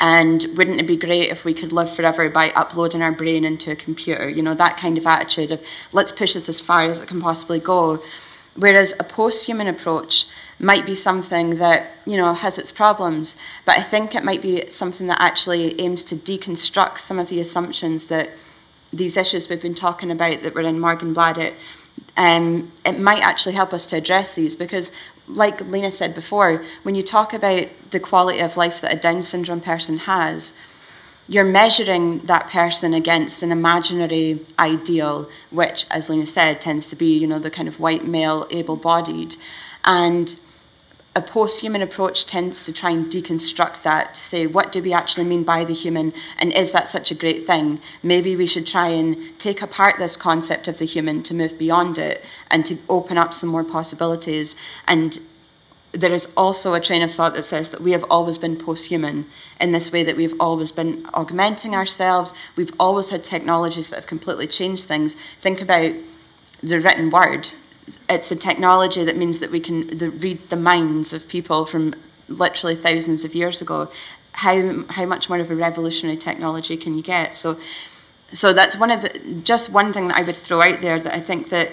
And 0.00 0.46
wouldn't 0.56 0.80
it 0.80 0.86
be 0.86 0.96
great 0.96 1.30
if 1.30 1.44
we 1.44 1.52
could 1.54 1.72
live 1.72 1.94
forever 1.94 2.28
by 2.30 2.50
uploading 2.50 3.02
our 3.02 3.12
brain 3.12 3.44
into 3.44 3.70
a 3.70 3.76
computer? 3.76 4.28
You 4.28 4.42
know, 4.42 4.54
that 4.54 4.76
kind 4.76 4.96
of 4.96 5.06
attitude 5.06 5.52
of 5.52 5.62
let's 5.92 6.12
push 6.12 6.34
this 6.34 6.48
as 6.48 6.60
far 6.60 6.84
as 6.84 7.02
it 7.02 7.08
can 7.08 7.20
possibly 7.20 7.60
go. 7.60 8.02
Whereas 8.56 8.94
a 8.98 9.04
post 9.04 9.46
human 9.46 9.66
approach 9.66 10.26
might 10.58 10.86
be 10.86 10.94
something 10.94 11.56
that, 11.56 11.90
you 12.06 12.16
know, 12.16 12.32
has 12.34 12.58
its 12.58 12.70
problems, 12.70 13.36
but 13.64 13.78
I 13.78 13.82
think 13.82 14.14
it 14.14 14.24
might 14.24 14.42
be 14.42 14.70
something 14.70 15.06
that 15.08 15.20
actually 15.20 15.80
aims 15.80 16.02
to 16.04 16.16
deconstruct 16.16 16.98
some 16.98 17.18
of 17.18 17.28
the 17.28 17.40
assumptions 17.40 18.06
that 18.06 18.30
these 18.92 19.16
issues 19.16 19.48
we've 19.48 19.62
been 19.62 19.74
talking 19.74 20.10
about 20.10 20.42
that 20.42 20.54
were 20.54 20.62
in 20.62 20.78
Morgenbladet, 20.78 21.54
um, 22.16 22.70
it 22.84 22.98
might 22.98 23.22
actually 23.22 23.54
help 23.54 23.72
us 23.72 23.86
to 23.86 23.96
address 23.96 24.34
these 24.34 24.54
because, 24.54 24.92
like 25.28 25.60
Line 25.66 25.90
said 25.90 26.14
before, 26.14 26.62
when 26.82 26.94
you 26.94 27.02
talk 27.02 27.32
about 27.32 27.68
the 27.90 28.00
quality 28.00 28.40
of 28.40 28.56
life 28.56 28.80
that 28.80 28.92
a 28.92 28.96
Down 28.96 29.22
syndrome 29.22 29.60
person 29.60 29.98
has, 29.98 30.52
you're 31.28 31.44
measuring 31.44 32.18
that 32.20 32.48
person 32.48 32.92
against 32.92 33.42
an 33.42 33.52
imaginary 33.52 34.40
ideal, 34.58 35.30
which, 35.50 35.86
as 35.90 36.10
Line 36.10 36.26
said, 36.26 36.60
tends 36.60 36.88
to 36.88 36.96
be, 36.96 37.18
you 37.18 37.26
know, 37.26 37.38
the 37.38 37.50
kind 37.50 37.68
of 37.68 37.80
white 37.80 38.04
male, 38.04 38.46
able-bodied, 38.50 39.36
and 39.84 40.36
a 41.14 41.20
post-human 41.20 41.82
approach 41.82 42.24
tends 42.24 42.64
to 42.64 42.72
try 42.72 42.90
and 42.90 43.12
deconstruct 43.12 43.82
that 43.82 44.14
to 44.14 44.20
say 44.20 44.46
what 44.46 44.72
do 44.72 44.82
we 44.82 44.94
actually 44.94 45.24
mean 45.24 45.44
by 45.44 45.62
the 45.62 45.74
human 45.74 46.12
and 46.38 46.52
is 46.52 46.70
that 46.70 46.88
such 46.88 47.10
a 47.10 47.14
great 47.14 47.46
thing? 47.46 47.80
Maybe 48.02 48.34
we 48.34 48.46
should 48.46 48.66
try 48.66 48.88
and 48.88 49.16
take 49.38 49.60
apart 49.60 49.98
this 49.98 50.16
concept 50.16 50.68
of 50.68 50.78
the 50.78 50.86
human 50.86 51.22
to 51.24 51.34
move 51.34 51.58
beyond 51.58 51.98
it 51.98 52.24
and 52.50 52.64
to 52.66 52.78
open 52.88 53.18
up 53.18 53.34
some 53.34 53.50
more 53.50 53.64
possibilities. 53.64 54.56
And 54.88 55.20
there 55.92 56.14
is 56.14 56.32
also 56.34 56.72
a 56.72 56.80
train 56.80 57.02
of 57.02 57.12
thought 57.12 57.34
that 57.34 57.42
says 57.42 57.68
that 57.68 57.82
we 57.82 57.92
have 57.92 58.04
always 58.08 58.38
been 58.38 58.56
post-human 58.56 59.26
in 59.60 59.72
this 59.72 59.92
way 59.92 60.02
that 60.04 60.16
we've 60.16 60.40
always 60.40 60.72
been 60.72 61.04
augmenting 61.12 61.74
ourselves. 61.74 62.32
We've 62.56 62.72
always 62.80 63.10
had 63.10 63.22
technologies 63.22 63.90
that 63.90 63.96
have 63.96 64.06
completely 64.06 64.46
changed 64.46 64.86
things. 64.86 65.14
Think 65.40 65.60
about 65.60 65.92
the 66.62 66.80
written 66.80 67.10
word 67.10 67.52
it's 68.08 68.30
a 68.30 68.36
technology 68.36 69.04
that 69.04 69.16
means 69.16 69.38
that 69.40 69.50
we 69.50 69.60
can 69.60 69.98
the, 69.98 70.10
read 70.10 70.38
the 70.50 70.56
minds 70.56 71.12
of 71.12 71.28
people 71.28 71.64
from 71.64 71.94
literally 72.28 72.74
thousands 72.74 73.24
of 73.24 73.34
years 73.34 73.60
ago. 73.60 73.90
How 74.32 74.84
how 74.88 75.04
much 75.04 75.28
more 75.28 75.38
of 75.38 75.50
a 75.50 75.56
revolutionary 75.56 76.16
technology 76.16 76.76
can 76.76 76.96
you 76.96 77.02
get? 77.02 77.34
So 77.34 77.58
so 78.32 78.52
that's 78.52 78.76
one 78.76 78.90
of 78.90 79.02
the 79.02 79.40
just 79.44 79.70
one 79.70 79.92
thing 79.92 80.08
that 80.08 80.16
I 80.16 80.22
would 80.22 80.36
throw 80.36 80.62
out 80.62 80.80
there 80.80 80.98
that 80.98 81.14
I 81.14 81.20
think 81.20 81.50
that 81.50 81.70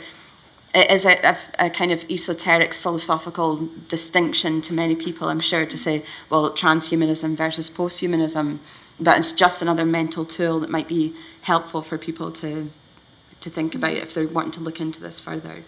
it 0.73 0.91
is 0.91 1.05
a, 1.05 1.15
a, 1.23 1.37
a, 1.57 1.69
kind 1.71 1.91
of 1.91 2.05
esoteric 2.11 2.75
philosophical 2.75 3.69
distinction 3.87 4.61
to 4.61 4.73
many 4.73 4.95
people, 4.95 5.27
I'm 5.27 5.39
sure, 5.39 5.65
to 5.65 5.77
say, 5.79 6.03
well, 6.29 6.51
transhumanism 6.51 7.35
versus 7.35 7.71
posthumanism, 7.71 8.59
but 8.99 9.17
it's 9.17 9.31
just 9.31 9.63
another 9.63 9.83
mental 9.83 10.25
tool 10.25 10.59
that 10.59 10.69
might 10.69 10.87
be 10.87 11.15
helpful 11.41 11.81
for 11.81 11.97
people 11.97 12.31
to 12.33 12.69
to 13.39 13.49
think 13.49 13.73
about 13.73 13.93
if 13.93 14.13
they're 14.13 14.27
wanting 14.27 14.51
to 14.51 14.59
look 14.59 14.81
into 14.81 14.99
this 15.01 15.19
further. 15.19 15.63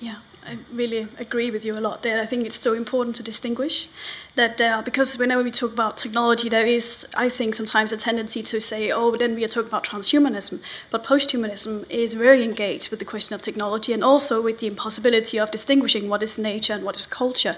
Yeah, 0.00 0.16
I 0.46 0.58
really 0.72 1.08
agree 1.18 1.50
with 1.50 1.64
you 1.64 1.74
a 1.78 1.80
lot 1.80 2.02
there. 2.02 2.20
I 2.20 2.26
think 2.26 2.44
it's 2.44 2.60
so 2.60 2.74
important 2.74 3.16
to 3.16 3.22
distinguish 3.22 3.88
that 4.36 4.84
because 4.84 5.18
whenever 5.18 5.42
we 5.42 5.50
talk 5.50 5.72
about 5.72 5.96
technology, 5.96 6.48
there 6.48 6.66
is, 6.66 7.06
I 7.16 7.28
think, 7.28 7.54
sometimes 7.54 7.90
a 7.90 7.96
tendency 7.96 8.42
to 8.44 8.60
say, 8.60 8.90
oh, 8.90 9.16
then 9.16 9.34
we 9.34 9.44
are 9.44 9.48
talking 9.48 9.68
about 9.68 9.84
transhumanism. 9.84 10.60
But 10.90 11.04
posthumanism 11.04 11.90
is 11.90 12.14
very 12.14 12.44
engaged 12.44 12.90
with 12.90 12.98
the 12.98 13.04
question 13.04 13.34
of 13.34 13.42
technology 13.42 13.92
and 13.92 14.04
also 14.04 14.42
with 14.42 14.58
the 14.58 14.66
impossibility 14.66 15.38
of 15.38 15.50
distinguishing 15.50 16.08
what 16.08 16.22
is 16.22 16.38
nature 16.38 16.74
and 16.74 16.84
what 16.84 16.96
is 16.96 17.06
culture. 17.06 17.56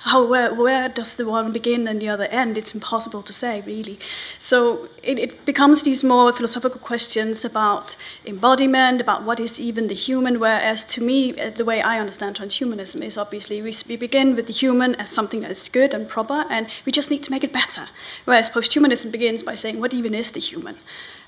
How, 0.00 0.24
where, 0.24 0.52
where 0.52 0.88
does 0.88 1.16
the 1.16 1.28
one 1.28 1.52
begin 1.52 1.88
and 1.88 2.00
the 2.00 2.08
other 2.08 2.24
end? 2.24 2.58
It's 2.58 2.74
impossible 2.74 3.22
to 3.22 3.32
say, 3.32 3.62
really. 3.66 3.98
So 4.38 4.88
it, 5.02 5.18
it 5.18 5.44
becomes 5.44 5.84
these 5.84 6.04
more 6.04 6.32
philosophical 6.32 6.80
questions 6.80 7.44
about 7.44 7.96
embodiment, 8.24 9.00
about 9.00 9.22
what 9.22 9.40
is 9.40 9.58
even 9.58 9.88
the 9.88 9.94
human, 9.94 10.38
whereas 10.40 10.84
to 10.86 11.02
me, 11.02 11.32
the 11.32 11.64
way 11.64 11.80
I 11.82 11.98
understand 11.98 12.36
transhumanism 12.36 13.02
is 13.02 13.16
obviously 13.16 13.62
we, 13.62 13.72
we 13.88 13.96
begin 13.96 14.34
with 14.36 14.46
the 14.46 14.52
human 14.52 14.96
as 14.96 15.10
something 15.10 15.40
that 15.40 15.50
is 15.50 15.68
good 15.68 15.94
and 15.94 16.08
proper, 16.16 16.40
and 16.54 16.66
we 16.86 16.92
just 16.92 17.10
need 17.10 17.22
to 17.26 17.30
make 17.30 17.44
it 17.48 17.52
better. 17.52 17.84
Whereas 18.24 18.50
posthumanism 18.50 19.10
begins 19.12 19.42
by 19.50 19.56
saying, 19.62 19.80
what 19.80 19.92
even 19.92 20.14
is 20.14 20.30
the 20.32 20.40
human? 20.40 20.76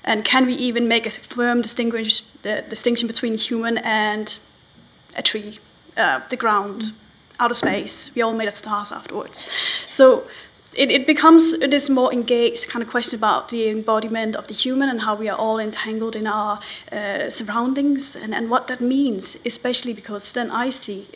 And 0.03 0.19
can 0.23 0.45
we 0.45 0.53
even 0.67 0.87
make 0.87 1.05
a 1.05 1.11
firm 1.11 1.61
distinguish, 1.61 2.21
the 2.41 2.63
distinction 2.69 3.07
between 3.07 3.37
human 3.37 3.77
and 3.83 4.39
a 5.15 5.21
tree, 5.21 5.51
uh, 6.03 6.19
the 6.29 6.37
ground, 6.37 6.93
outer 7.39 7.55
space? 7.55 7.95
We 8.15 8.23
all 8.23 8.33
made 8.33 8.47
of 8.47 8.55
stars 8.55 8.91
afterwards. 8.91 9.45
So 9.87 10.23
it, 10.73 10.89
it 10.91 11.05
becomes 11.05 11.43
this 11.59 11.89
more 11.89 12.11
engaged 12.13 12.69
kind 12.71 12.83
of 12.83 12.89
question 12.89 13.19
about 13.19 13.49
the 13.49 13.69
embodiment 13.69 14.35
of 14.35 14.45
the 14.47 14.53
human 14.53 14.89
and 14.89 15.01
how 15.01 15.15
we 15.15 15.29
are 15.29 15.37
all 15.37 15.59
entangled 15.59 16.15
in 16.15 16.27
our 16.27 16.59
uh, 16.91 17.29
surroundings 17.29 18.15
and, 18.15 18.33
and 18.33 18.49
what 18.49 18.67
that 18.67 18.81
means, 18.81 19.37
especially 19.45 19.93
because 19.93 20.33
then 20.33 20.51
I 20.51 20.71
see 20.71 21.07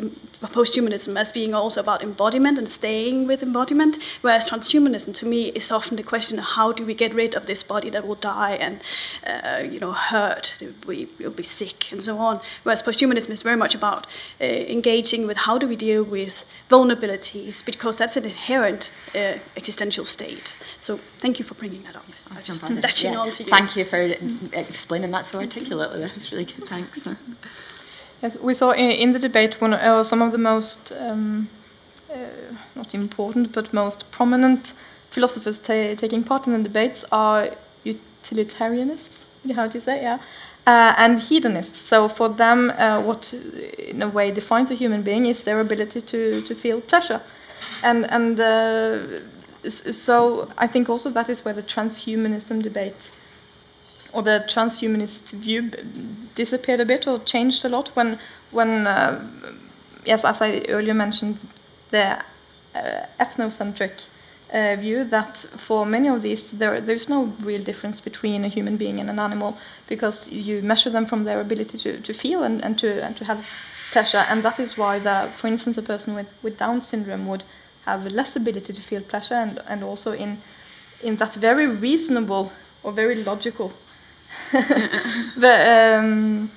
posthumanism 0.48 1.20
as 1.20 1.32
being 1.32 1.54
also 1.54 1.80
about 1.80 2.04
embodiment 2.04 2.58
and 2.58 2.70
staying 2.70 3.28
with 3.28 3.42
embodiment, 3.44 3.98
whereas 4.22 4.48
transhumanism 4.48 5.14
to 5.16 5.26
me 5.26 5.50
is 5.50 5.72
often 5.72 5.98
the 5.98 6.04
question 6.04 6.40
of 6.40 6.46
how 6.46 6.72
do 6.72 6.86
we 6.86 6.94
get 6.94 7.14
rid 7.14 7.36
of 7.36 7.46
this 7.46 7.64
body 7.64 7.90
that 7.90 8.08
will 8.08 8.16
die 8.16 8.56
and 8.56 8.82
uh, 9.26 9.64
you 9.64 9.80
know 9.80 9.92
hurt, 9.92 10.62
we 10.88 11.08
will 11.20 11.32
be 11.32 11.44
sick 11.44 11.92
and 11.92 12.02
so 12.02 12.18
on. 12.18 12.40
Whereas 12.64 12.84
posthumanism 12.84 13.30
is 13.32 13.44
very 13.44 13.58
much 13.58 13.76
about 13.76 14.08
uh, 14.42 14.44
engaging 14.46 15.28
with 15.28 15.38
how 15.38 15.58
do 15.58 15.68
we 15.68 15.76
deal 15.76 16.04
with 16.04 16.46
vulnerabilities 16.70 17.66
because 17.66 17.98
that's 17.98 18.18
an 18.18 18.26
inherent 18.26 18.92
uh, 19.16 19.38
existential 19.56 20.06
state. 20.06 20.56
So 20.80 20.98
thank 21.18 21.40
you 21.40 21.46
for 21.46 21.56
bringing 21.56 21.84
that 21.84 21.96
up. 21.96 22.06
I 22.36 22.42
just 22.42 22.64
yeah. 23.14 23.20
on 23.20 23.32
to 23.32 23.44
you. 23.44 23.50
Thank 23.50 23.76
you 23.76 23.86
for 23.86 23.98
explaining 24.54 25.12
that 25.12 25.26
so 25.26 25.40
articulately. 25.40 26.02
That 26.02 26.14
was 26.14 26.32
really 26.32 26.46
good. 26.46 26.66
Thanks. 26.66 27.08
Yes, 28.24 28.38
we 28.40 28.54
saw 28.54 28.72
in, 28.72 29.12
the 29.12 29.20
debate 29.20 29.60
one, 29.60 29.74
uh, 29.74 30.02
some 30.06 30.22
of 30.22 30.32
the 30.32 30.38
most 30.38 30.94
um, 30.98 31.50
uh, 32.10 32.16
not 32.74 32.96
important 32.96 33.52
but 33.52 33.74
most 33.74 34.10
prominent 34.12 34.72
philosophers 35.10 35.60
ta 35.60 35.94
taking 35.96 36.24
part 36.24 36.48
in 36.48 36.54
the 36.54 36.64
debates 36.64 37.04
are 37.12 37.50
utilitarianists. 37.84 39.26
How 39.54 39.68
do 39.68 39.78
you 39.78 39.82
say? 39.82 40.02
Yeah. 40.02 40.20
Uh, 40.66 40.94
and 40.98 41.20
hedonists. 41.20 41.78
So 41.78 42.08
for 42.08 42.30
them, 42.30 42.72
uh, 42.78 43.02
what 43.02 43.34
in 43.34 44.02
a 44.02 44.08
way 44.08 44.32
defines 44.32 44.72
a 44.72 44.76
human 44.76 45.02
being 45.02 45.26
is 45.26 45.44
their 45.44 45.60
ability 45.60 46.00
to, 46.00 46.42
to 46.44 46.56
feel 46.56 46.80
pleasure. 46.80 47.20
And, 47.84 48.10
and 48.10 48.40
uh, 48.40 49.20
so 49.68 50.50
I 50.58 50.68
think 50.68 50.88
also 50.88 51.10
that 51.10 51.28
is 51.28 51.44
where 51.44 51.54
the 51.54 51.64
transhumanism 51.64 52.64
debate 52.64 53.12
or 54.14 54.22
the 54.22 54.46
transhumanist 54.48 55.32
view 55.32 55.72
disappeared 56.36 56.80
a 56.80 56.86
bit 56.86 57.08
or 57.08 57.20
changed 57.20 57.66
a 57.66 57.70
lot 57.70 57.90
when, 57.90 58.20
when 58.52 58.88
uh, 58.88 59.20
yes, 60.06 60.24
as 60.24 60.42
I 60.42 60.64
earlier 60.70 60.94
mentioned, 60.94 61.38
the 61.90 62.20
uh, 62.76 63.06
ethnocentric 63.20 64.08
uh, 64.54 64.76
view 64.80 65.04
that 65.06 65.38
for 65.38 65.86
many 65.86 66.08
of 66.08 66.22
these 66.22 66.52
there, 66.52 66.80
there's 66.80 67.10
no 67.10 67.34
real 67.42 67.64
difference 67.64 68.00
between 68.00 68.46
a 68.46 68.48
human 68.48 68.78
being 68.78 69.00
and 69.00 69.10
an 69.10 69.18
animal 69.18 69.58
because 69.88 70.30
you 70.30 70.62
measure 70.62 70.92
them 70.92 71.06
from 71.06 71.24
their 71.24 71.42
ability 71.42 71.78
to, 71.80 72.00
to 72.02 72.14
feel 72.14 72.44
and, 72.44 72.64
and, 72.64 72.78
to, 72.78 73.04
and 73.04 73.18
to 73.18 73.26
have 73.26 73.48
pleasure. 73.92 74.24
And 74.30 74.44
that 74.44 74.60
is 74.60 74.78
why, 74.78 75.00
the, 75.00 75.30
for 75.36 75.48
instance, 75.48 75.78
a 75.78 75.82
person 75.82 76.14
with, 76.14 76.32
with 76.44 76.58
Down 76.60 76.82
syndrome 76.82 77.26
would 77.28 77.44
have 77.86 78.06
less 78.12 78.36
ability 78.36 78.74
to 78.74 78.82
feel 78.82 79.02
pleasure 79.02 79.36
and, 79.36 79.60
and 79.68 79.84
also 79.84 80.12
in, 80.12 80.38
in 81.02 81.16
that 81.18 81.34
very 81.34 81.66
reasonable 81.66 82.52
or 82.84 82.92
very 82.92 83.24
logical 83.24 83.74
the, 85.38 86.00
um, 86.00 86.52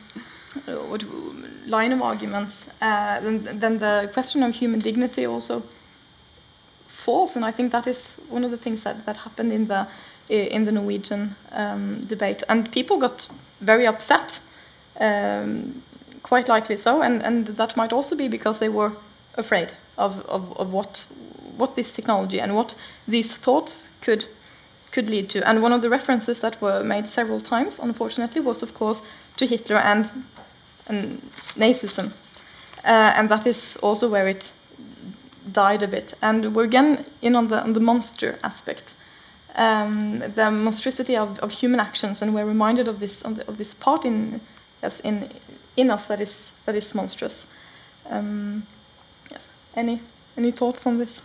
what, 0.89 1.05
line 1.67 1.93
of 1.93 2.03
arguments, 2.03 2.69
uh, 2.81 3.21
then, 3.21 3.59
then 3.59 3.79
the 3.79 4.11
question 4.13 4.43
of 4.43 4.55
human 4.55 4.81
dignity 4.81 5.27
also 5.27 5.63
falls, 6.87 7.37
and 7.37 7.45
I 7.45 7.51
think 7.51 7.73
that 7.73 7.87
is 7.87 8.15
one 8.29 8.45
of 8.45 8.51
the 8.51 8.57
things 8.57 8.83
that, 8.85 9.05
that 9.07 9.17
happened 9.17 9.53
in 9.53 9.67
the 9.69 9.87
in 10.29 10.65
the 10.65 10.73
Norwegian 10.73 11.37
um, 11.53 12.05
debate, 12.07 12.43
and 12.49 12.73
people 12.73 12.99
got 12.99 13.29
very 13.61 13.87
upset, 13.87 14.41
um, 14.99 15.81
quite 16.25 16.49
likely 16.49 16.77
so, 16.77 17.01
and, 17.01 17.23
and 17.23 17.47
that 17.47 17.77
might 17.77 17.93
also 17.93 18.17
be 18.17 18.27
because 18.27 18.59
they 18.59 18.69
were 18.69 18.91
afraid 19.37 19.73
of, 19.97 20.27
of, 20.27 20.57
of 20.59 20.73
what 20.73 21.07
what 21.57 21.77
this 21.77 21.93
technology 21.93 22.41
and 22.41 22.55
what 22.55 22.75
these 23.09 23.37
thoughts 23.37 23.87
could 24.01 24.27
could 24.97 25.11
lead 25.11 25.29
to. 25.29 25.47
And 25.47 25.63
one 25.63 25.75
of 25.75 25.83
the 25.83 25.91
references 25.91 26.41
that 26.41 26.61
were 26.63 26.83
made 26.83 27.07
several 27.07 27.41
times, 27.41 27.79
unfortunately, 27.79 28.41
was 28.41 28.63
of 28.63 28.73
course 28.73 29.03
to 29.37 29.47
Hitler 29.47 29.77
and, 29.77 30.09
and 30.89 31.21
Nazism, 31.57 32.07
uh, 32.85 33.13
and 33.19 33.29
that 33.29 33.47
is 33.47 33.77
also 33.83 34.09
where 34.09 34.29
it 34.29 34.53
died 35.53 35.83
a 35.83 35.89
bit. 35.89 36.15
And 36.23 36.55
we're 36.55 36.65
again 36.65 37.05
in 37.21 37.37
on 37.37 37.49
the 37.49 37.63
on 37.63 37.73
the 37.75 37.81
monster 37.81 38.39
aspect. 38.43 38.95
Um, 39.55 40.19
the 40.35 40.51
monstrosity 40.51 41.17
of, 41.17 41.39
of 41.41 41.51
human 41.53 41.81
actions, 41.81 42.23
and 42.23 42.35
we're 42.35 42.49
reminded 42.49 42.89
of 42.89 42.99
this 42.99 43.23
of, 43.23 43.57
this 43.57 43.75
part 43.75 44.05
in 44.05 44.41
yes 44.83 45.01
in 45.01 45.29
in 45.77 45.91
us 45.91 46.07
that 46.07 46.21
is 46.21 46.51
that 46.65 46.75
is 46.75 46.95
monstrous. 46.95 47.47
Um, 48.11 48.63
yes. 49.31 49.47
Any 49.75 50.01
any 50.37 50.53
thoughts 50.53 50.87
on 50.87 50.99
this? 50.99 51.23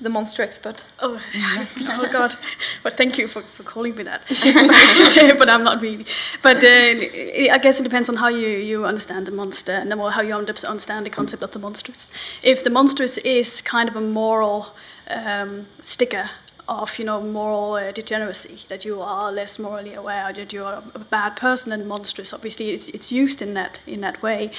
The 0.00 0.08
monster 0.08 0.42
expert. 0.42 0.84
Oh, 1.00 1.20
oh 1.80 2.08
God! 2.12 2.34
But 2.82 2.96
thank 2.96 3.18
you 3.18 3.28
for, 3.28 3.42
for 3.42 3.62
calling 3.62 3.94
me 3.96 4.04
that. 4.04 4.22
but, 4.28 5.38
but 5.38 5.48
I'm 5.48 5.64
not 5.64 5.80
really. 5.80 6.06
But 6.42 6.62
uh, 6.62 7.50
I 7.52 7.58
guess 7.60 7.80
it 7.80 7.84
depends 7.84 8.08
on 8.08 8.16
how 8.16 8.28
you, 8.28 8.48
you 8.48 8.84
understand 8.84 9.26
the 9.26 9.32
monster 9.32 9.72
and 9.72 9.94
more 9.96 10.10
how 10.10 10.22
you 10.22 10.34
understand 10.34 11.06
the 11.06 11.10
concept 11.10 11.42
of 11.42 11.50
the 11.50 11.58
monstrous. 11.58 12.10
If 12.42 12.62
the 12.62 12.70
monstrous 12.70 13.18
is 13.18 13.62
kind 13.62 13.88
of 13.88 13.96
a 13.96 14.00
moral 14.00 14.74
um, 15.10 15.66
sticker 15.82 16.30
of 16.68 16.98
you 16.98 17.04
know 17.04 17.20
moral 17.20 17.74
uh, 17.74 17.92
degeneracy 17.92 18.60
that 18.68 18.84
you 18.84 19.00
are 19.00 19.30
less 19.30 19.58
morally 19.58 19.94
aware 19.94 20.32
that 20.32 20.52
you 20.52 20.64
are 20.64 20.82
a 20.94 20.98
bad 20.98 21.36
person 21.36 21.72
and 21.72 21.86
monstrous 21.86 22.32
obviously 22.32 22.70
it's, 22.70 22.88
it's 22.88 23.12
used 23.12 23.42
in 23.42 23.52
that 23.52 23.80
in 23.86 24.00
that 24.00 24.22
way 24.22 24.50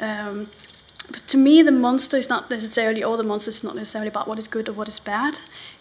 um, 0.00 0.48
but 1.10 1.26
to 1.28 1.36
me 1.36 1.62
the 1.62 1.72
monster 1.72 2.16
is 2.16 2.28
not 2.28 2.50
necessarily 2.50 3.02
or 3.02 3.16
the 3.16 3.24
monster 3.24 3.50
is 3.50 3.64
not 3.64 3.74
necessarily 3.74 4.08
about 4.08 4.28
what 4.28 4.38
is 4.38 4.46
good 4.46 4.68
or 4.68 4.72
what 4.72 4.88
is 4.88 5.00
bad 5.00 5.40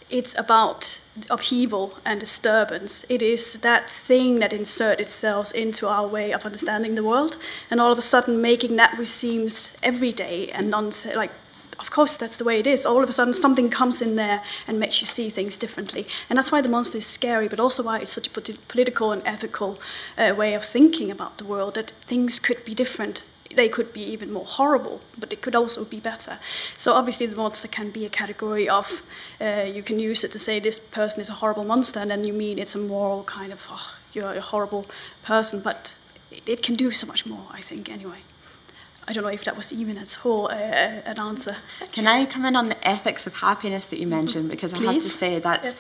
it's 0.09 0.37
about 0.37 0.99
upheaval 1.29 1.97
and 2.05 2.19
disturbance 2.19 3.05
it 3.09 3.21
is 3.21 3.55
that 3.55 3.89
thing 3.89 4.39
that 4.39 4.53
inserts 4.53 5.01
itself 5.01 5.53
into 5.53 5.87
our 5.87 6.07
way 6.07 6.31
of 6.31 6.45
understanding 6.45 6.95
the 6.95 7.03
world 7.03 7.37
and 7.69 7.79
all 7.79 7.91
of 7.91 7.97
a 7.97 8.01
sudden 8.01 8.41
making 8.41 8.75
that 8.75 8.97
which 8.97 9.07
seems 9.07 9.75
everyday 9.83 10.47
and 10.49 10.69
non 10.69 10.91
like 11.15 11.31
of 11.81 11.89
course 11.89 12.15
that's 12.15 12.37
the 12.37 12.43
way 12.43 12.59
it 12.59 12.67
is. 12.67 12.85
All 12.85 13.03
of 13.03 13.09
a 13.09 13.11
sudden 13.11 13.33
something 13.33 13.69
comes 13.69 14.01
in 14.01 14.15
there 14.15 14.43
and 14.67 14.79
makes 14.79 15.01
you 15.01 15.07
see 15.07 15.29
things 15.29 15.57
differently. 15.57 16.05
And 16.29 16.37
that's 16.37 16.51
why 16.51 16.61
the 16.61 16.69
monster 16.69 16.99
is 16.99 17.07
scary, 17.07 17.47
but 17.47 17.59
also 17.59 17.83
why 17.83 17.99
it's 17.99 18.11
such 18.11 18.27
a 18.27 18.29
political 18.29 19.11
and 19.11 19.23
ethical 19.25 19.79
uh, 20.17 20.35
way 20.37 20.53
of 20.53 20.63
thinking 20.63 21.09
about 21.09 21.39
the 21.39 21.43
world, 21.43 21.73
that 21.73 21.89
things 21.89 22.37
could 22.37 22.63
be 22.63 22.75
different. 22.75 23.23
They 23.55 23.69
could 23.69 23.93
be 23.93 24.01
even 24.01 24.31
more 24.31 24.45
horrible, 24.45 25.01
but 25.17 25.31
it 25.33 25.41
could 25.41 25.55
also 25.55 25.85
be 25.85 25.99
better. 25.99 26.37
So 26.77 26.93
obviously 26.93 27.25
the 27.27 27.35
monster 27.35 27.67
can 27.67 27.89
be 27.91 28.05
a 28.05 28.09
category 28.09 28.67
of, 28.69 29.03
uh, 29.39 29.65
you 29.67 29.83
can 29.83 29.99
use 29.99 30.23
it 30.23 30.31
to 30.31 30.39
say 30.39 30.59
this 30.59 30.79
person 30.79 31.21
is 31.21 31.29
a 31.29 31.33
horrible 31.33 31.63
monster, 31.63 31.99
and 31.99 32.09
then 32.09 32.23
you 32.23 32.33
mean 32.33 32.59
it's 32.59 32.75
a 32.75 32.79
moral 32.79 33.23
kind 33.23 33.51
of, 33.51 33.67
oh, 33.69 33.95
you're 34.13 34.33
a 34.33 34.41
horrible 34.41 34.85
person, 35.23 35.61
but 35.61 35.93
it, 36.31 36.47
it 36.47 36.63
can 36.63 36.75
do 36.75 36.91
so 36.91 37.07
much 37.07 37.25
more, 37.25 37.45
I 37.51 37.61
think, 37.61 37.89
anyway. 37.89 38.19
I 39.07 39.13
don't 39.13 39.23
know 39.23 39.29
if 39.29 39.43
that 39.43 39.57
was 39.57 39.73
even 39.73 39.97
at 39.97 40.25
all 40.25 40.45
uh, 40.47 40.53
an 40.53 41.19
answer. 41.19 41.57
Can 41.91 42.07
I 42.07 42.25
come 42.25 42.45
in 42.45 42.55
on 42.55 42.69
the 42.69 42.87
ethics 42.87 43.27
of 43.27 43.35
happiness 43.35 43.87
that 43.87 43.99
you 43.99 44.07
mentioned? 44.07 44.49
Because 44.49 44.73
Please. 44.73 44.87
I 44.87 44.93
have 44.93 45.03
to 45.03 45.09
say 45.09 45.39
that's. 45.39 45.73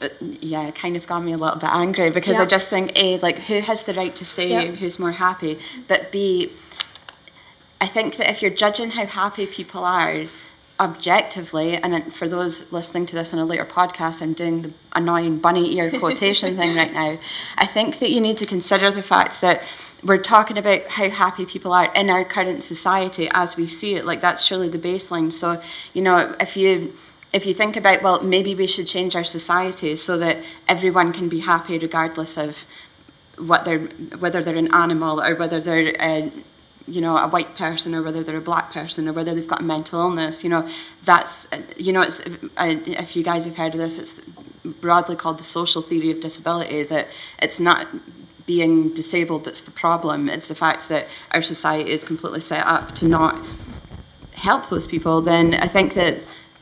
Yeah. 0.00 0.10
yeah, 0.40 0.70
kind 0.70 0.96
of 0.96 1.06
got 1.06 1.22
me 1.22 1.32
a 1.32 1.36
little 1.36 1.58
bit 1.58 1.70
angry 1.70 2.10
because 2.10 2.36
yeah. 2.36 2.44
I 2.44 2.46
just 2.46 2.68
think 2.68 2.92
A, 3.00 3.18
like, 3.18 3.38
who 3.38 3.60
has 3.60 3.84
the 3.84 3.94
right 3.94 4.14
to 4.16 4.24
say 4.24 4.50
yeah. 4.50 4.64
who's 4.72 4.98
more 4.98 5.12
happy? 5.12 5.58
But 5.88 6.12
B, 6.12 6.50
I 7.84 7.86
think 7.86 8.16
that 8.16 8.30
if 8.30 8.40
you're 8.40 8.50
judging 8.50 8.92
how 8.92 9.04
happy 9.04 9.44
people 9.44 9.84
are, 9.84 10.24
objectively, 10.80 11.76
and 11.76 12.10
for 12.10 12.26
those 12.26 12.72
listening 12.72 13.04
to 13.04 13.14
this 13.14 13.34
on 13.34 13.38
a 13.38 13.44
later 13.44 13.66
podcast, 13.66 14.22
I'm 14.22 14.32
doing 14.32 14.62
the 14.62 14.72
annoying 14.94 15.38
bunny 15.38 15.76
ear 15.76 15.90
quotation 15.98 16.56
thing 16.56 16.74
right 16.74 16.94
now. 16.94 17.18
I 17.58 17.66
think 17.66 17.98
that 17.98 18.10
you 18.10 18.22
need 18.22 18.38
to 18.38 18.46
consider 18.46 18.90
the 18.90 19.02
fact 19.02 19.42
that 19.42 19.62
we're 20.02 20.16
talking 20.16 20.56
about 20.56 20.86
how 20.86 21.10
happy 21.10 21.44
people 21.44 21.74
are 21.74 21.92
in 21.94 22.08
our 22.08 22.24
current 22.24 22.62
society 22.62 23.28
as 23.34 23.58
we 23.58 23.66
see 23.66 23.96
it. 23.96 24.06
Like 24.06 24.22
that's 24.22 24.42
surely 24.42 24.70
the 24.70 24.78
baseline. 24.78 25.30
So, 25.30 25.60
you 25.92 26.00
know, 26.00 26.34
if 26.40 26.56
you 26.56 26.94
if 27.34 27.44
you 27.44 27.52
think 27.52 27.76
about 27.76 28.02
well, 28.02 28.22
maybe 28.22 28.54
we 28.54 28.66
should 28.66 28.86
change 28.86 29.14
our 29.14 29.24
society 29.24 29.94
so 29.94 30.16
that 30.16 30.38
everyone 30.68 31.12
can 31.12 31.28
be 31.28 31.40
happy 31.40 31.78
regardless 31.78 32.38
of 32.38 32.64
what 33.36 33.66
they're 33.66 33.80
whether 34.22 34.42
they're 34.42 34.56
an 34.56 34.72
animal 34.72 35.20
or 35.20 35.34
whether 35.34 35.60
they're 35.60 35.94
a, 36.00 36.32
you 36.86 37.00
know 37.00 37.16
a 37.16 37.28
white 37.28 37.54
person 37.54 37.94
or 37.94 38.02
whether 38.02 38.22
they're 38.22 38.36
a 38.36 38.42
black 38.42 38.72
person 38.72 39.08
or 39.08 39.12
whether 39.12 39.34
they've 39.34 39.48
got 39.48 39.60
a 39.60 39.64
mental 39.64 40.00
illness. 40.00 40.44
You 40.44 40.50
know, 40.50 40.68
that's 41.04 41.46
you 41.76 41.92
know 41.92 42.02
it's 42.02 42.20
if 42.58 43.16
you 43.16 43.22
guys 43.22 43.44
have 43.44 43.56
heard 43.56 43.74
of 43.74 43.80
this, 43.80 43.98
it's 43.98 44.20
broadly 44.80 45.16
called 45.16 45.38
the 45.38 45.44
social 45.44 45.82
theory 45.82 46.10
of 46.10 46.20
disability. 46.20 46.82
That 46.82 47.08
it's 47.40 47.58
not 47.58 47.86
being 48.46 48.92
disabled 48.92 49.44
that's 49.44 49.62
the 49.62 49.70
problem. 49.70 50.28
It's 50.28 50.48
the 50.48 50.54
fact 50.54 50.88
that 50.88 51.08
our 51.32 51.42
society 51.42 51.90
is 51.90 52.04
completely 52.04 52.40
set 52.40 52.66
up 52.66 52.94
to 52.96 53.08
not 53.08 53.36
help 54.34 54.68
those 54.68 54.86
people. 54.86 55.22
Then 55.22 55.54
I 55.54 55.66
think 55.66 55.94
that 55.94 56.18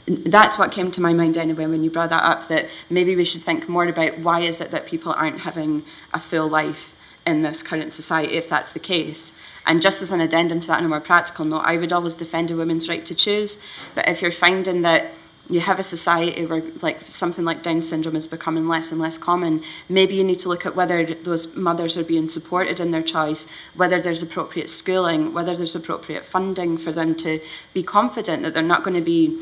that's 0.06 0.58
what 0.58 0.72
came 0.72 0.90
to 0.92 1.00
my 1.00 1.12
mind 1.12 1.36
anyway 1.36 1.66
when 1.66 1.82
you 1.82 1.90
brought 1.90 2.10
that 2.10 2.22
up. 2.22 2.48
That 2.48 2.68
maybe 2.90 3.16
we 3.16 3.24
should 3.24 3.42
think 3.42 3.68
more 3.68 3.86
about 3.86 4.18
why 4.18 4.40
is 4.40 4.60
it 4.60 4.70
that 4.70 4.86
people 4.86 5.12
aren't 5.12 5.40
having 5.40 5.82
a 6.12 6.18
full 6.18 6.48
life 6.48 6.96
in 7.26 7.42
this 7.42 7.62
current 7.62 7.92
society 7.92 8.34
if 8.34 8.48
that's 8.48 8.72
the 8.72 8.80
case. 8.80 9.32
And 9.66 9.80
just 9.80 10.02
as 10.02 10.10
an 10.10 10.20
addendum 10.20 10.60
to 10.60 10.68
that 10.68 10.78
on 10.78 10.84
a 10.84 10.88
more 10.88 11.00
practical 11.00 11.44
note, 11.44 11.62
I 11.64 11.76
would 11.76 11.92
always 11.92 12.16
defend 12.16 12.50
a 12.50 12.56
woman's 12.56 12.88
right 12.88 13.04
to 13.04 13.14
choose. 13.14 13.58
But 13.94 14.08
if 14.08 14.20
you're 14.20 14.32
finding 14.32 14.82
that 14.82 15.12
you 15.50 15.60
have 15.60 15.78
a 15.78 15.82
society 15.82 16.46
where 16.46 16.62
like 16.82 17.00
something 17.02 17.44
like 17.44 17.62
Down 17.62 17.82
syndrome 17.82 18.16
is 18.16 18.26
becoming 18.26 18.68
less 18.68 18.90
and 18.90 19.00
less 19.00 19.18
common, 19.18 19.62
maybe 19.88 20.14
you 20.14 20.24
need 20.24 20.38
to 20.40 20.48
look 20.48 20.64
at 20.64 20.76
whether 20.76 21.04
those 21.04 21.54
mothers 21.56 21.98
are 21.98 22.04
being 22.04 22.28
supported 22.28 22.80
in 22.80 22.90
their 22.90 23.02
choice, 23.02 23.46
whether 23.74 24.00
there's 24.00 24.22
appropriate 24.22 24.70
schooling, 24.70 25.34
whether 25.34 25.56
there's 25.56 25.74
appropriate 25.74 26.24
funding 26.24 26.78
for 26.78 26.92
them 26.92 27.14
to 27.16 27.40
be 27.74 27.82
confident 27.82 28.42
that 28.42 28.54
they're 28.54 28.62
not 28.62 28.84
going 28.84 28.96
to 28.96 29.02
be 29.02 29.38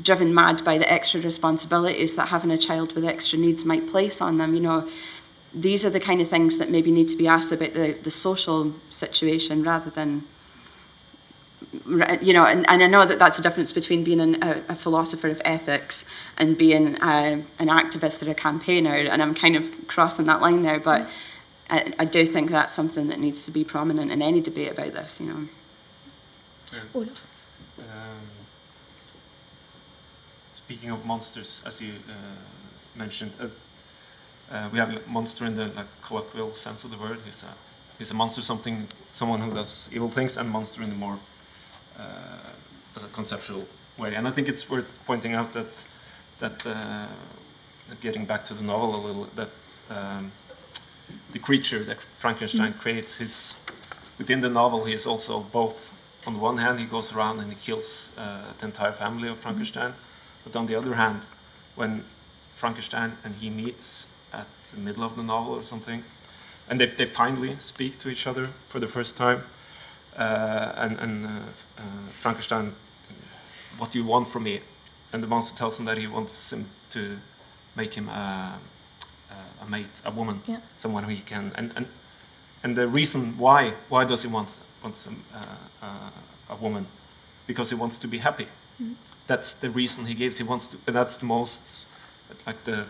driven 0.00 0.34
mad 0.34 0.64
by 0.64 0.78
the 0.78 0.90
extra 0.90 1.20
responsibilities 1.20 2.16
that 2.16 2.28
having 2.28 2.50
a 2.50 2.58
child 2.58 2.94
with 2.94 3.04
extra 3.04 3.38
needs 3.38 3.64
might 3.64 3.86
place 3.86 4.20
on 4.20 4.38
them. 4.38 4.54
You 4.54 4.60
know, 4.60 4.88
these 5.54 5.84
are 5.84 5.90
the 5.90 6.00
kind 6.00 6.20
of 6.20 6.28
things 6.28 6.58
that 6.58 6.70
maybe 6.70 6.90
need 6.90 7.08
to 7.08 7.16
be 7.16 7.28
asked 7.28 7.52
about 7.52 7.74
the, 7.74 7.92
the 7.92 8.10
social 8.10 8.72
situation 8.90 9.62
rather 9.62 9.90
than 9.90 10.24
you 12.20 12.34
know, 12.34 12.44
and, 12.44 12.68
and 12.68 12.82
I 12.82 12.86
know 12.86 13.06
that 13.06 13.18
that's 13.18 13.38
a 13.38 13.42
difference 13.42 13.72
between 13.72 14.04
being 14.04 14.20
an, 14.20 14.42
a, 14.42 14.62
a, 14.68 14.74
philosopher 14.74 15.28
of 15.28 15.40
ethics 15.44 16.04
and 16.36 16.56
being 16.58 16.96
a, 17.02 17.42
an 17.58 17.68
activist 17.68 18.26
or 18.26 18.30
a 18.30 18.34
campaigner, 18.34 18.92
and 18.92 19.22
I'm 19.22 19.34
kind 19.34 19.56
of 19.56 19.88
crossing 19.88 20.26
that 20.26 20.42
line 20.42 20.62
there, 20.62 20.78
but 20.78 21.08
I, 21.70 21.92
I, 21.98 22.04
do 22.04 22.26
think 22.26 22.50
that's 22.50 22.74
something 22.74 23.08
that 23.08 23.18
needs 23.18 23.46
to 23.46 23.50
be 23.50 23.64
prominent 23.64 24.10
in 24.10 24.20
any 24.20 24.42
debate 24.42 24.72
about 24.72 24.92
this, 24.92 25.18
you 25.18 25.26
know. 25.26 25.48
Yeah. 26.72 27.02
Um, 27.78 28.20
speaking 30.50 30.90
of 30.90 31.06
monsters, 31.06 31.62
as 31.64 31.80
you 31.80 31.92
uh, 32.08 32.98
mentioned, 32.98 33.32
uh, 33.40 33.46
uh, 34.52 34.68
we 34.72 34.78
have 34.78 34.94
a 34.94 35.10
monster 35.10 35.46
in 35.46 35.56
the 35.56 35.68
like, 35.68 35.86
colloquial 36.02 36.54
sense 36.54 36.84
of 36.84 36.90
the 36.90 36.98
word. 36.98 37.18
He's 37.24 37.42
a, 37.42 37.52
he's 37.98 38.10
a 38.10 38.14
monster, 38.14 38.42
something, 38.42 38.86
someone 39.12 39.40
who 39.40 39.52
does 39.54 39.88
evil 39.92 40.10
things, 40.10 40.36
and 40.36 40.48
monster 40.50 40.82
in 40.82 40.90
the 40.90 40.96
more 40.96 41.18
uh, 41.98 42.02
conceptual 43.12 43.66
way. 43.98 44.14
And 44.14 44.28
I 44.28 44.30
think 44.30 44.48
it's 44.48 44.68
worth 44.68 44.98
pointing 45.06 45.34
out 45.34 45.52
that 45.52 45.88
that 46.38 46.66
uh, 46.66 47.06
getting 48.00 48.24
back 48.26 48.44
to 48.44 48.54
the 48.54 48.64
novel 48.64 48.96
a 48.96 49.02
little, 49.06 49.24
that 49.36 49.82
um, 49.90 50.32
the 51.30 51.38
creature 51.38 51.84
that 51.84 51.98
Frankenstein 51.98 52.72
mm. 52.72 52.78
creates, 52.78 53.16
his 53.16 53.54
within 54.18 54.40
the 54.40 54.50
novel, 54.50 54.84
he 54.84 54.92
is 54.92 55.06
also 55.06 55.40
both. 55.40 55.98
On 56.26 56.34
the 56.34 56.38
one 56.38 56.58
hand, 56.58 56.78
he 56.78 56.86
goes 56.86 57.12
around 57.12 57.40
and 57.40 57.50
he 57.50 57.58
kills 57.58 58.08
uh, 58.18 58.52
the 58.58 58.66
entire 58.66 58.92
family 58.92 59.28
of 59.28 59.38
Frankenstein, 59.38 59.92
mm. 59.92 60.44
but 60.44 60.56
on 60.56 60.66
the 60.66 60.74
other 60.74 60.94
hand, 60.94 61.20
when 61.74 62.04
Frankenstein 62.54 63.12
and 63.24 63.34
he 63.36 63.50
meets 63.50 64.06
the 64.74 64.80
middle 64.80 65.04
of 65.04 65.16
the 65.16 65.22
novel 65.22 65.54
or 65.54 65.64
something, 65.64 66.02
and 66.68 66.80
they, 66.80 66.86
they 66.86 67.04
finally 67.04 67.56
speak 67.58 67.98
to 68.00 68.08
each 68.08 68.26
other 68.26 68.46
for 68.68 68.80
the 68.80 68.86
first 68.86 69.16
time, 69.16 69.42
uh, 70.16 70.72
and, 70.76 70.98
and 70.98 71.26
uh, 71.26 71.28
uh, 71.78 71.82
Frankenstein, 72.12 72.72
what 73.78 73.90
do 73.92 73.98
you 73.98 74.04
want 74.04 74.28
from 74.28 74.44
me? 74.44 74.60
And 75.12 75.22
the 75.22 75.26
monster 75.26 75.56
tells 75.56 75.78
him 75.78 75.84
that 75.86 75.98
he 75.98 76.06
wants 76.06 76.52
him 76.52 76.66
to 76.90 77.16
make 77.76 77.94
him 77.94 78.08
a, 78.08 78.58
a 79.62 79.70
mate, 79.70 79.86
a 80.04 80.10
woman, 80.10 80.40
yeah. 80.46 80.58
someone 80.76 81.04
who 81.04 81.10
he 81.10 81.22
can. 81.22 81.52
And, 81.56 81.72
and, 81.76 81.86
and 82.62 82.76
the 82.76 82.86
reason 82.86 83.38
why, 83.38 83.72
why 83.88 84.04
does 84.04 84.22
he 84.22 84.28
want, 84.28 84.48
wants 84.82 85.06
a, 85.06 85.86
a 86.52 86.56
woman? 86.56 86.86
Because 87.46 87.70
he 87.70 87.76
wants 87.76 87.98
to 87.98 88.08
be 88.08 88.18
happy. 88.18 88.46
Mm 88.78 88.86
-hmm. 88.86 88.94
That's 89.26 89.54
the 89.54 89.70
reason 89.70 90.06
he 90.06 90.14
gives. 90.14 90.38
He 90.38 90.44
wants 90.44 90.68
to, 90.68 90.76
and 90.86 90.96
that's 90.96 91.16
the 91.16 91.26
most, 91.26 91.86
like 92.46 92.58
the 92.64 92.84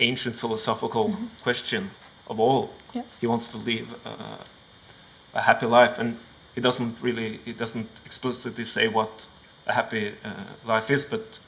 ancient 0.00 0.36
philosophical 0.36 1.08
mm 1.08 1.14
-hmm. 1.14 1.42
question 1.42 1.90
of 2.26 2.40
all. 2.40 2.68
Yes. 2.94 3.04
He 3.20 3.26
wants 3.26 3.50
to 3.52 3.58
live 3.58 3.86
uh, 4.06 5.34
a 5.34 5.40
happy 5.40 5.66
life, 5.66 6.00
and 6.00 6.16
it 6.54 6.62
doesn't 6.62 6.96
really, 7.02 7.40
it 7.46 7.58
doesn't 7.58 7.88
explicitly 8.04 8.64
say 8.64 8.88
what 8.88 9.26
a 9.66 9.72
happy 9.72 10.12
uh, 10.24 10.74
life 10.74 10.94
is, 10.94 11.04
but 11.04 11.40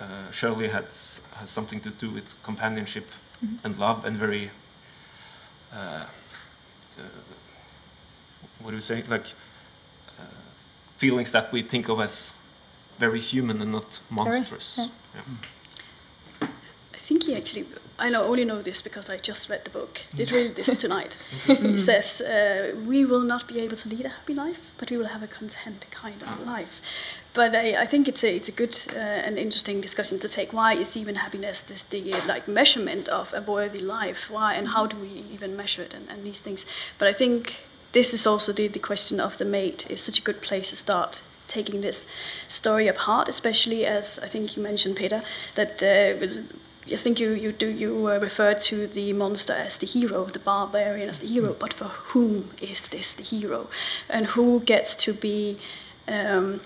uh, 0.00 0.30
surely 0.30 0.68
has 0.68 1.20
has 1.32 1.50
something 1.50 1.82
to 1.82 1.90
do 1.90 2.10
with 2.14 2.34
companionship 2.42 3.04
and 3.64 3.78
love 3.78 4.06
and 4.06 4.16
very. 4.16 4.50
Uh, 5.72 6.04
uh, 6.98 7.02
what 8.62 8.70
do 8.70 8.76
you 8.76 8.82
say? 8.82 9.02
Like 9.08 9.26
uh, 10.18 10.22
feelings 10.96 11.30
that 11.32 11.52
we 11.52 11.62
think 11.62 11.88
of 11.88 12.00
as 12.00 12.32
very 12.98 13.20
human 13.20 13.62
and 13.62 13.72
not 13.72 14.00
monstrous. 14.10 14.78
yeah. 14.78 14.86
Yeah. 15.14 15.22
I 17.06 17.08
think 17.08 17.22
he 17.22 17.36
actually, 17.36 17.66
I 18.00 18.08
know, 18.08 18.24
only 18.24 18.44
know 18.44 18.60
this 18.62 18.82
because 18.82 19.08
I 19.08 19.18
just 19.18 19.48
read 19.48 19.64
the 19.64 19.70
book, 19.70 20.00
did 20.16 20.32
read 20.32 20.56
this 20.56 20.76
tonight. 20.76 21.16
he 21.46 21.78
says, 21.78 22.20
uh, 22.20 22.74
We 22.84 23.04
will 23.04 23.20
not 23.20 23.46
be 23.46 23.60
able 23.60 23.76
to 23.76 23.88
lead 23.88 24.06
a 24.06 24.08
happy 24.08 24.34
life, 24.34 24.72
but 24.76 24.90
we 24.90 24.96
will 24.96 25.06
have 25.06 25.22
a 25.22 25.28
content 25.28 25.86
kind 25.92 26.20
of 26.20 26.44
life. 26.44 26.80
But 27.32 27.54
I, 27.54 27.82
I 27.82 27.86
think 27.86 28.08
it's 28.08 28.24
a, 28.24 28.34
it's 28.34 28.48
a 28.48 28.52
good 28.52 28.76
uh, 28.92 28.98
and 28.98 29.38
interesting 29.38 29.80
discussion 29.80 30.18
to 30.18 30.28
take. 30.28 30.52
Why 30.52 30.72
is 30.72 30.96
even 30.96 31.14
happiness 31.14 31.60
this 31.60 31.84
the 31.84 32.12
like 32.26 32.48
measurement 32.48 33.06
of 33.08 33.32
a 33.32 33.40
worthy 33.40 33.78
life? 33.78 34.28
Why 34.28 34.54
and 34.54 34.68
how 34.68 34.86
do 34.86 34.96
we 34.96 35.22
even 35.32 35.56
measure 35.56 35.82
it 35.82 35.94
and, 35.94 36.08
and 36.10 36.24
these 36.24 36.40
things? 36.40 36.66
But 36.98 37.06
I 37.06 37.12
think 37.12 37.62
this 37.92 38.14
is 38.14 38.26
also 38.26 38.52
the, 38.52 38.66
the 38.66 38.80
question 38.80 39.20
of 39.20 39.38
the 39.38 39.44
mate 39.44 39.86
is 39.88 40.00
such 40.00 40.18
a 40.18 40.22
good 40.22 40.42
place 40.42 40.70
to 40.70 40.76
start 40.76 41.22
taking 41.46 41.82
this 41.82 42.04
story 42.48 42.88
apart, 42.88 43.28
especially 43.28 43.86
as 43.86 44.18
I 44.18 44.26
think 44.26 44.56
you 44.56 44.62
mentioned, 44.64 44.96
Peter, 44.96 45.22
that 45.54 45.80
uh, 45.80 46.42
I 46.92 46.96
think 46.96 47.18
you 47.18 47.30
you 47.32 47.52
do 47.52 47.68
you 47.68 48.08
uh, 48.08 48.18
refer 48.18 48.54
to 48.54 48.86
the 48.86 49.12
monster 49.12 49.52
as 49.52 49.78
the 49.78 49.86
hero, 49.86 50.24
the 50.24 50.38
barbarian 50.38 51.08
as 51.08 51.18
the 51.18 51.26
hero, 51.26 51.54
but 51.58 51.72
for 51.72 51.88
whom 52.12 52.50
is 52.60 52.88
this 52.88 53.14
the 53.14 53.24
hero, 53.24 53.68
and 54.08 54.26
who 54.26 54.60
gets 54.60 54.94
to 54.96 55.12
be 55.12 55.56
um, 56.08 56.60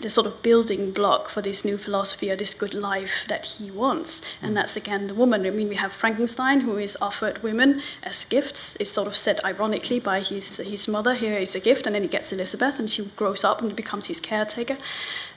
the 0.00 0.10
sort 0.10 0.26
of 0.26 0.42
building 0.42 0.90
block 0.90 1.28
for 1.28 1.42
this 1.42 1.64
new 1.64 1.76
philosophy 1.76 2.30
or 2.30 2.36
this 2.36 2.54
good 2.54 2.74
life 2.74 3.24
that 3.28 3.44
he 3.46 3.70
wants. 3.70 4.22
And 4.40 4.56
that's 4.56 4.76
again 4.76 5.06
the 5.06 5.14
woman. 5.14 5.46
I 5.46 5.50
mean, 5.50 5.68
we 5.68 5.76
have 5.76 5.92
Frankenstein, 5.92 6.60
who 6.60 6.76
is 6.78 6.96
offered 7.00 7.42
women 7.42 7.82
as 8.02 8.24
gifts. 8.24 8.76
It's 8.80 8.90
sort 8.90 9.06
of 9.06 9.16
said 9.16 9.40
ironically 9.44 10.00
by 10.00 10.20
his 10.20 10.58
his 10.58 10.88
mother, 10.88 11.14
here 11.14 11.38
is 11.38 11.54
a 11.54 11.60
gift, 11.60 11.86
and 11.86 11.94
then 11.94 12.02
he 12.02 12.08
gets 12.08 12.32
Elizabeth, 12.32 12.78
and 12.78 12.88
she 12.88 13.04
grows 13.16 13.44
up 13.44 13.60
and 13.60 13.74
becomes 13.76 14.06
his 14.06 14.20
caretaker. 14.20 14.76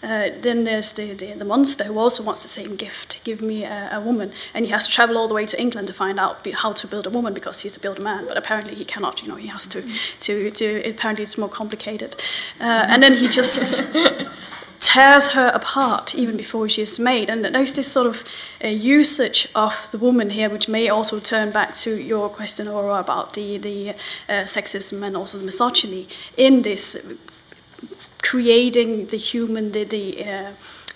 Uh, 0.03 0.29
then 0.41 0.65
there's 0.65 0.91
the, 0.91 1.13
the, 1.13 1.33
the 1.33 1.45
monster 1.45 1.83
who 1.85 1.97
also 1.97 2.21
wants 2.21 2.43
the 2.43 2.47
same 2.47 2.75
gift 2.75 3.23
give 3.23 3.41
me 3.41 3.63
a, 3.63 3.89
a 3.91 3.99
woman. 3.99 4.31
And 4.53 4.65
he 4.65 4.71
has 4.71 4.87
to 4.87 4.93
travel 4.93 5.17
all 5.17 5.27
the 5.27 5.33
way 5.33 5.45
to 5.47 5.59
England 5.59 5.87
to 5.87 5.93
find 5.93 6.19
out 6.19 6.45
how 6.47 6.73
to 6.73 6.87
build 6.87 7.07
a 7.07 7.09
woman 7.09 7.33
because 7.33 7.61
he's 7.61 7.75
a 7.75 7.79
builder 7.79 8.01
man, 8.01 8.25
but 8.27 8.37
apparently 8.37 8.75
he 8.75 8.85
cannot, 8.85 9.21
you 9.21 9.27
know, 9.27 9.35
he 9.35 9.47
has 9.47 9.67
to, 9.67 9.83
to, 10.21 10.51
to 10.51 10.89
apparently 10.89 11.23
it's 11.23 11.37
more 11.37 11.49
complicated. 11.49 12.15
Uh, 12.59 12.85
and 12.87 13.01
then 13.01 13.13
he 13.13 13.27
just 13.27 13.81
tears 14.85 15.29
her 15.29 15.47
apart 15.53 16.13
even 16.13 16.37
before 16.37 16.69
she 16.69 16.81
is 16.81 16.99
made. 16.99 17.29
And 17.29 17.43
there's 17.43 17.73
this 17.73 17.91
sort 17.91 18.07
of 18.07 18.23
uh, 18.63 18.67
usage 18.67 19.47
of 19.55 19.87
the 19.91 19.97
woman 19.97 20.29
here, 20.29 20.49
which 20.49 20.69
may 20.69 20.89
also 20.89 21.19
turn 21.19 21.51
back 21.51 21.73
to 21.75 21.89
your 22.01 22.29
question, 22.29 22.67
Aura, 22.67 22.99
about 22.99 23.33
the, 23.33 23.57
the 23.57 23.89
uh, 24.29 24.45
sexism 24.45 25.01
and 25.03 25.17
also 25.17 25.39
the 25.39 25.45
misogyny 25.45 26.07
in 26.37 26.61
this 26.61 26.97
creating 28.21 29.07
the 29.07 29.17
human, 29.17 29.71
the, 29.71 29.83
the 29.83 30.23
uh, 30.23 30.51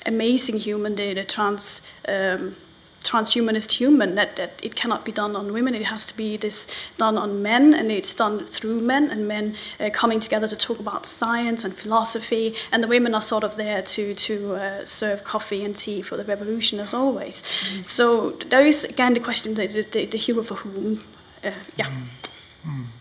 amazing 0.06 0.60
human, 0.60 0.96
the, 0.96 1.14
the 1.14 1.24
trans. 1.24 1.82
Um, 2.08 2.56
transhumanist 3.04 3.74
human 3.74 4.16
that, 4.16 4.36
that 4.36 4.60
it 4.64 4.76
cannot 4.76 5.06
be 5.06 5.12
done 5.12 5.36
on 5.36 5.54
women. 5.54 5.74
It 5.76 5.86
has 5.86 6.06
to 6.08 6.16
be 6.16 6.38
this 6.38 6.68
done 6.97 7.18
on 7.18 7.41
men 7.41 7.74
and 7.74 7.91
it's 7.91 8.14
done 8.14 8.45
through 8.45 8.80
men 8.82 9.10
and 9.10 9.28
men 9.28 9.56
uh, 9.80 9.89
coming 9.91 10.20
together 10.20 10.47
to 10.47 10.56
talk 10.56 10.80
about 10.80 11.06
science 11.06 11.64
and 11.64 11.74
philosophy 11.74 12.56
and 12.72 12.84
the 12.84 12.88
women 12.88 13.16
are 13.16 13.22
sort 13.22 13.43
of 13.43 13.56
there 13.56 13.82
to 13.82 14.14
to 14.14 14.56
uh, 14.56 14.86
serve 14.86 15.24
coffee 15.24 15.64
and 15.64 15.76
tea 15.76 16.02
for 16.02 16.18
the 16.18 16.24
revolution 16.24 16.80
as 16.80 16.93
always. 16.93 17.43
So 17.84 18.32
there 18.50 18.66
is 18.66 18.84
again 18.84 19.14
the 19.14 19.20
question 19.20 19.54
the, 19.56 19.68
the, 19.68 20.06
the 20.06 20.18
hero 20.18 20.43
for 20.43 20.56
whom 20.56 21.00
uh, 21.43 21.52
yeah. 21.78 21.88
Uh, 21.88 22.70
uh, 22.70 22.99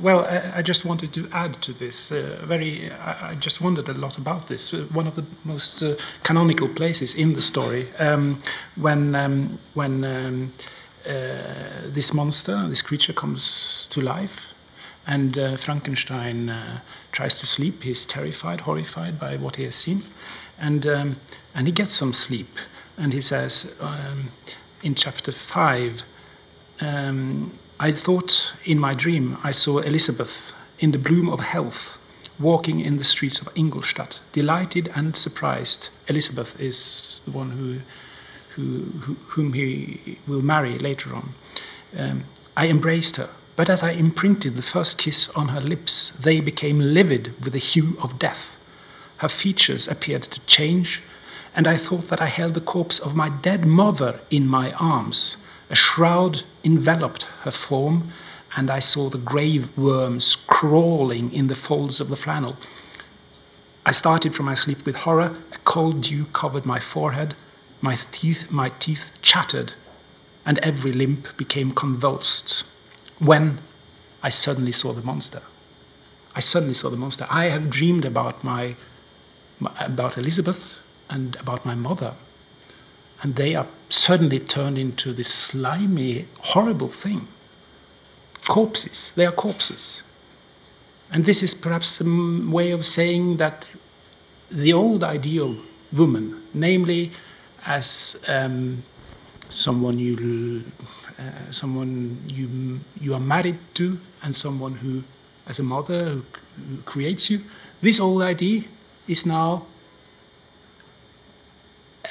well, 0.00 0.24
I, 0.24 0.58
I 0.58 0.62
just 0.62 0.84
wanted 0.84 1.12
to 1.14 1.28
add 1.32 1.60
to 1.62 1.72
this. 1.72 2.12
Uh, 2.12 2.40
very, 2.44 2.90
I, 2.90 3.30
I 3.30 3.34
just 3.34 3.60
wondered 3.60 3.88
a 3.88 3.94
lot 3.94 4.18
about 4.18 4.46
this. 4.46 4.72
Uh, 4.72 4.86
one 4.92 5.06
of 5.06 5.14
the 5.16 5.24
most 5.44 5.82
uh, 5.82 5.94
canonical 6.22 6.68
places 6.68 7.14
in 7.14 7.34
the 7.34 7.42
story, 7.42 7.88
um, 7.98 8.38
when 8.76 9.14
um, 9.14 9.58
when 9.74 10.04
um, 10.04 10.52
uh, 11.06 11.92
this 11.94 12.12
monster, 12.14 12.68
this 12.68 12.82
creature, 12.82 13.12
comes 13.12 13.86
to 13.90 14.00
life, 14.00 14.52
and 15.06 15.38
uh, 15.38 15.56
Frankenstein 15.56 16.48
uh, 16.48 16.80
tries 17.12 17.34
to 17.36 17.46
sleep. 17.46 17.82
He's 17.82 18.04
terrified, 18.04 18.60
horrified 18.60 19.18
by 19.18 19.36
what 19.36 19.56
he 19.56 19.64
has 19.64 19.74
seen, 19.74 20.02
and 20.60 20.86
um, 20.86 21.16
and 21.54 21.66
he 21.66 21.72
gets 21.72 21.92
some 21.92 22.12
sleep. 22.12 22.58
And 22.96 23.12
he 23.12 23.20
says 23.20 23.72
um, 23.80 24.30
in 24.82 24.94
chapter 24.94 25.32
five. 25.32 26.02
Um, 26.80 27.50
I 27.80 27.92
thought 27.92 28.54
in 28.64 28.80
my 28.80 28.92
dream 28.92 29.38
I 29.44 29.52
saw 29.52 29.78
Elizabeth 29.78 30.52
in 30.80 30.90
the 30.90 30.98
bloom 30.98 31.28
of 31.28 31.38
health 31.38 31.98
walking 32.40 32.80
in 32.80 32.96
the 32.96 33.04
streets 33.04 33.40
of 33.40 33.48
Ingolstadt, 33.56 34.20
delighted 34.32 34.90
and 34.96 35.14
surprised. 35.14 35.90
Elizabeth 36.08 36.60
is 36.60 37.22
the 37.24 37.30
one 37.30 37.50
who, 37.52 37.78
who, 38.54 38.84
who, 39.00 39.14
whom 39.28 39.52
he 39.52 40.18
will 40.26 40.42
marry 40.42 40.78
later 40.78 41.14
on. 41.14 41.30
Um, 41.96 42.24
I 42.56 42.66
embraced 42.66 43.16
her, 43.16 43.30
but 43.54 43.70
as 43.70 43.84
I 43.84 43.92
imprinted 43.92 44.54
the 44.54 44.62
first 44.62 44.98
kiss 44.98 45.28
on 45.30 45.48
her 45.48 45.60
lips, 45.60 46.10
they 46.10 46.40
became 46.40 46.80
livid 46.80 47.32
with 47.44 47.52
the 47.52 47.58
hue 47.58 47.96
of 48.02 48.18
death. 48.18 48.56
Her 49.18 49.28
features 49.28 49.86
appeared 49.86 50.22
to 50.24 50.44
change, 50.46 51.02
and 51.54 51.68
I 51.68 51.76
thought 51.76 52.08
that 52.08 52.20
I 52.20 52.26
held 52.26 52.54
the 52.54 52.60
corpse 52.60 52.98
of 52.98 53.16
my 53.16 53.28
dead 53.28 53.66
mother 53.66 54.18
in 54.30 54.48
my 54.48 54.72
arms. 54.72 55.36
A 55.70 55.76
shroud 55.76 56.42
enveloped 56.68 57.22
her 57.44 57.50
form, 57.50 57.96
and 58.56 58.70
I 58.70 58.78
saw 58.78 59.08
the 59.08 59.24
grave 59.32 59.76
worms 59.76 60.36
crawling 60.36 61.32
in 61.32 61.46
the 61.46 61.54
folds 61.54 62.00
of 62.00 62.08
the 62.08 62.22
flannel. 62.24 62.56
I 63.86 63.92
started 63.92 64.34
from 64.34 64.46
my 64.46 64.54
sleep 64.54 64.84
with 64.84 64.96
horror. 65.04 65.30
A 65.52 65.58
cold 65.64 66.02
dew 66.02 66.26
covered 66.26 66.66
my 66.66 66.78
forehead. 66.78 67.34
My 67.80 67.96
teeth, 68.10 68.50
my 68.50 68.68
teeth 68.84 69.18
chattered, 69.22 69.72
and 70.44 70.58
every 70.58 70.92
limb 70.92 71.22
became 71.36 71.70
convulsed. 71.70 72.64
When 73.18 73.58
I 74.22 74.30
suddenly 74.30 74.72
saw 74.72 74.92
the 74.92 75.06
monster. 75.10 75.42
I 76.34 76.40
suddenly 76.40 76.74
saw 76.74 76.90
the 76.90 76.96
monster. 76.96 77.26
I 77.30 77.44
had 77.46 77.70
dreamed 77.70 78.04
about 78.04 78.44
my, 78.44 78.74
about 79.80 80.18
Elizabeth 80.18 80.80
and 81.08 81.36
about 81.36 81.64
my 81.64 81.74
mother, 81.74 82.12
and 83.22 83.34
they 83.36 83.54
are 83.54 83.66
suddenly 83.88 84.38
turned 84.38 84.78
into 84.78 85.12
this 85.12 85.32
slimy, 85.32 86.26
horrible 86.40 86.88
thing. 86.88 87.26
Corpses. 88.46 89.12
They 89.16 89.26
are 89.26 89.32
corpses. 89.32 90.02
And 91.10 91.24
this 91.24 91.42
is 91.42 91.54
perhaps 91.54 92.00
a 92.00 92.04
way 92.50 92.70
of 92.70 92.84
saying 92.86 93.38
that 93.38 93.72
the 94.50 94.72
old 94.72 95.02
ideal 95.02 95.56
woman, 95.92 96.42
namely 96.54 97.10
as 97.66 98.22
um, 98.28 98.82
someone 99.48 99.98
you, 99.98 100.64
uh, 101.18 101.50
someone 101.50 102.18
you 102.26 102.80
you 103.00 103.14
are 103.14 103.20
married 103.20 103.58
to, 103.74 103.98
and 104.22 104.34
someone 104.34 104.74
who, 104.74 105.02
as 105.46 105.58
a 105.58 105.62
mother, 105.62 106.10
who, 106.10 106.22
who 106.68 106.76
creates 106.84 107.30
you, 107.30 107.40
this 107.80 108.00
old 108.00 108.22
idea 108.22 108.62
is 109.06 109.24
now 109.24 109.64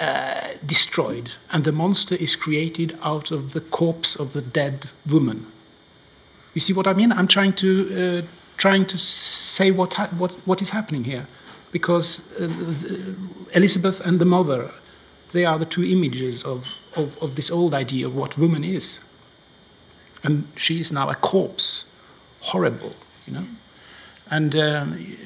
uh, 0.02 0.37
destroyed, 0.66 1.32
and 1.52 1.64
the 1.64 1.72
monster 1.72 2.16
is 2.16 2.36
created 2.36 2.98
out 3.02 3.32
of 3.32 3.54
the 3.54 3.62
corpse 3.62 4.16
of 4.20 4.34
the 4.34 4.42
dead 4.42 4.90
woman. 5.10 5.46
You 6.54 6.62
see 6.62 6.74
what 6.74 6.88
I 6.88 6.94
mean? 6.94 7.12
I'm 7.12 7.28
trying 7.28 7.54
to 7.54 7.70
uh, 7.70 8.22
trying 8.58 8.86
to 8.86 8.98
say 8.98 9.72
what 9.72 9.94
ha- 9.94 10.10
what 10.18 10.34
what 10.46 10.62
is 10.62 10.70
happening 10.72 11.06
here, 11.06 11.26
because 11.72 12.22
uh, 12.40 12.48
the, 12.48 13.16
Elizabeth 13.54 14.06
and 14.06 14.20
the 14.20 14.26
mother, 14.26 14.72
they 15.32 15.46
are 15.46 15.60
the 15.60 15.66
two 15.66 15.84
images 15.84 16.44
of, 16.44 16.66
of 16.96 17.18
of 17.22 17.36
this 17.36 17.52
old 17.52 17.74
idea 17.74 18.06
of 18.08 18.16
what 18.16 18.38
woman 18.38 18.64
is, 18.64 19.00
and 20.24 20.44
she 20.56 20.80
is 20.80 20.92
now 20.92 21.10
a 21.10 21.16
corpse, 21.16 21.86
horrible, 22.42 22.94
you 23.28 23.34
know. 23.34 23.46
And 24.30 24.56
um, 24.56 25.18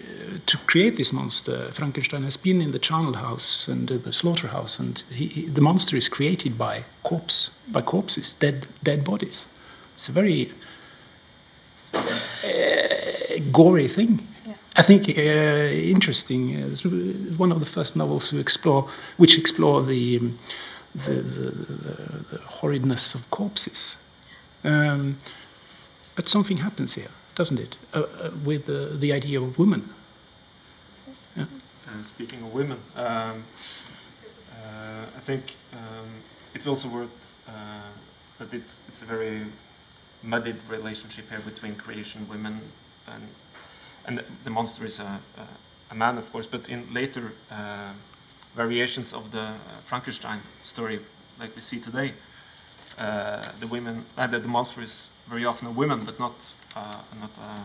to 0.46 0.58
create 0.68 0.98
this 0.98 1.12
monster, 1.14 1.72
Frankenstein 1.72 2.24
has 2.24 2.38
been 2.38 2.62
in 2.62 2.72
the 2.72 2.80
charnel 2.80 3.16
house 3.16 3.68
and 3.68 3.88
the 3.88 4.14
slaughterhouse, 4.14 4.80
and 4.80 5.04
he, 5.12 5.28
he, 5.28 5.42
the 5.48 5.62
monster 5.62 5.96
is 5.96 6.10
created 6.10 6.58
by 6.58 6.84
corpse, 7.04 7.52
by 7.68 7.82
corpses, 7.82 8.34
dead, 8.36 8.68
dead 8.84 9.04
bodies. 9.04 9.48
It's 9.94 10.10
a 10.10 10.12
very 10.12 10.52
uh, 11.94 13.40
gory 13.52 13.88
thing. 13.88 14.28
I 14.76 14.82
think 14.82 15.10
uh, 15.10 15.22
interesting. 15.22 16.56
Uh, 16.56 16.68
it's 16.68 16.86
one 17.38 17.52
of 17.52 17.60
the 17.60 17.66
first 17.66 17.96
novels 17.96 18.30
who 18.30 18.40
explore, 18.40 18.90
which 19.18 19.38
explore 19.38 19.84
the 19.84 20.20
um, 20.20 20.40
the, 20.94 21.14
the, 21.14 21.52
the, 22.32 22.38
horridness 22.38 23.16
of 23.16 23.30
corpses. 23.32 23.98
Um, 24.64 25.18
but 26.16 26.28
something 26.28 26.58
happens 26.58 26.96
here, 26.96 27.12
doesn't 27.36 27.60
it, 27.60 27.78
uh, 27.94 28.04
uh, 28.22 28.32
with 28.44 28.66
the, 28.66 28.96
the 28.98 29.14
idea 29.14 29.42
of 29.42 29.58
woman? 29.58 29.90
Uh, 31.92 32.04
speaking 32.04 32.40
of 32.44 32.54
women, 32.54 32.78
um, 32.96 33.06
uh, 33.06 35.04
I 35.04 35.20
think 35.20 35.56
um, 35.74 36.08
it's 36.54 36.68
also 36.68 36.88
worth 36.88 37.34
uh, 37.50 37.52
that 38.40 38.54
it's, 38.54 38.82
it's 38.88 39.02
a 39.02 39.06
very 39.06 39.42
muddied 40.24 40.56
relationship 40.70 41.30
here 41.30 41.40
between 41.40 41.76
creation, 41.76 42.28
women, 42.30 42.60
and 43.08 43.24
and 44.06 44.18
the, 44.18 44.24
the 44.44 44.50
monster 44.50 44.86
is 44.86 45.00
a, 45.00 45.04
a, 45.04 45.92
a, 45.92 45.96
man, 45.96 46.18
of 46.18 46.32
course. 46.32 46.48
But 46.48 46.70
in 46.70 46.92
later 46.92 47.34
uh, 47.52 47.94
variations 48.56 49.14
of 49.14 49.32
the 49.32 49.48
Frankenstein 49.84 50.40
story, 50.64 51.00
like 51.40 51.56
we 51.56 51.62
see 51.62 51.80
today, 51.80 52.14
uh, 53.00 53.44
the 53.60 53.68
women, 53.68 54.04
uh, 54.18 54.26
the, 54.28 54.40
the, 54.40 54.48
monster 54.48 54.82
is 54.82 55.10
very 55.28 55.46
often 55.46 55.68
a 55.68 55.72
woman, 55.72 56.04
but 56.06 56.20
not 56.20 56.56
not 57.20 57.32
a, 57.38 57.62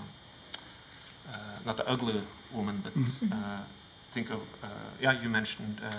not 1.65 1.81
an 1.81 1.87
ugly 1.87 2.21
woman, 2.53 2.81
but. 2.83 2.95
Mm 2.97 3.05
-hmm 3.05 3.77
think 4.11 4.31
of, 4.31 4.41
uh, 4.63 4.69
yeah, 5.01 5.21
you 5.23 5.29
mentioned 5.29 5.81
uh, 5.85 5.93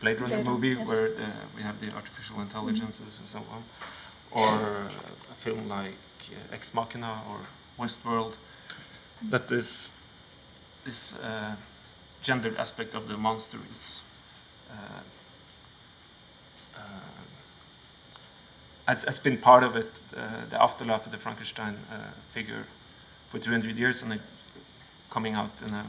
Blade 0.00 0.20
Runner 0.20 0.42
Blade 0.42 0.46
movie 0.46 0.68
yes. 0.68 0.86
where 0.86 1.08
the, 1.10 1.26
we 1.56 1.62
have 1.62 1.80
the 1.80 1.92
artificial 1.94 2.36
mm-hmm. 2.36 2.48
intelligences 2.48 3.00
mm 3.00 3.12
-hmm. 3.12 3.20
and 3.20 3.28
so 3.28 3.38
on, 3.54 3.62
or 4.30 4.54
a 5.30 5.34
film 5.44 5.62
like 5.78 6.02
uh, 6.30 6.54
Ex 6.54 6.72
Machina 6.72 7.12
or 7.30 7.38
Westworld, 7.78 8.34
that 9.30 9.48
this 9.48 9.90
this 10.84 11.12
uh, 11.12 11.54
gendered 12.22 12.56
aspect 12.56 12.94
of 12.94 13.06
the 13.06 13.16
monster 13.16 13.58
is 13.70 14.02
uh, 14.70 14.74
uh, 16.76 16.80
has, 18.86 19.04
has 19.04 19.20
been 19.20 19.38
part 19.38 19.64
of 19.64 19.76
it, 19.76 20.04
the 20.50 20.62
afterlife 20.62 21.04
of 21.06 21.10
the 21.10 21.18
Frankenstein 21.18 21.76
figure 22.32 22.64
for 23.30 23.38
200 23.38 23.76
years, 23.76 24.02
and 24.02 24.12
it 24.12 24.20
coming 25.10 25.34
out 25.34 25.62
in 25.66 25.74
a 25.74 25.84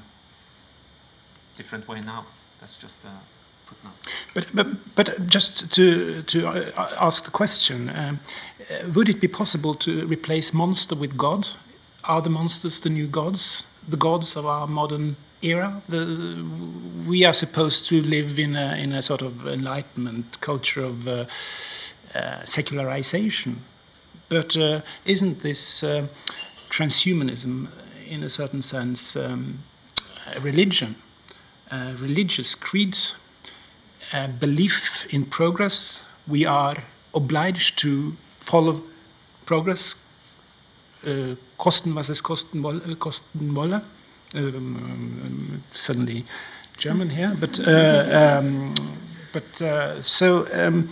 different 1.60 1.88
way 1.88 2.02
now. 2.02 2.24
That's 2.60 2.78
just 2.78 3.04
a 3.04 3.12
footnote. 3.66 3.98
But, 4.34 4.46
but, 4.54 4.68
but 4.96 5.28
just 5.28 5.74
to, 5.74 6.22
to 6.24 6.48
uh, 6.48 6.88
ask 7.08 7.26
the 7.26 7.32
question, 7.32 7.90
um, 7.90 8.20
uh, 8.60 8.90
would 8.96 9.10
it 9.10 9.20
be 9.20 9.28
possible 9.28 9.76
to 9.76 9.92
replace 10.08 10.54
monster 10.54 10.96
with 10.96 11.18
God? 11.18 11.48
Are 12.04 12.22
the 12.22 12.30
monsters 12.30 12.80
the 12.80 12.90
new 12.90 13.08
gods? 13.08 13.66
The 13.90 13.98
gods 13.98 14.36
of 14.36 14.46
our 14.46 14.68
modern 14.68 15.16
era? 15.42 15.82
The, 15.90 16.46
we 17.08 17.26
are 17.26 17.34
supposed 17.34 17.90
to 17.90 18.02
live 18.02 18.40
in 18.40 18.56
a, 18.56 18.76
in 18.84 18.94
a 18.94 19.02
sort 19.02 19.22
of 19.22 19.46
enlightenment 19.48 20.40
culture 20.40 20.86
of 20.86 21.08
uh, 21.08 21.26
uh, 22.16 22.46
secularization. 22.46 23.58
But 24.30 24.56
uh, 24.56 24.82
isn't 25.06 25.42
this 25.42 25.84
uh, 25.84 26.08
transhumanism, 26.70 27.68
in 28.08 28.24
a 28.24 28.30
certain 28.30 28.62
sense, 28.62 29.16
um, 29.16 29.60
a 30.36 30.40
religion? 30.40 30.96
Uh, 31.72 31.94
religious 32.02 32.56
creed, 32.56 32.98
uh, 34.12 34.28
belief 34.40 35.06
in 35.14 35.24
progress. 35.26 36.04
We 36.28 36.44
are 36.46 36.78
obliged 37.14 37.78
to 37.80 38.14
follow 38.40 38.82
progress, 39.46 39.96
uh, 41.06 41.36
kosten 41.58 41.94
was 41.94 42.10
es 42.10 42.22
kosten, 42.22 42.62
wolle. 42.64 42.96
Kosten 42.96 43.54
wolle. 43.54 43.82
Um, 44.36 45.62
suddenly 45.72 46.24
German 46.78 47.10
here, 47.10 47.36
but 47.40 47.60
uh, 47.60 48.40
um, 48.40 48.74
but 49.34 49.62
uh, 49.62 50.02
so 50.02 50.48
um, 50.54 50.90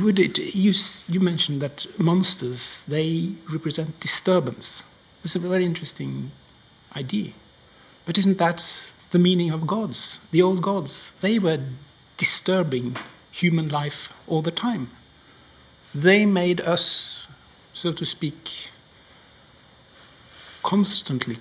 would 0.00 0.18
it? 0.18 0.38
You 0.54 0.72
you 1.08 1.20
mentioned 1.20 1.60
that 1.60 1.86
monsters 1.98 2.84
they 2.88 3.32
represent 3.50 3.98
disturbance. 4.00 4.84
It's 5.24 5.36
a 5.36 5.40
very 5.40 5.64
interesting 5.64 6.30
idea, 6.96 7.32
but 8.06 8.18
isn't 8.18 8.38
that 8.38 8.90
the 9.12 9.18
meaning 9.18 9.50
of 9.50 9.66
gods. 9.66 10.20
The 10.30 10.42
old 10.42 10.62
gods, 10.62 11.12
they 11.20 11.38
were 11.38 11.60
disturbing 12.16 12.96
human 13.30 13.68
life 13.68 14.12
all 14.26 14.42
the 14.42 14.50
time. 14.50 14.88
They 15.94 16.26
made 16.26 16.60
us, 16.60 17.26
so 17.74 17.92
to 17.92 18.04
speak, 18.04 18.70
constantly 20.62 21.36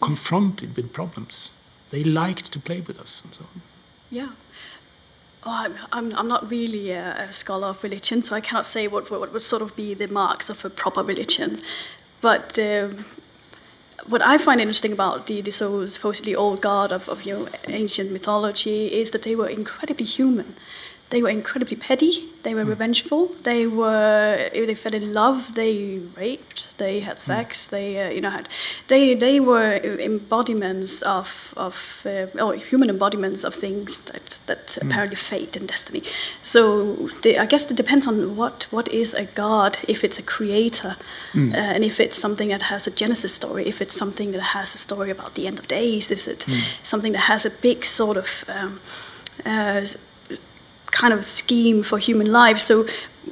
confronted 0.00 0.76
with 0.76 0.92
problems. 0.92 1.50
They 1.90 2.02
liked 2.02 2.52
to 2.52 2.58
play 2.58 2.80
with 2.80 2.98
us 2.98 3.22
and 3.24 3.34
so 3.34 3.44
on. 3.54 3.62
Yeah. 4.10 4.30
Oh, 5.44 5.64
I'm, 5.64 5.74
I'm, 5.92 6.18
I'm 6.18 6.28
not 6.28 6.50
really 6.50 6.90
a, 6.90 7.28
a, 7.28 7.32
scholar 7.32 7.68
of 7.68 7.84
religion, 7.84 8.22
so 8.22 8.34
I 8.34 8.40
cannot 8.40 8.66
say 8.66 8.88
what, 8.88 9.08
what 9.10 9.32
would 9.32 9.44
sort 9.44 9.62
of 9.62 9.76
be 9.76 9.94
the 9.94 10.08
marks 10.08 10.50
of 10.50 10.64
a 10.64 10.70
proper 10.70 11.04
religion. 11.04 11.60
But 12.20 12.58
um, 12.58 13.04
what 14.04 14.22
I 14.22 14.38
find 14.38 14.60
interesting 14.60 14.92
about 14.92 15.26
the, 15.26 15.40
the 15.40 15.50
so 15.50 15.86
supposedly 15.86 16.34
old 16.34 16.60
god 16.60 16.92
of, 16.92 17.08
of 17.08 17.22
you 17.22 17.34
know, 17.34 17.48
ancient 17.68 18.12
mythology 18.12 18.86
is 18.86 19.10
that 19.12 19.22
they 19.22 19.34
were 19.34 19.48
incredibly 19.48 20.04
human. 20.04 20.54
They 21.10 21.22
were 21.22 21.28
incredibly 21.28 21.76
petty. 21.76 22.24
They 22.42 22.52
were 22.54 22.64
mm. 22.64 22.68
revengeful. 22.68 23.28
They 23.42 23.66
were 23.66 24.36
if 24.52 24.66
they 24.66 24.74
fell 24.74 24.94
in 24.94 25.12
love. 25.12 25.54
They 25.54 26.00
raped. 26.16 26.76
They 26.78 27.00
had 27.00 27.14
hmm. 27.14 27.30
sex. 27.32 27.66
Mm. 27.66 27.70
They 27.70 27.88
uh, 28.02 28.10
you 28.10 28.20
know 28.20 28.30
had 28.30 28.48
they 28.88 29.14
they 29.14 29.38
were 29.38 29.76
embodiments 30.10 31.02
of 31.02 31.54
of 31.56 32.06
uh, 32.06 32.26
or 32.44 32.54
human 32.54 32.90
embodiments 32.90 33.44
of 33.44 33.54
things 33.54 34.02
that 34.02 34.40
that 34.46 34.66
mm. 34.66 34.82
apparently 34.82 35.16
fate 35.16 35.56
and 35.56 35.68
destiny. 35.68 36.02
So 36.42 37.08
they, 37.22 37.38
I 37.38 37.46
guess 37.46 37.70
it 37.70 37.76
depends 37.76 38.06
on 38.06 38.36
what 38.36 38.66
what 38.70 38.88
is 38.88 39.14
a 39.14 39.26
god. 39.26 39.78
If 39.88 40.02
it's 40.02 40.18
a 40.18 40.24
creator, 40.24 40.96
mm. 41.32 41.52
uh, 41.52 41.74
and 41.74 41.84
if 41.84 42.00
it's 42.00 42.18
something 42.18 42.48
that 42.48 42.62
has 42.62 42.86
a 42.86 42.90
genesis 42.90 43.32
story. 43.32 43.66
If 43.66 43.80
it's 43.80 43.94
something 43.94 44.32
that 44.32 44.42
has 44.54 44.74
a 44.74 44.78
story 44.78 45.10
about 45.10 45.34
the 45.34 45.46
end 45.46 45.58
of 45.58 45.68
days. 45.68 46.10
Is 46.10 46.26
it 46.26 46.44
hmm. 46.44 46.60
something 46.82 47.12
that 47.12 47.26
has 47.32 47.46
a 47.46 47.50
big 47.50 47.84
sort 47.84 48.16
of 48.16 48.44
um, 48.48 48.80
uh, 49.44 49.80
kind 51.00 51.12
of 51.12 51.24
scheme 51.24 51.82
for 51.82 51.98
human 51.98 52.30
life. 52.32 52.58
So 52.58 52.86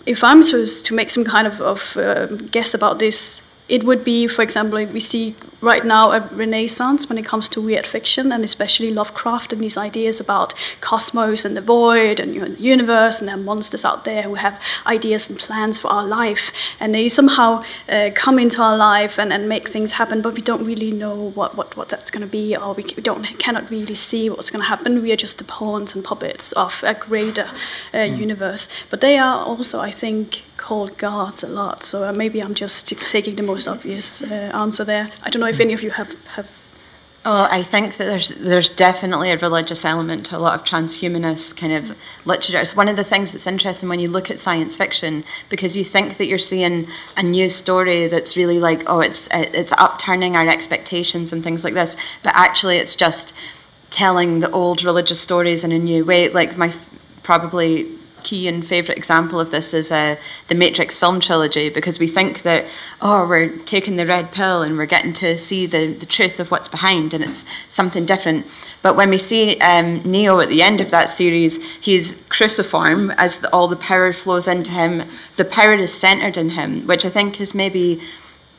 if 0.07 0.23
I'm 0.23 0.43
supposed 0.43 0.87
to 0.87 0.95
make 0.95 1.11
some 1.11 1.25
kind 1.25 1.47
of, 1.47 1.61
of 1.61 1.97
uh, 1.97 2.27
guess 2.51 2.75
about 2.75 2.99
this, 2.99 3.41
it 3.69 3.85
would 3.85 4.05
be, 4.05 4.27
for 4.27 4.43
example, 4.43 4.85
we 4.87 5.01
see 5.01 5.35
right 5.63 5.85
now 5.85 6.13
a 6.13 6.21
renaissance 6.33 7.09
when 7.09 7.17
it 7.17 7.25
comes 7.25 7.49
to 7.49 7.61
weird 7.61 7.87
fiction, 7.87 8.31
and 8.31 8.45
especially 8.45 8.93
Lovecraft 8.93 9.53
and 9.53 9.63
these 9.63 9.79
ideas 9.79 10.21
about 10.21 10.53
cosmos 10.83 11.45
and 11.45 11.57
the 11.57 11.63
void 11.63 12.21
and 12.21 12.35
you 12.35 12.41
know, 12.41 12.49
the 12.49 12.63
universe, 12.63 13.19
and 13.19 13.29
there 13.29 13.37
are 13.37 13.39
monsters 13.39 13.85
out 13.85 14.05
there 14.05 14.23
who 14.23 14.35
have 14.35 14.61
ideas 14.87 15.31
and 15.31 15.39
plans 15.39 15.79
for 15.79 15.89
our 15.89 16.05
life, 16.05 16.53
and 16.79 16.95
they 16.95 17.09
somehow 17.09 17.63
uh, 17.89 18.11
come 18.15 18.39
into 18.39 18.61
our 18.61 18.77
life 18.77 19.19
and, 19.19 19.33
and 19.33 19.49
make 19.49 19.69
things 19.69 19.93
happen, 19.93 20.21
but 20.21 20.35
we 20.35 20.43
don't 20.43 20.67
really 20.67 20.91
know 20.91 21.31
what, 21.31 21.57
what, 21.57 21.75
what 21.77 21.89
that's 21.89 22.11
going 22.11 22.25
to 22.25 22.31
be, 22.31 22.55
or 22.55 22.75
we 22.75 22.83
don't 22.83 23.25
cannot 23.39 23.71
really 23.71 23.95
see 23.95 24.29
what's 24.29 24.51
going 24.51 24.63
to 24.63 24.69
happen. 24.69 25.03
We 25.03 25.13
are 25.13 25.17
just 25.17 25.39
the 25.39 25.45
pawns 25.45 25.95
and 25.95 26.05
puppets 26.05 26.53
of 26.53 26.85
a 26.87 26.93
greater 26.93 27.47
uh, 27.95 27.97
mm. 27.97 28.19
universe. 28.19 28.69
But 28.91 29.01
they 29.01 29.17
are 29.19 29.39
also, 29.39 29.81
I 29.81 29.91
think, 29.91 30.43
called 30.57 30.97
gods 30.99 31.43
a 31.43 31.49
lot. 31.49 31.85
So 31.85 32.09
uh, 32.09 32.13
maybe 32.13 32.43
I'm 32.43 32.55
just 32.55 32.89
taking 32.89 33.37
the 33.37 33.43
most 33.43 33.67
obvious 33.69 34.23
uh, 34.23 34.51
answer 34.55 34.85
there. 34.85 35.11
I 35.23 35.31
don't 35.31 35.41
know 35.41 35.49
if 35.49 35.61
any 35.61 35.73
of 35.73 35.83
you 35.83 35.91
have 35.91 36.13
have. 36.29 36.61
Oh, 37.27 37.49
I 37.51 37.63
think 37.63 37.97
that 37.97 38.05
there's 38.05 38.29
there's 38.29 38.69
definitely 38.69 39.31
a 39.31 39.39
religious 39.39 39.85
element 39.85 40.27
to 40.27 40.37
a 40.37 40.39
lot 40.39 40.55
of 40.55 40.65
transhumanist 40.67 41.57
kind 41.57 41.73
of 41.73 41.97
literature. 42.27 42.61
It's 42.61 42.77
one 42.77 42.89
of 42.89 42.97
the 42.97 43.05
things 43.05 43.33
that's 43.33 43.47
interesting 43.47 43.89
when 43.89 43.99
you 43.99 44.11
look 44.11 44.31
at 44.31 44.39
science 44.39 44.77
fiction 44.77 45.25
because 45.49 45.75
you 45.75 45.85
think 45.85 46.19
that 46.19 46.27
you're 46.27 46.39
seeing 46.39 46.87
a 47.17 47.23
new 47.23 47.49
story 47.49 48.09
that's 48.09 48.37
really 48.37 48.61
like 48.61 48.83
oh 48.87 49.01
it's 49.01 49.27
it's 49.33 49.73
upturning 49.73 50.37
our 50.37 50.47
expectations 50.47 51.33
and 51.33 51.43
things 51.43 51.65
like 51.65 51.75
this, 51.75 51.97
but 52.23 52.33
actually 52.35 52.77
it's 52.77 52.95
just 52.95 53.33
telling 53.91 54.41
the 54.41 54.51
old 54.51 54.85
religious 54.85 55.21
stories 55.21 55.65
in 55.65 55.73
a 55.73 55.79
new 55.79 56.05
way. 56.05 56.29
Like 56.29 56.59
my 56.59 56.75
probably 57.23 57.87
key 58.25 58.49
and 58.49 58.67
favourite 58.67 58.99
example 58.99 59.39
of 59.39 59.51
this 59.51 59.73
is 59.73 59.93
uh, 59.93 60.17
the 60.49 60.55
Matrix 60.55 60.99
film 60.99 61.21
trilogy 61.21 61.69
because 61.69 62.01
we 62.01 62.09
think 62.09 62.43
that, 62.43 62.65
oh, 63.01 63.29
we're 63.29 63.57
taking 63.59 63.97
the 63.97 64.07
red 64.07 64.33
pill 64.33 64.63
and 64.63 64.77
we're 64.77 64.87
getting 64.87 65.13
to 65.15 65.39
see 65.39 65.67
the, 65.67 65.93
the 65.93 66.07
truth 66.07 66.41
of 66.41 66.51
what's 66.51 66.69
behind 66.69 67.15
and 67.15 67.23
it's 67.23 67.45
something 67.69 68.05
different. 68.05 68.47
But 68.83 68.97
when 68.97 69.11
we 69.11 69.19
see 69.19 69.59
um, 69.61 70.03
Neo 70.03 70.41
at 70.41 70.49
the 70.49 70.63
end 70.63 70.81
of 70.81 70.91
that 70.91 71.09
series, 71.09 71.63
he's 71.81 72.23
cruciform 72.29 73.11
as 73.13 73.39
the, 73.39 73.53
all 73.55 73.69
the 73.69 73.77
power 73.77 74.13
flows 74.13 74.49
into 74.49 74.73
him. 74.73 75.03
The 75.37 75.45
power 75.45 75.75
is 75.75 75.95
centred 75.95 76.37
in 76.37 76.51
him, 76.51 76.87
which 76.87 77.05
I 77.05 77.11
think 77.11 77.41
is 77.41 77.55
maybe, 77.55 78.01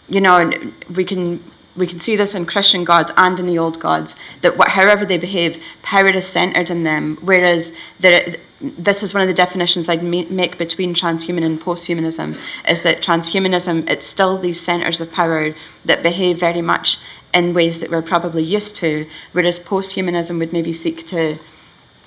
you 0.07 0.22
know, 0.22 0.51
we 0.95 1.03
can 1.03 1.39
we 1.76 1.88
can 1.88 1.99
see 1.99 2.16
this 2.16 2.34
in 2.34 2.45
Christian 2.45 2.84
gods 2.84 3.11
and 3.18 3.39
in 3.39 3.45
the 3.45 3.59
old 3.59 3.80
gods 3.80 4.16
that 4.41 4.55
however 4.70 5.05
they 5.05 5.18
behave, 5.18 5.61
power 5.82 6.07
is 6.07 6.28
centered 6.28 6.70
in 6.70 6.84
them. 6.84 7.18
Whereas 7.22 7.76
there, 7.99 8.36
this 8.62 9.03
is 9.03 9.14
one 9.14 9.22
of 9.22 9.28
the 9.28 9.34
definitions 9.34 9.89
I'd 9.89 10.03
make 10.03 10.58
between 10.58 10.93
transhuman 10.93 11.43
and 11.43 11.60
posthumanism 11.60 12.38
is 12.70 12.84
that 12.84 13.01
transhumanism 13.01 13.89
it's 13.89 14.08
still 14.08 14.38
these 14.38 14.62
centers 14.62 15.01
of 15.01 15.12
power 15.12 15.53
that 15.84 16.03
behave 16.03 16.39
very 16.39 16.62
much 16.62 16.97
in 17.34 17.53
ways 17.53 17.80
that 17.80 17.91
we're 17.91 18.01
probably 18.01 18.43
used 18.43 18.78
to, 18.78 19.06
whereas 19.34 19.60
posthumanism 19.60 20.39
would 20.39 20.53
maybe 20.53 20.72
seek 20.72 21.06
to 21.08 21.38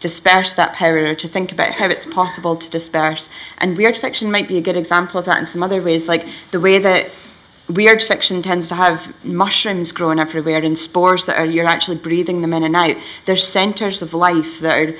disperse 0.00 0.52
that 0.54 0.72
power 0.72 1.04
or 1.06 1.14
to 1.14 1.28
think 1.28 1.52
about 1.52 1.72
how 1.72 1.86
it's 1.86 2.06
possible 2.06 2.56
to 2.56 2.70
disperse. 2.70 3.28
And 3.58 3.76
weird 3.76 3.96
fiction 3.96 4.30
might 4.30 4.48
be 4.48 4.56
a 4.56 4.62
good 4.62 4.76
example 4.76 5.18
of 5.18 5.26
that 5.26 5.38
in 5.38 5.46
some 5.46 5.62
other 5.62 5.82
ways, 5.82 6.08
like 6.08 6.26
the 6.50 6.60
way 6.60 6.78
that 6.78 7.10
weird 7.68 8.02
fiction 8.02 8.40
tends 8.40 8.68
to 8.68 8.74
have 8.74 9.12
mushrooms 9.24 9.92
growing 9.92 10.18
everywhere 10.18 10.64
and 10.64 10.78
spores 10.78 11.26
that 11.26 11.36
are 11.36 11.44
you're 11.44 11.66
actually 11.66 11.98
breathing 11.98 12.40
them 12.40 12.54
in 12.54 12.62
and 12.62 12.74
out. 12.74 12.96
There's 13.26 13.46
centers 13.46 14.00
of 14.00 14.14
life 14.14 14.60
that 14.60 14.78
are 14.78 14.94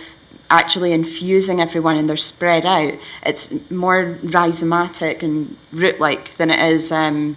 actually 0.51 0.93
infusing 0.93 1.61
everyone 1.61 1.97
and 1.97 2.09
they're 2.09 2.17
spread 2.17 2.65
out. 2.65 2.95
It's 3.25 3.51
more 3.71 4.17
rhizomatic 4.23 5.23
and 5.23 5.57
root-like 5.73 6.37
than 6.37 6.51
it 6.51 6.61
is 6.73 6.91
um, 6.91 7.37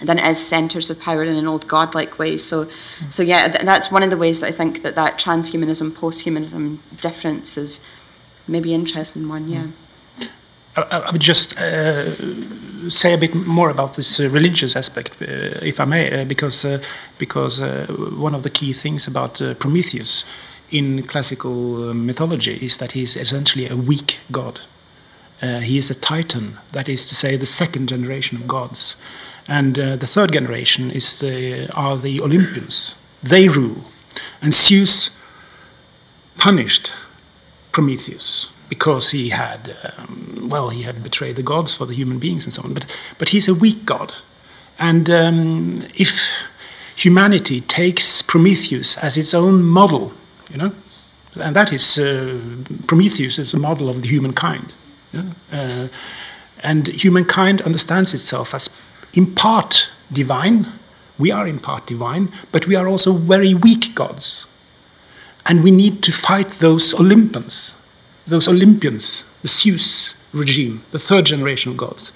than 0.00 0.18
it 0.18 0.26
is 0.26 0.46
centers 0.46 0.88
of 0.90 0.98
power 0.98 1.22
in 1.22 1.36
an 1.36 1.46
old 1.46 1.66
godlike 1.66 2.18
way. 2.18 2.38
So, 2.38 2.64
so 3.10 3.22
yeah, 3.22 3.48
th- 3.48 3.64
that's 3.64 3.92
one 3.92 4.02
of 4.02 4.10
the 4.10 4.16
ways 4.16 4.40
that 4.40 4.46
I 4.46 4.52
think 4.52 4.82
that 4.82 4.94
that 4.94 5.18
transhumanism, 5.18 5.90
posthumanism 5.90 6.78
difference 7.00 7.58
is 7.58 7.80
maybe 8.48 8.72
interesting 8.72 9.28
one. 9.28 9.48
Yeah. 9.48 9.66
I, 10.76 11.02
I 11.06 11.10
would 11.10 11.20
just 11.20 11.58
uh, 11.58 12.10
say 12.88 13.12
a 13.12 13.18
bit 13.18 13.34
more 13.34 13.70
about 13.70 13.94
this 13.94 14.18
uh, 14.18 14.28
religious 14.30 14.76
aspect, 14.76 15.20
uh, 15.20 15.26
if 15.62 15.78
I 15.78 15.84
may, 15.84 16.22
uh, 16.22 16.24
because 16.24 16.64
uh, 16.64 16.78
because 17.18 17.60
uh, 17.60 17.86
one 18.16 18.34
of 18.34 18.42
the 18.42 18.50
key 18.50 18.72
things 18.72 19.06
about 19.06 19.42
Prometheus 19.58 20.24
in 20.70 21.02
classical 21.02 21.90
uh, 21.90 21.94
mythology 21.94 22.58
is 22.62 22.76
that 22.78 22.92
he's 22.92 23.16
essentially 23.16 23.68
a 23.68 23.76
weak 23.76 24.20
god. 24.30 24.60
Uh, 25.42 25.60
he 25.60 25.78
is 25.78 25.90
a 25.90 25.94
titan, 25.94 26.58
that 26.72 26.88
is 26.88 27.06
to 27.06 27.14
say, 27.14 27.36
the 27.36 27.46
second 27.46 27.88
generation 27.88 28.36
of 28.36 28.46
gods, 28.46 28.96
and 29.48 29.78
uh, 29.78 29.96
the 29.96 30.06
third 30.06 30.32
generation 30.32 30.90
is 30.90 31.18
the 31.18 31.68
are 31.74 31.96
the 31.96 32.20
Olympians. 32.20 32.94
They 33.22 33.48
rule, 33.48 33.84
and 34.42 34.52
Zeus 34.52 35.10
punished 36.36 36.92
Prometheus 37.72 38.48
because 38.68 39.10
he 39.10 39.30
had, 39.30 39.76
um, 39.98 40.48
well, 40.48 40.70
he 40.70 40.82
had 40.82 41.02
betrayed 41.02 41.36
the 41.36 41.42
gods 41.42 41.74
for 41.74 41.86
the 41.86 41.94
human 41.94 42.18
beings 42.18 42.44
and 42.44 42.54
so 42.54 42.62
on. 42.62 42.72
But, 42.72 42.96
but 43.18 43.30
he's 43.30 43.48
a 43.48 43.54
weak 43.54 43.84
god. 43.84 44.14
And 44.78 45.10
um, 45.10 45.82
if 45.96 46.30
humanity 46.96 47.60
takes 47.60 48.22
Prometheus 48.22 48.96
as 48.98 49.18
its 49.18 49.34
own 49.34 49.64
model, 49.64 50.12
you 50.50 50.58
know, 50.58 50.72
and 51.40 51.54
that 51.54 51.72
is, 51.72 51.98
uh, 51.98 52.38
Prometheus 52.86 53.38
is 53.38 53.54
a 53.54 53.58
model 53.58 53.88
of 53.88 54.02
the 54.02 54.08
humankind. 54.08 54.72
uh, 55.52 55.88
and 56.62 56.88
humankind 56.88 57.62
understands 57.62 58.14
itself 58.14 58.54
as 58.54 58.70
in 59.14 59.34
part 59.34 59.90
divine. 60.12 60.66
We 61.18 61.30
are 61.30 61.46
in 61.46 61.58
part 61.58 61.86
divine, 61.86 62.28
but 62.52 62.66
we 62.66 62.76
are 62.76 62.88
also 62.88 63.12
very 63.14 63.54
weak 63.54 63.94
gods. 63.94 64.46
And 65.46 65.64
we 65.64 65.70
need 65.70 66.02
to 66.02 66.12
fight 66.12 66.50
those 66.58 66.94
Olympians, 66.94 67.74
those 68.26 68.48
Olympians, 68.48 69.24
the 69.42 69.48
Zeus 69.48 70.14
regime, 70.32 70.82
the 70.90 70.98
third 70.98 71.26
generation 71.26 71.72
of 71.72 71.78
gods. 71.78 72.12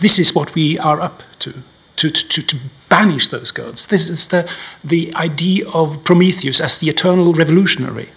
This 0.00 0.18
is 0.18 0.34
what 0.34 0.54
we 0.54 0.78
are 0.78 1.00
up 1.00 1.22
to, 1.40 1.52
to, 1.96 2.10
to, 2.10 2.42
to 2.42 2.56
banish 2.88 3.28
those 3.28 3.50
gods. 3.50 3.86
This 3.86 4.08
is 4.08 4.28
the, 4.28 4.50
the 4.84 5.12
idea 5.14 5.68
of 5.70 6.04
Prometheus 6.04 6.60
as 6.60 6.78
the 6.78 6.88
eternal 6.88 7.32
revolutionary, 7.32 8.08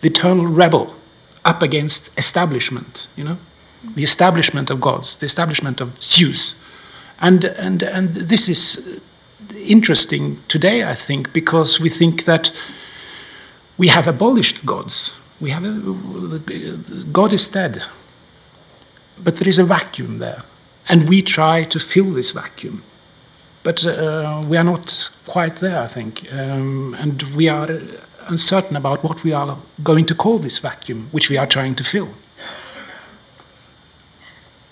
the 0.00 0.08
eternal 0.08 0.46
rebel 0.46 0.94
up 1.44 1.62
against 1.62 2.10
establishment, 2.18 3.08
you 3.16 3.24
know, 3.24 3.38
the 3.94 4.02
establishment 4.02 4.70
of 4.70 4.80
gods, 4.80 5.16
the 5.16 5.26
establishment 5.26 5.80
of 5.80 6.02
Zeus. 6.02 6.54
And, 7.20 7.44
and, 7.44 7.82
and 7.82 8.08
this 8.08 8.48
is 8.48 9.00
interesting 9.66 10.38
today, 10.48 10.84
I 10.84 10.94
think, 10.94 11.32
because 11.32 11.80
we 11.80 11.88
think 11.88 12.24
that 12.24 12.52
we 13.78 13.88
have 13.88 14.06
abolished 14.06 14.66
gods. 14.66 15.14
We 15.40 15.50
have 15.50 15.64
a, 15.64 17.08
God 17.12 17.32
is 17.32 17.48
dead, 17.48 17.82
but 19.22 19.36
there 19.36 19.48
is 19.48 19.58
a 19.58 19.64
vacuum 19.64 20.18
there, 20.18 20.42
and 20.88 21.08
we 21.08 21.22
try 21.22 21.64
to 21.64 21.78
fill 21.78 22.12
this 22.12 22.30
vacuum, 22.32 22.82
but 23.62 23.84
uh, 23.84 24.42
we 24.48 24.56
are 24.56 24.64
not 24.64 25.10
quite 25.26 25.56
there, 25.56 25.80
I 25.80 25.86
think, 25.86 26.32
um, 26.32 26.94
and 26.98 27.22
we 27.34 27.48
are 27.48 27.68
uncertain 28.28 28.76
about 28.76 29.02
what 29.02 29.22
we 29.24 29.32
are 29.32 29.58
going 29.82 30.06
to 30.06 30.14
call 30.14 30.38
this 30.38 30.58
vacuum, 30.58 31.08
which 31.10 31.30
we 31.30 31.36
are 31.36 31.46
trying 31.46 31.74
to 31.74 31.84
fill. 31.84 32.08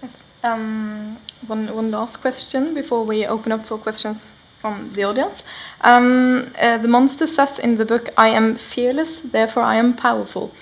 Yes. 0.02 0.22
Um, 0.42 1.18
one, 1.46 1.74
one 1.74 1.90
last 1.90 2.20
question 2.20 2.74
before 2.74 3.04
we 3.04 3.26
open 3.26 3.52
up 3.52 3.64
for 3.64 3.78
questions 3.78 4.32
from 4.58 4.92
the 4.94 5.04
audience. 5.04 5.44
Um, 5.82 6.50
uh, 6.60 6.78
the 6.78 6.88
monster 6.88 7.26
says 7.26 7.58
in 7.58 7.76
the 7.76 7.84
book, 7.84 8.08
I 8.16 8.28
am 8.28 8.56
fearless, 8.56 9.20
therefore 9.20 9.62
I 9.62 9.76
am 9.76 9.94
powerful, 9.94 10.52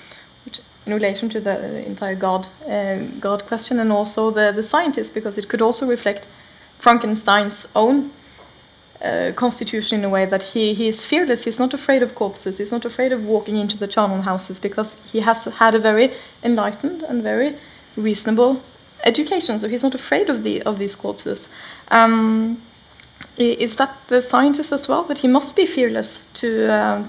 which 0.44 0.60
in 0.84 0.92
relation 0.92 1.28
to 1.30 1.40
the 1.40 1.86
entire 1.86 2.14
God, 2.14 2.46
uh, 2.68 2.98
God 3.20 3.46
question 3.46 3.78
and 3.78 3.92
also 3.92 4.30
the, 4.30 4.52
the 4.52 4.62
scientist, 4.62 5.14
because 5.14 5.38
it 5.38 5.48
could 5.48 5.62
also 5.62 5.86
reflect 5.86 6.26
Frankenstein's 6.78 7.66
own 7.74 8.10
uh, 9.02 9.32
constitution 9.34 9.98
in 10.00 10.04
a 10.04 10.08
way 10.08 10.24
that 10.26 10.42
he, 10.42 10.74
he 10.74 10.88
is 10.88 11.04
fearless, 11.04 11.44
he's 11.44 11.58
not 11.58 11.74
afraid 11.74 12.02
of 12.02 12.14
corpses, 12.14 12.58
he's 12.58 12.72
not 12.72 12.84
afraid 12.84 13.12
of 13.12 13.24
walking 13.24 13.56
into 13.56 13.76
the 13.76 13.86
charnel 13.86 14.22
houses 14.22 14.58
because 14.60 14.98
he 15.10 15.20
has 15.20 15.44
had 15.44 15.74
a 15.74 15.78
very 15.78 16.10
enlightened 16.42 17.02
and 17.02 17.22
very 17.22 17.54
reasonable 17.96 18.62
education, 19.04 19.60
so 19.60 19.68
he's 19.68 19.82
not 19.82 19.94
afraid 19.94 20.30
of, 20.30 20.42
the, 20.42 20.62
of 20.62 20.78
these 20.78 20.96
corpses. 20.96 21.48
Um, 21.90 22.60
is 23.36 23.76
that 23.76 23.94
the 24.08 24.22
scientist 24.22 24.72
as 24.72 24.88
well? 24.88 25.02
That 25.04 25.18
he 25.18 25.28
must 25.28 25.56
be 25.56 25.66
fearless 25.66 26.26
to 26.34 26.72
uh, 26.72 27.04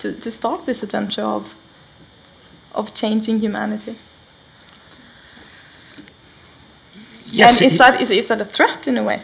to, 0.00 0.12
to 0.12 0.30
start 0.30 0.66
this 0.66 0.82
adventure 0.82 1.22
of 1.22 1.54
of 2.74 2.94
changing 2.94 3.40
humanity. 3.40 3.94
Yes, 7.26 7.60
and 7.60 7.70
is 7.70 7.78
that 7.78 8.00
is, 8.00 8.10
is 8.10 8.28
that 8.28 8.40
a 8.40 8.44
threat 8.44 8.88
in 8.88 8.98
a 8.98 9.04
way? 9.04 9.22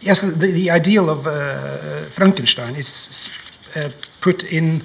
Yes, 0.00 0.22
the, 0.22 0.46
the 0.52 0.70
ideal 0.70 1.10
of 1.10 1.26
uh, 1.26 2.02
Frankenstein 2.04 2.76
is 2.76 3.28
uh, 3.74 3.90
put 4.20 4.44
in 4.44 4.82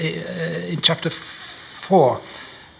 uh, 0.00 0.72
in 0.72 0.80
chapter 0.80 1.10
four. 1.10 2.20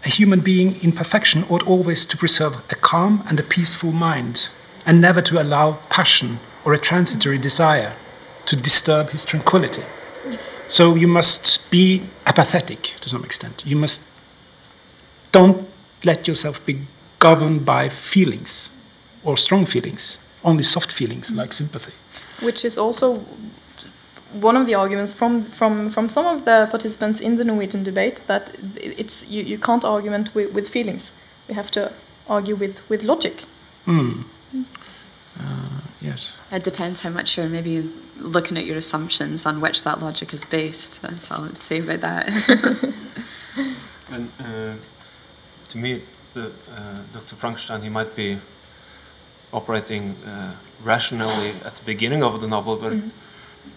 A 0.04 0.08
human 0.08 0.40
being 0.40 0.82
in 0.82 0.92
perfection 0.92 1.44
ought 1.48 1.66
always 1.66 2.06
to 2.06 2.16
preserve 2.16 2.56
a 2.70 2.74
calm 2.74 3.22
and 3.28 3.40
a 3.40 3.42
peaceful 3.42 3.92
mind, 3.92 4.48
and 4.86 5.00
never 5.00 5.22
to 5.22 5.40
allow 5.40 5.78
passion 5.88 6.38
or 6.64 6.72
a 6.72 6.78
transitory 6.78 7.38
desire 7.38 7.94
to 8.46 8.56
disturb 8.56 9.10
his 9.10 9.24
tranquility. 9.24 9.82
So 10.68 10.96
you 10.96 11.08
must 11.08 11.70
be 11.70 12.02
apathetic 12.26 12.94
to 13.00 13.08
some 13.08 13.24
extent. 13.24 13.62
You 13.64 13.76
must 13.76 14.02
don't 15.32 15.68
let 16.04 16.26
yourself 16.26 16.64
be 16.66 16.80
governed 17.18 17.64
by 17.64 17.88
feelings 17.88 18.70
or 19.24 19.36
strong 19.36 19.64
feelings, 19.64 20.18
only 20.44 20.62
soft 20.62 20.92
feelings 20.92 21.30
like 21.30 21.52
sympathy. 21.52 21.92
Which 22.44 22.64
is 22.64 22.78
also 22.78 23.18
one 24.32 24.56
of 24.56 24.66
the 24.66 24.74
arguments 24.74 25.12
from, 25.12 25.42
from, 25.42 25.90
from 25.90 26.08
some 26.08 26.26
of 26.26 26.44
the 26.44 26.68
participants 26.70 27.20
in 27.20 27.36
the 27.36 27.44
Norwegian 27.44 27.82
debate 27.82 28.20
that 28.26 28.54
it's 28.76 29.26
you, 29.28 29.42
you 29.42 29.58
can't 29.58 29.84
argument 29.84 30.34
with, 30.34 30.54
with 30.54 30.68
feelings. 30.68 31.12
You 31.48 31.54
have 31.54 31.70
to 31.72 31.92
argue 32.28 32.54
with, 32.54 32.88
with 32.90 33.02
logic. 33.02 33.40
Hmm. 33.84 34.22
Uh, 35.40 35.80
yes. 36.00 36.36
It 36.52 36.64
depends 36.64 37.00
how 37.00 37.10
much 37.10 37.36
you're 37.36 37.48
maybe 37.48 37.90
looking 38.18 38.58
at 38.58 38.66
your 38.66 38.76
assumptions 38.76 39.46
on 39.46 39.60
which 39.60 39.82
that 39.84 40.00
logic 40.00 40.34
is 40.34 40.44
based. 40.44 41.00
That's 41.02 41.30
all 41.30 41.44
I'd 41.44 41.58
say 41.58 41.78
about 41.78 42.00
that. 42.00 42.94
And 44.10 44.28
uh, 44.40 44.74
to 45.68 45.78
me, 45.78 46.00
the, 46.34 46.46
uh, 46.74 47.02
Dr. 47.12 47.36
Frankenstein, 47.36 47.82
he 47.82 47.88
might 47.88 48.16
be 48.16 48.38
operating 49.52 50.10
uh, 50.26 50.54
rationally 50.82 51.52
at 51.64 51.76
the 51.76 51.84
beginning 51.84 52.22
of 52.22 52.40
the 52.40 52.46
novel, 52.46 52.76
but 52.76 52.92
mm-hmm. 52.92 53.08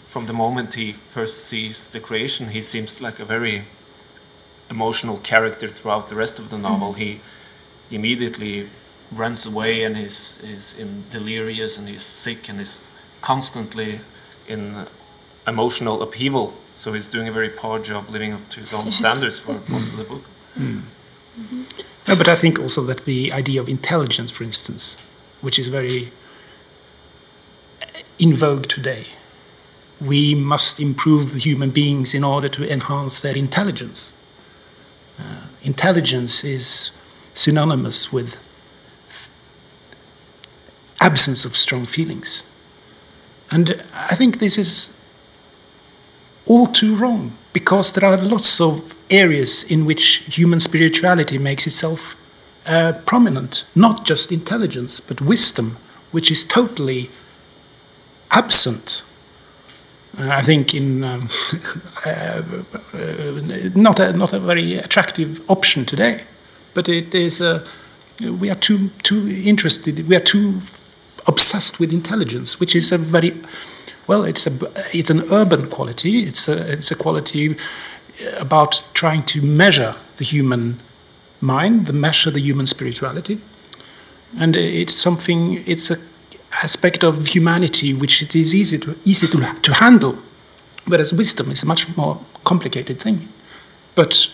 from 0.07 0.25
the 0.25 0.33
moment 0.33 0.73
he 0.75 0.91
first 0.91 1.45
sees 1.45 1.89
the 1.89 1.99
creation, 1.99 2.49
he 2.49 2.61
seems 2.61 3.01
like 3.01 3.19
a 3.19 3.25
very 3.25 3.63
emotional 4.69 5.17
character 5.17 5.67
throughout 5.67 6.09
the 6.09 6.15
rest 6.15 6.39
of 6.39 6.49
the 6.49 6.57
novel. 6.57 6.93
Mm-hmm. 6.93 7.19
He 7.89 7.95
immediately 7.95 8.69
runs 9.11 9.45
away 9.45 9.83
and 9.83 9.97
is, 9.97 10.39
is 10.43 10.77
in 10.77 11.03
delirious 11.09 11.77
and 11.77 11.87
he's 11.87 12.03
sick 12.03 12.47
and 12.49 12.59
he's 12.59 12.79
constantly 13.21 13.99
in 14.47 14.85
emotional 15.47 16.01
upheaval. 16.01 16.53
So 16.75 16.93
he's 16.93 17.07
doing 17.07 17.27
a 17.27 17.31
very 17.31 17.49
poor 17.49 17.79
job 17.79 18.09
living 18.09 18.33
up 18.33 18.47
to 18.49 18.59
his 18.61 18.73
own 18.73 18.89
standards 18.99 19.39
for 19.39 19.59
most 19.67 19.93
of 19.93 19.99
the 19.99 20.05
book. 20.05 20.23
Hmm. 20.55 20.79
Mm-hmm. 21.39 21.63
No, 22.07 22.15
but 22.15 22.27
I 22.27 22.35
think 22.35 22.59
also 22.59 22.81
that 22.83 23.05
the 23.05 23.31
idea 23.31 23.61
of 23.61 23.69
intelligence, 23.69 24.31
for 24.31 24.43
instance, 24.43 24.97
which 25.41 25.59
is 25.59 25.67
very 25.67 26.09
in 28.19 28.33
vogue 28.35 28.67
today, 28.67 29.05
we 29.99 30.35
must 30.35 30.79
improve 30.79 31.33
the 31.33 31.39
human 31.39 31.71
beings 31.71 32.13
in 32.13 32.23
order 32.23 32.47
to 32.49 32.71
enhance 32.71 33.21
their 33.21 33.35
intelligence. 33.35 34.13
Uh, 35.19 35.47
intelligence 35.63 36.43
is 36.43 36.91
synonymous 37.33 38.13
with 38.13 38.47
absence 40.99 41.45
of 41.45 41.57
strong 41.57 41.83
feelings. 41.85 42.43
And 43.49 43.83
I 43.93 44.15
think 44.15 44.39
this 44.39 44.57
is 44.57 44.95
all 46.45 46.67
too 46.67 46.95
wrong 46.95 47.33
because 47.53 47.91
there 47.93 48.07
are 48.07 48.17
lots 48.17 48.61
of 48.61 48.95
areas 49.09 49.63
in 49.63 49.85
which 49.85 50.23
human 50.37 50.59
spirituality 50.59 51.37
makes 51.37 51.65
itself 51.67 52.15
uh, 52.65 52.93
prominent, 53.05 53.65
not 53.75 54.05
just 54.05 54.31
intelligence, 54.31 54.99
but 54.99 55.21
wisdom, 55.21 55.77
which 56.11 56.31
is 56.31 56.43
totally 56.43 57.09
absent. 58.29 59.03
Uh, 60.17 60.29
I 60.29 60.41
think 60.41 60.73
in 60.73 61.03
um, 61.03 61.27
uh, 62.05 62.09
uh, 62.93 63.71
not 63.75 63.99
a 63.99 64.13
not 64.13 64.33
a 64.33 64.39
very 64.39 64.75
attractive 64.75 65.41
option 65.49 65.85
today, 65.85 66.23
but 66.73 66.89
it 66.89 67.15
is 67.15 67.41
a 67.41 67.63
we 68.19 68.49
are 68.49 68.55
too 68.55 68.89
too 69.03 69.27
interested. 69.27 70.07
We 70.07 70.15
are 70.15 70.23
too 70.23 70.61
obsessed 71.27 71.79
with 71.79 71.93
intelligence, 71.93 72.59
which 72.59 72.75
is 72.75 72.91
a 72.91 72.97
very 72.97 73.33
well. 74.07 74.23
It's 74.23 74.45
a 74.45 74.51
it's 74.93 75.09
an 75.09 75.21
urban 75.31 75.67
quality. 75.67 76.23
It's 76.23 76.47
a 76.47 76.73
it's 76.73 76.91
a 76.91 76.95
quality 76.95 77.55
about 78.37 78.83
trying 78.93 79.23
to 79.23 79.41
measure 79.41 79.95
the 80.17 80.25
human 80.25 80.79
mind, 81.41 81.87
the 81.87 81.93
measure 81.93 82.29
of 82.29 82.33
the 82.35 82.41
human 82.41 82.67
spirituality, 82.67 83.39
and 84.39 84.55
it's 84.55 84.95
something. 84.95 85.63
It's 85.65 85.91
a 85.91 85.97
aspect 86.63 87.03
of 87.03 87.27
humanity 87.27 87.93
which 87.93 88.21
it 88.21 88.35
is 88.35 88.53
easy 88.53 88.77
to 88.77 88.95
easy 89.05 89.27
to 89.27 89.37
to 89.61 89.73
handle, 89.73 90.17
whereas 90.85 91.13
wisdom 91.13 91.51
is 91.51 91.63
a 91.63 91.65
much 91.65 91.95
more 91.97 92.19
complicated 92.43 92.99
thing, 92.99 93.27
but 93.95 94.27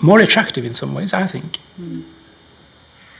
more 0.00 0.20
attractive 0.20 0.64
in 0.64 0.74
some 0.74 0.94
ways, 0.94 1.12
I 1.12 1.26
think. 1.26 1.58
Mm. 1.80 2.02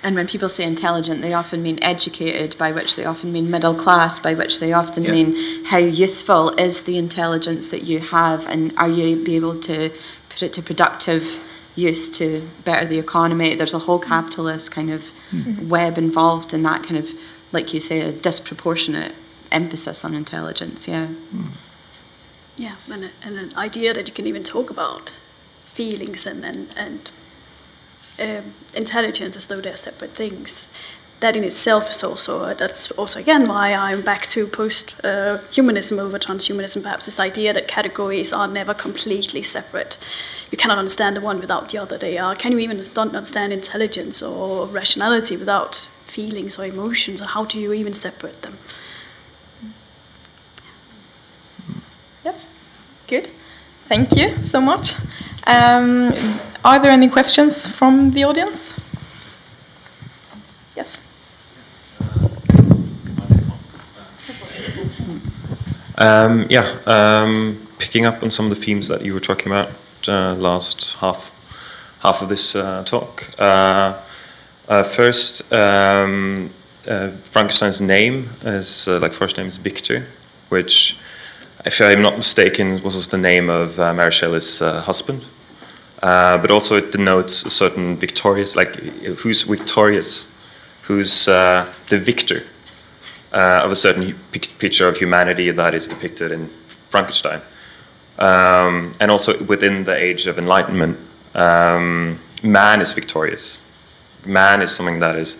And 0.02 0.14
when 0.14 0.28
people 0.28 0.48
say 0.48 0.64
intelligent, 0.64 1.22
they 1.22 1.32
often 1.32 1.60
mean 1.62 1.82
educated, 1.82 2.56
by 2.56 2.70
which 2.70 2.94
they 2.94 3.04
often 3.04 3.32
mean 3.32 3.50
middle 3.50 3.74
class, 3.74 4.20
by 4.20 4.34
which 4.34 4.60
they 4.60 4.72
often 4.72 5.02
yeah. 5.02 5.10
mean 5.10 5.64
how 5.64 5.78
useful 5.78 6.50
is 6.50 6.82
the 6.82 6.96
intelligence 6.96 7.68
that 7.68 7.82
you 7.82 7.98
have, 7.98 8.46
and 8.46 8.72
are 8.78 8.88
you 8.88 9.24
be 9.24 9.34
able 9.34 9.58
to 9.60 9.90
put 10.28 10.42
it 10.42 10.52
to 10.52 10.62
productive 10.62 11.40
use 11.78 12.10
to 12.18 12.26
better 12.64 12.86
the 12.86 12.98
economy? 12.98 13.54
There's 13.54 13.74
a 13.74 13.84
whole 13.86 13.98
capitalist 13.98 14.70
kind 14.70 14.90
of 14.90 15.00
mm-hmm. 15.30 15.68
web 15.68 15.98
involved 15.98 16.52
in 16.52 16.62
that 16.62 16.82
kind 16.82 16.98
of, 16.98 17.08
like 17.52 17.74
you 17.74 17.80
say, 17.80 18.00
a 18.00 18.12
disproportionate 18.12 19.14
emphasis 19.50 20.04
on 20.04 20.14
intelligence. 20.14 20.88
Yeah. 20.88 21.06
Mm. 21.34 21.50
Yeah, 22.56 22.74
and, 22.92 23.04
a, 23.04 23.10
and 23.24 23.38
an 23.38 23.56
idea 23.56 23.94
that 23.94 24.08
you 24.08 24.14
can 24.14 24.26
even 24.26 24.42
talk 24.42 24.70
about 24.70 25.10
feelings 25.72 26.26
and 26.26 26.44
and, 26.44 26.66
and 26.76 27.10
um, 28.20 28.52
intelligence 28.74 29.36
as 29.36 29.46
though 29.46 29.60
they're 29.60 29.76
separate 29.76 30.10
things. 30.10 30.68
That 31.20 31.36
in 31.36 31.44
itself 31.44 31.90
is 31.90 32.02
also 32.04 32.42
uh, 32.42 32.54
that's 32.54 32.90
also 32.92 33.20
again 33.20 33.48
why 33.48 33.72
I'm 33.72 34.02
back 34.02 34.26
to 34.34 34.46
post-humanism 34.46 35.98
uh, 35.98 36.02
over 36.02 36.18
transhumanism. 36.18 36.82
Perhaps 36.82 37.06
this 37.06 37.20
idea 37.20 37.52
that 37.52 37.68
categories 37.68 38.32
are 38.32 38.48
never 38.48 38.74
completely 38.74 39.42
separate. 39.42 39.98
You 40.50 40.56
cannot 40.56 40.78
understand 40.78 41.16
the 41.16 41.20
one 41.20 41.40
without 41.40 41.68
the 41.68 41.78
other. 41.78 41.98
They 41.98 42.16
are. 42.16 42.34
Can 42.34 42.52
you 42.52 42.58
even 42.58 42.78
understand 42.78 43.52
intelligence 43.52 44.22
or 44.22 44.66
rationality 44.66 45.36
without 45.36 45.88
feelings 46.06 46.58
or 46.58 46.64
emotions? 46.64 47.20
Or 47.20 47.26
how 47.26 47.44
do 47.44 47.58
you 47.58 47.72
even 47.74 47.92
separate 47.92 48.40
them? 48.42 48.56
Yes, 52.24 52.48
good. 53.06 53.28
Thank 53.84 54.16
you 54.16 54.34
so 54.44 54.60
much. 54.60 54.94
Um, 55.46 56.12
are 56.64 56.78
there 56.78 56.92
any 56.92 57.08
questions 57.08 57.66
from 57.66 58.12
the 58.12 58.24
audience? 58.24 58.78
Yes. 60.74 60.98
Um, 65.98 66.46
yeah, 66.48 66.64
um, 66.86 67.60
picking 67.78 68.06
up 68.06 68.22
on 68.22 68.30
some 68.30 68.46
of 68.46 68.50
the 68.50 68.56
themes 68.64 68.88
that 68.88 69.04
you 69.04 69.12
were 69.12 69.20
talking 69.20 69.46
about 69.46 69.68
last 70.06 70.94
half 71.00 71.32
half 72.02 72.22
of 72.22 72.28
this 72.28 72.54
uh, 72.54 72.84
talk. 72.84 73.28
Uh, 73.38 73.98
uh 74.68 74.82
first, 74.82 75.52
um, 75.52 76.50
uh, 76.86 77.08
Frankenstein's 77.08 77.80
name 77.80 78.28
is 78.42 78.86
uh, 78.86 78.98
like 79.00 79.12
first 79.12 79.36
name 79.36 79.46
is 79.46 79.56
Victor, 79.56 80.06
which, 80.50 80.96
if 81.64 81.80
I'm 81.80 82.02
not 82.02 82.16
mistaken, 82.16 82.82
was 82.82 83.08
the 83.08 83.18
name 83.18 83.50
of 83.50 83.78
Mary 83.78 84.12
Shelley's 84.12 84.60
husband. 84.60 85.24
Uh, 86.02 86.38
but 86.38 86.50
also 86.50 86.76
it 86.76 86.92
denotes 86.92 87.44
a 87.44 87.50
certain 87.50 87.96
victorious, 87.96 88.54
like 88.54 88.76
who's 89.22 89.42
victorious, 89.42 90.28
who's 90.82 91.26
uh, 91.26 91.72
the 91.88 91.98
victor 91.98 92.42
uh, 93.32 93.62
of 93.64 93.72
a 93.72 93.76
certain 93.76 94.14
picture 94.32 94.86
of 94.86 94.96
humanity 94.96 95.50
that 95.50 95.74
is 95.74 95.88
depicted 95.88 96.30
in 96.30 96.46
Frankenstein. 96.90 97.40
Um, 98.18 98.92
and 99.00 99.10
also 99.10 99.42
within 99.44 99.84
the 99.84 99.96
age 99.96 100.26
of 100.26 100.38
enlightenment, 100.38 100.98
um, 101.34 102.18
man 102.42 102.80
is 102.80 102.92
victorious. 102.92 103.60
Man 104.26 104.60
is 104.60 104.74
something 104.74 104.98
that 105.00 105.16
is 105.16 105.36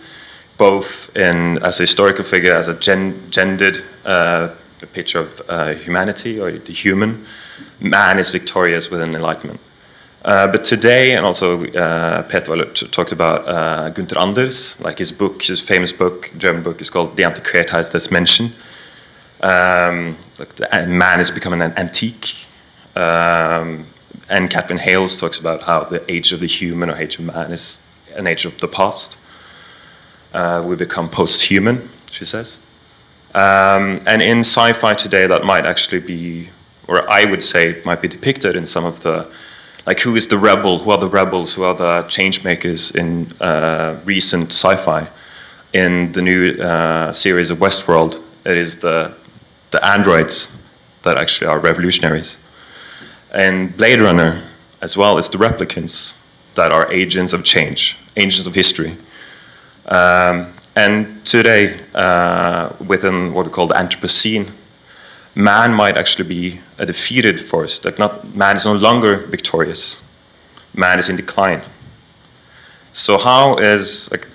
both 0.57 1.15
in 1.15 1.61
as 1.63 1.79
a 1.79 1.83
historical 1.83 2.23
figure, 2.23 2.53
as 2.53 2.67
a 2.67 2.73
gen 2.79 3.15
gendered 3.29 3.83
uh, 4.05 4.49
picture 4.93 5.19
of 5.19 5.41
uh, 5.49 5.73
humanity 5.73 6.39
or 6.39 6.51
the 6.51 6.73
human. 6.73 7.25
Man 7.81 8.19
is 8.19 8.31
victorious 8.31 8.89
within 8.89 9.13
enlightenment. 9.13 9.59
Uh, 10.23 10.47
but 10.47 10.65
today, 10.65 11.15
and 11.15 11.25
also 11.25 11.65
uh, 11.73 12.23
Peter 12.23 12.65
talked 12.91 13.13
about 13.13 13.47
uh, 13.47 13.89
Gunther 13.89 14.19
Anders, 14.19 14.77
like 14.81 14.97
his 14.97 15.13
book, 15.13 15.41
his 15.41 15.61
famous 15.61 15.93
book, 15.93 16.31
German 16.37 16.61
book, 16.61 16.81
is 16.81 16.89
called 16.89 17.15
Die 17.15 17.23
Antiquiertheit 17.23 17.91
des 17.93 18.09
Menschen. 18.11 18.51
Um, 19.41 20.17
like 20.37 20.55
the 20.55 20.87
man 20.87 21.21
is 21.21 21.31
becoming 21.31 21.61
an 21.61 21.71
antique. 21.77 22.47
Um, 22.95 23.85
and 24.29 24.49
Katherine 24.49 24.79
Hayles 24.79 25.19
talks 25.19 25.39
about 25.39 25.63
how 25.63 25.83
the 25.83 26.03
age 26.11 26.31
of 26.31 26.39
the 26.39 26.47
human 26.47 26.89
or 26.89 26.95
age 26.95 27.17
of 27.19 27.25
man 27.25 27.51
is 27.51 27.79
an 28.15 28.27
age 28.27 28.45
of 28.45 28.59
the 28.59 28.67
past. 28.67 29.17
Uh, 30.33 30.63
we 30.65 30.75
become 30.75 31.09
post-human, 31.09 31.89
she 32.11 32.25
says. 32.25 32.59
Um, 33.33 33.99
and 34.07 34.21
in 34.21 34.39
sci-fi 34.39 34.93
today, 34.93 35.27
that 35.27 35.43
might 35.43 35.65
actually 35.65 36.01
be, 36.01 36.49
or 36.87 37.09
I 37.09 37.25
would 37.25 37.43
say, 37.43 37.81
might 37.85 38.01
be 38.01 38.07
depicted 38.07 38.55
in 38.55 38.65
some 38.65 38.85
of 38.85 39.01
the 39.01 39.31
like 39.85 39.99
who 39.99 40.15
is 40.15 40.27
the 40.27 40.37
rebel, 40.37 40.77
who 40.77 40.91
are 40.91 40.97
the 40.97 41.07
rebels, 41.07 41.55
who 41.55 41.63
are 41.63 41.73
the 41.73 42.03
change 42.09 42.43
makers 42.43 42.91
in 42.91 43.27
uh, 43.41 43.99
recent 44.05 44.51
sci-fi. 44.51 45.07
In 45.73 46.11
the 46.11 46.21
new 46.21 46.53
uh, 46.61 47.11
series 47.11 47.51
of 47.51 47.59
Westworld, 47.59 48.21
it 48.45 48.57
is 48.57 48.77
the 48.77 49.15
the 49.71 49.85
androids 49.85 50.51
that 51.03 51.17
actually 51.17 51.47
are 51.47 51.59
revolutionaries. 51.59 52.37
And 53.33 53.75
Blade 53.77 54.01
Runner, 54.01 54.41
as 54.81 54.97
well, 54.97 55.17
is 55.17 55.29
the 55.29 55.37
replicants 55.37 56.17
that 56.55 56.71
are 56.71 56.91
agents 56.91 57.31
of 57.33 57.43
change, 57.43 57.97
agents 58.17 58.47
of 58.47 58.55
history. 58.55 58.97
Um, 59.87 60.47
and 60.75 61.23
today, 61.25 61.77
uh, 61.93 62.73
within 62.87 63.33
what 63.33 63.45
we 63.45 63.51
call 63.51 63.67
the 63.67 63.75
Anthropocene, 63.75 64.49
man 65.35 65.73
might 65.73 65.97
actually 65.97 66.27
be 66.27 66.59
a 66.77 66.85
defeated 66.85 67.39
force, 67.39 67.79
that 67.79 67.99
not, 67.99 68.35
man 68.35 68.55
is 68.55 68.65
no 68.65 68.73
longer 68.73 69.17
victorious. 69.17 70.01
Man 70.75 70.99
is 70.99 71.09
in 71.09 71.15
decline. 71.15 71.61
So 72.91 73.17
how 73.17 73.57
is, 73.57 74.09
like, 74.11 74.27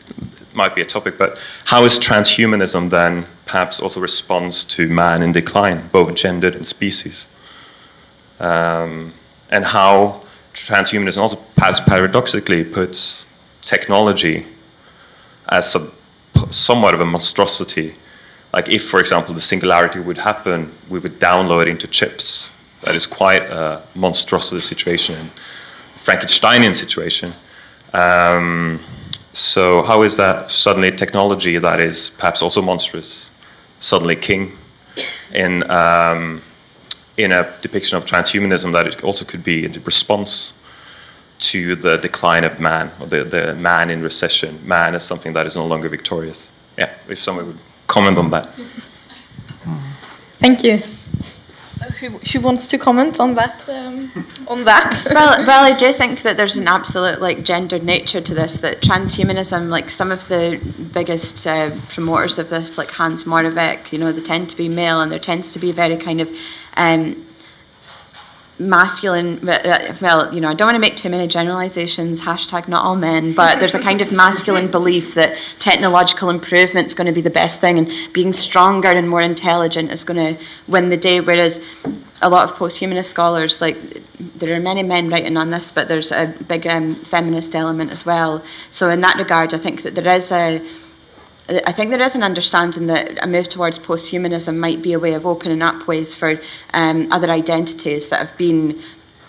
might 0.55 0.74
be 0.74 0.82
a 0.82 0.84
topic, 0.84 1.18
but 1.18 1.42
how 1.64 1.82
is 1.82 1.99
transhumanism 1.99 2.90
then 2.90 3.26
perhaps 3.47 3.80
also 3.80 4.01
responds 4.01 4.64
to 4.64 4.88
man 4.88 5.22
in 5.22 5.32
decline, 5.32 5.88
both 5.92 6.14
gendered 6.14 6.55
and 6.55 6.64
species? 6.64 7.28
Um, 8.45 9.12
and 9.51 9.64
how 9.64 10.22
transhumanism 10.53 11.18
also 11.18 11.38
paradoxically 11.86 12.64
puts 12.64 13.26
technology 13.62 14.47
as 15.49 15.76
somewhat 16.51 16.95
of 16.95 17.01
a 17.01 17.05
monstrosity 17.05 17.95
like 18.55 18.68
if, 18.68 18.88
for 18.88 19.01
example, 19.01 19.34
the 19.34 19.40
singularity 19.40 19.99
would 19.99 20.16
happen, 20.16 20.70
we 20.88 21.01
would 21.01 21.18
download 21.18 21.66
into 21.66 21.88
chips. 21.88 22.53
That 22.82 22.95
is 22.95 23.05
quite 23.05 23.42
a 23.42 23.82
monstrosity 23.97 24.61
situation, 24.61 25.16
Frankensteinian 25.97 26.76
situation. 26.76 27.32
Um, 27.92 28.78
so 29.32 29.82
how 29.82 30.03
is 30.03 30.16
that 30.18 30.51
suddenly 30.51 30.92
technology 30.92 31.59
that 31.59 31.80
is 31.80 32.11
perhaps 32.11 32.42
also 32.42 32.62
monstrous, 32.62 33.32
suddenly 33.80 34.14
king 34.14 34.53
in 35.32 35.68
um, 35.68 36.40
in 37.17 37.33
a 37.33 37.53
depiction 37.61 37.97
of 37.97 38.05
transhumanism 38.05 38.73
that 38.73 38.87
it 38.87 39.05
also 39.05 39.25
could 39.25 39.45
be 39.45 39.65
in 39.65 39.73
response 39.85 40.55
to 41.39 41.75
the 41.75 41.97
decline 41.99 42.45
of 42.45 42.61
man, 42.61 42.91
or 43.01 43.07
the, 43.07 43.25
the 43.25 43.55
man 43.57 43.91
in 43.91 44.03
recession. 44.03 44.59
Man 44.67 44.95
is 44.95 45.03
something 45.03 45.33
that 45.33 45.47
is 45.47 45.57
no 45.57 45.67
longer 45.67 45.89
victorious. 45.89 46.51
Yeah, 46.79 46.93
if 47.09 47.19
someone 47.19 47.47
would 47.47 47.59
comment 47.87 48.19
on 48.19 48.31
that. 48.31 48.47
Thank 50.39 50.65
you. 50.65 50.79
Who, 52.01 52.11
who 52.11 52.41
wants 52.41 52.67
to 52.69 52.79
comment 52.79 53.21
on 53.21 53.35
that? 53.35 53.69
Um, 53.69 54.11
on 54.49 54.65
that? 54.65 55.07
well, 55.11 55.47
well, 55.47 55.65
I 55.65 55.77
do 55.77 55.93
think 55.93 56.23
that 56.23 56.37
there's 56.37 56.57
an 56.57 56.67
absolute 56.67 57.21
like 57.21 57.45
gendered 57.45 57.83
nature 57.83 58.21
to 58.21 58.35
this. 58.35 58.59
That 58.59 58.81
transhumanism, 58.81 59.69
like 59.69 59.91
some 59.91 60.11
of 60.11 60.27
the 60.29 60.61
biggest 60.93 61.47
uh, 61.47 61.71
promoters 61.89 62.39
of 62.39 62.51
this, 62.51 62.79
like 62.79 62.91
Hans 62.91 63.25
Moravec, 63.25 63.93
you 63.93 63.99
know, 63.99 64.12
they 64.12 64.23
tend 64.23 64.51
to 64.51 64.57
be 64.57 64.69
male, 64.69 65.01
and 65.01 65.11
there 65.11 65.19
tends 65.19 65.53
to 65.53 65.59
be 65.59 65.73
very 65.73 65.97
kind 65.97 66.21
of 66.21 66.31
um, 66.77 67.25
masculine 68.59 69.41
well 70.01 70.33
you 70.33 70.41
know 70.41 70.49
i 70.49 70.55
don't 70.55 70.66
want 70.68 70.77
to 70.77 70.81
make 70.81 70.95
too 70.95 71.09
many 71.09 71.27
generalizations 71.27 72.20
hashtag 72.20 72.68
not 72.68 72.85
all 72.85 72.95
men 72.95 73.33
but 73.33 73.59
there's 73.59 73.75
a 73.75 73.81
kind 73.81 74.01
of 74.01 74.12
masculine 74.12 74.70
belief 74.79 75.14
that 75.14 75.37
technological 75.59 76.31
improvement 76.31 76.87
is 76.87 76.95
going 76.95 77.07
to 77.07 77.12
be 77.12 77.20
the 77.20 77.31
best 77.31 77.61
thing 77.61 77.79
and 77.79 77.91
being 78.12 78.33
stronger 78.33 78.89
and 78.89 79.11
more 79.11 79.20
intelligent 79.20 79.91
is 79.91 80.05
going 80.05 80.37
to 80.37 80.41
win 80.68 80.89
the 80.89 80.97
day 80.97 81.20
whereas 81.20 81.61
a 82.22 82.29
lot 82.29 82.49
of 82.49 82.57
post-humanist 82.57 83.11
scholars 83.11 83.61
like 83.61 83.77
there 84.18 84.57
are 84.57 84.61
many 84.61 84.85
men 84.85 85.11
writing 85.11 85.37
on 85.37 85.51
this 85.51 85.72
but 85.72 85.89
there's 85.89 86.12
a 86.12 86.33
big 86.47 86.64
um, 86.68 86.95
feminist 86.95 87.57
element 87.57 87.91
as 87.91 88.07
well. 88.07 88.45
So 88.70 88.89
in 88.91 89.01
that 89.01 89.16
regard 89.16 89.53
i 89.53 89.59
think 89.59 89.83
that 89.83 89.97
there 89.97 90.14
is 90.14 90.31
a 90.31 90.62
I 91.49 91.72
think 91.72 91.90
there 91.90 92.01
is 92.01 92.14
an 92.14 92.22
understanding 92.22 92.86
that 92.86 93.22
a 93.22 93.26
move 93.26 93.51
towards 93.51 93.78
post-humanism 93.78 94.59
might 94.59 94.80
be 94.80 94.95
a 94.95 94.99
way 94.99 95.12
of 95.12 95.26
opening 95.26 95.61
up 95.61 95.86
ways 95.86 96.14
for 96.14 96.40
um, 96.72 97.12
other 97.12 97.30
identities 97.30 98.09
that 98.09 98.18
have 98.18 98.36
been 98.38 98.80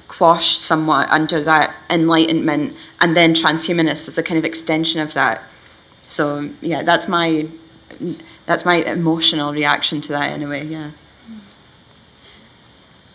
quashed 0.07 0.61
somewhat 0.61 1.09
under 1.09 1.43
that 1.43 1.75
enlightenment, 1.89 2.73
and 3.01 3.17
then 3.17 3.33
transhumanist 3.33 4.07
as 4.07 4.17
a 4.17 4.23
kind 4.23 4.37
of 4.37 4.45
extension 4.45 5.01
of 5.01 5.13
that. 5.13 5.43
So 6.07 6.49
yeah, 6.61 6.83
that's 6.83 7.07
my 7.07 7.47
that's 8.45 8.63
my 8.63 8.75
emotional 8.75 9.51
reaction 9.51 9.99
to 10.01 10.13
that 10.13 10.31
anyway. 10.31 10.65
Yeah. 10.65 10.91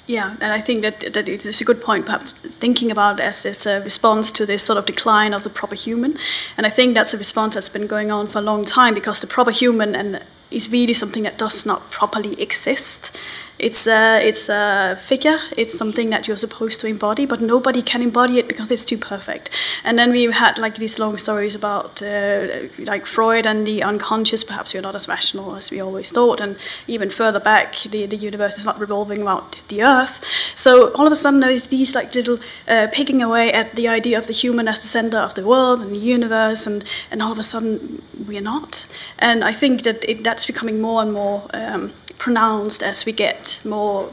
Yeah, 0.06 0.36
and 0.40 0.52
I 0.52 0.60
think 0.60 0.80
that, 0.82 1.12
that 1.12 1.28
it 1.28 1.46
is 1.46 1.60
a 1.60 1.64
good 1.64 1.80
point, 1.80 2.06
perhaps 2.06 2.32
thinking 2.32 2.90
about 2.90 3.20
as 3.20 3.42
this 3.42 3.66
uh, 3.66 3.80
response 3.84 4.32
to 4.32 4.44
this 4.44 4.64
sort 4.64 4.76
of 4.76 4.86
decline 4.86 5.32
of 5.32 5.44
the 5.44 5.50
proper 5.50 5.76
human. 5.76 6.18
And 6.56 6.66
I 6.66 6.70
think 6.70 6.94
that's 6.94 7.14
a 7.14 7.18
response 7.18 7.54
that's 7.54 7.68
been 7.68 7.86
going 7.86 8.10
on 8.10 8.26
for 8.26 8.38
a 8.38 8.42
long 8.42 8.64
time 8.64 8.94
because 8.94 9.20
the 9.20 9.28
proper 9.28 9.52
human 9.52 9.94
and 9.94 10.20
is 10.50 10.72
really 10.72 10.94
something 10.94 11.22
that 11.22 11.38
does 11.38 11.64
not 11.64 11.90
properly 11.90 12.40
exist. 12.42 13.16
It's 13.60 13.86
a, 13.86 14.26
it's 14.26 14.48
a 14.48 14.98
figure, 15.02 15.38
it's 15.54 15.76
something 15.76 16.08
that 16.10 16.26
you're 16.26 16.38
supposed 16.38 16.80
to 16.80 16.86
embody, 16.86 17.26
but 17.26 17.42
nobody 17.42 17.82
can 17.82 18.00
embody 18.00 18.38
it 18.38 18.48
because 18.48 18.70
it's 18.70 18.86
too 18.86 18.96
perfect. 18.96 19.50
And 19.84 19.98
then 19.98 20.12
we 20.12 20.24
had 20.32 20.56
like 20.56 20.76
these 20.76 20.98
long 20.98 21.18
stories 21.18 21.54
about 21.54 22.02
uh, 22.02 22.46
like 22.78 23.04
Freud 23.04 23.46
and 23.46 23.66
the 23.66 23.82
unconscious, 23.82 24.44
perhaps 24.44 24.72
we're 24.72 24.80
not 24.80 24.94
as 24.94 25.08
rational 25.08 25.56
as 25.56 25.70
we 25.70 25.78
always 25.78 26.10
thought, 26.10 26.40
and 26.40 26.56
even 26.86 27.10
further 27.10 27.38
back, 27.38 27.76
the, 27.82 28.06
the 28.06 28.16
universe 28.16 28.56
is 28.56 28.64
not 28.64 28.80
revolving 28.80 29.22
around 29.22 29.60
the 29.68 29.82
earth. 29.82 30.24
So 30.54 30.92
all 30.94 31.06
of 31.06 31.12
a 31.12 31.16
sudden 31.16 31.40
there's 31.40 31.68
these 31.68 31.94
like 31.94 32.14
little 32.14 32.38
uh, 32.66 32.86
picking 32.90 33.22
away 33.22 33.52
at 33.52 33.76
the 33.76 33.88
idea 33.88 34.16
of 34.16 34.26
the 34.26 34.32
human 34.32 34.68
as 34.68 34.80
the 34.80 34.88
center 34.88 35.18
of 35.18 35.34
the 35.34 35.44
world 35.44 35.82
and 35.82 35.92
the 35.92 35.98
universe, 35.98 36.66
and, 36.66 36.82
and 37.10 37.20
all 37.20 37.32
of 37.32 37.38
a 37.38 37.42
sudden 37.42 38.00
we 38.26 38.38
are 38.38 38.42
not. 38.54 38.88
And 39.18 39.44
I 39.44 39.52
think 39.52 39.82
that 39.82 40.02
it, 40.08 40.24
that's 40.24 40.46
becoming 40.46 40.80
more 40.80 41.02
and 41.02 41.12
more 41.12 41.44
um, 41.52 41.92
pronounced 42.20 42.82
as 42.82 43.06
we 43.06 43.12
get 43.12 43.60
more 43.64 44.10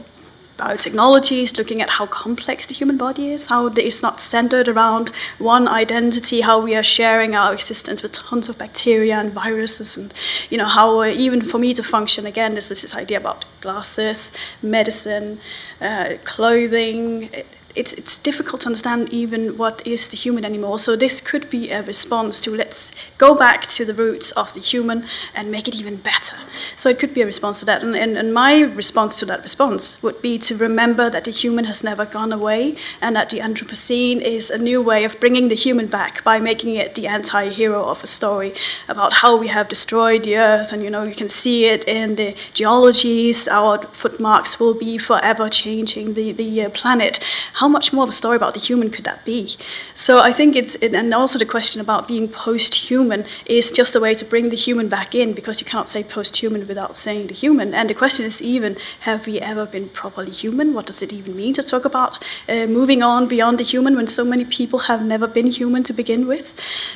biotechnologies, 0.56 1.56
looking 1.56 1.80
at 1.80 1.90
how 1.90 2.06
complex 2.06 2.66
the 2.66 2.74
human 2.74 2.96
body 2.96 3.30
is, 3.30 3.46
how 3.46 3.66
it's 3.68 4.02
not 4.02 4.20
centered 4.20 4.66
around 4.66 5.10
one 5.38 5.68
identity, 5.68 6.40
how 6.40 6.58
we 6.60 6.74
are 6.74 6.82
sharing 6.82 7.36
our 7.36 7.52
existence 7.52 8.02
with 8.02 8.12
tons 8.12 8.48
of 8.48 8.58
bacteria 8.58 9.16
and 9.20 9.32
viruses, 9.32 9.96
and 9.96 10.12
you 10.50 10.58
know 10.58 10.70
how 10.78 11.00
uh, 11.00 11.04
even 11.04 11.40
for 11.40 11.58
me 11.58 11.72
to 11.74 11.82
function 11.82 12.26
again, 12.26 12.52
there's 12.54 12.70
this 12.70 12.96
idea 12.96 13.18
about 13.18 13.44
glasses, 13.60 14.32
medicine, 14.62 15.38
uh, 15.80 16.14
clothing. 16.24 17.30
It, 17.68 17.78
it's, 17.78 17.94
it's 17.94 18.18
difficult 18.18 18.62
to 18.62 18.66
understand 18.66 19.08
even 19.10 19.56
what 19.56 19.86
is 19.86 20.08
the 20.08 20.16
human 20.16 20.44
anymore. 20.44 20.78
So 20.78 20.96
this 20.96 21.20
could 21.20 21.50
be 21.50 21.70
a 21.70 21.82
response 21.82 22.40
to 22.40 22.50
let's 22.54 22.92
go 23.18 23.34
back 23.34 23.66
to 23.66 23.84
the 23.84 23.94
roots 23.94 24.30
of 24.32 24.54
the 24.54 24.60
human 24.60 25.04
and 25.34 25.50
make 25.50 25.68
it 25.68 25.76
even 25.76 25.96
better. 25.96 26.36
So 26.76 26.88
it 26.88 26.98
could 26.98 27.14
be 27.14 27.22
a 27.22 27.26
response 27.26 27.60
to 27.60 27.66
that. 27.66 27.82
And, 27.82 27.96
and, 27.96 28.16
and 28.16 28.34
my 28.34 28.60
response 28.60 29.18
to 29.20 29.26
that 29.26 29.42
response 29.42 30.02
would 30.02 30.20
be 30.22 30.38
to 30.38 30.56
remember 30.56 31.10
that 31.10 31.24
the 31.24 31.30
human 31.30 31.64
has 31.66 31.84
never 31.84 32.04
gone 32.04 32.32
away 32.32 32.76
and 33.00 33.14
that 33.16 33.30
the 33.30 33.38
Anthropocene 33.38 34.20
is 34.20 34.50
a 34.50 34.58
new 34.58 34.82
way 34.82 35.04
of 35.04 35.18
bringing 35.20 35.48
the 35.48 35.54
human 35.54 35.86
back 35.86 36.24
by 36.24 36.38
making 36.38 36.74
it 36.74 36.94
the 36.94 37.06
anti-hero 37.06 37.84
of 37.84 38.02
a 38.02 38.06
story 38.06 38.52
about 38.88 39.14
how 39.14 39.36
we 39.36 39.48
have 39.48 39.68
destroyed 39.68 40.24
the 40.24 40.36
earth. 40.36 40.72
And 40.72 40.82
you 40.82 40.90
know, 40.90 41.04
you 41.04 41.14
can 41.14 41.28
see 41.28 41.66
it 41.66 41.86
in 41.86 42.16
the 42.16 42.34
geologies, 42.54 43.48
our 43.48 43.78
footmarks 43.78 44.60
will 44.60 44.74
be 44.74 44.98
forever 44.98 45.48
changing 45.48 46.14
the, 46.14 46.32
the 46.32 46.64
uh, 46.64 46.70
planet. 46.70 47.20
How 47.60 47.68
much 47.68 47.92
more 47.92 48.04
of 48.04 48.08
a 48.08 48.12
story 48.12 48.36
about 48.36 48.54
the 48.54 48.60
human 48.60 48.88
could 48.90 49.04
that 49.04 49.24
be? 49.24 49.56
So 49.94 50.20
I 50.20 50.32
think 50.32 50.54
it's, 50.54 50.76
and 50.76 51.12
also 51.12 51.38
the 51.38 51.52
question 51.56 51.80
about 51.80 52.06
being 52.06 52.28
post-human 52.28 53.24
is 53.46 53.72
just 53.72 53.96
a 53.96 54.00
way 54.00 54.14
to 54.14 54.24
bring 54.24 54.50
the 54.50 54.56
human 54.56 54.88
back 54.88 55.14
in 55.14 55.32
because 55.32 55.60
you 55.60 55.66
cannot 55.66 55.88
say 55.88 56.04
post-human 56.04 56.68
without 56.68 56.94
saying 56.94 57.26
the 57.26 57.34
human. 57.34 57.74
And 57.74 57.90
the 57.90 57.94
question 57.94 58.24
is 58.24 58.40
even, 58.40 58.76
have 59.00 59.26
we 59.26 59.40
ever 59.40 59.66
been 59.66 59.88
properly 59.88 60.30
human? 60.30 60.72
What 60.72 60.86
does 60.86 61.02
it 61.02 61.12
even 61.12 61.36
mean 61.36 61.54
to 61.54 61.62
talk 61.62 61.84
about 61.84 62.24
uh, 62.48 62.66
moving 62.66 63.02
on 63.02 63.26
beyond 63.26 63.58
the 63.58 63.64
human 63.64 63.96
when 63.96 64.06
so 64.06 64.24
many 64.24 64.44
people 64.44 64.80
have 64.90 65.04
never 65.04 65.26
been 65.26 65.48
human 65.48 65.82
to 65.82 65.92
begin 65.92 66.28
with? 66.28 66.46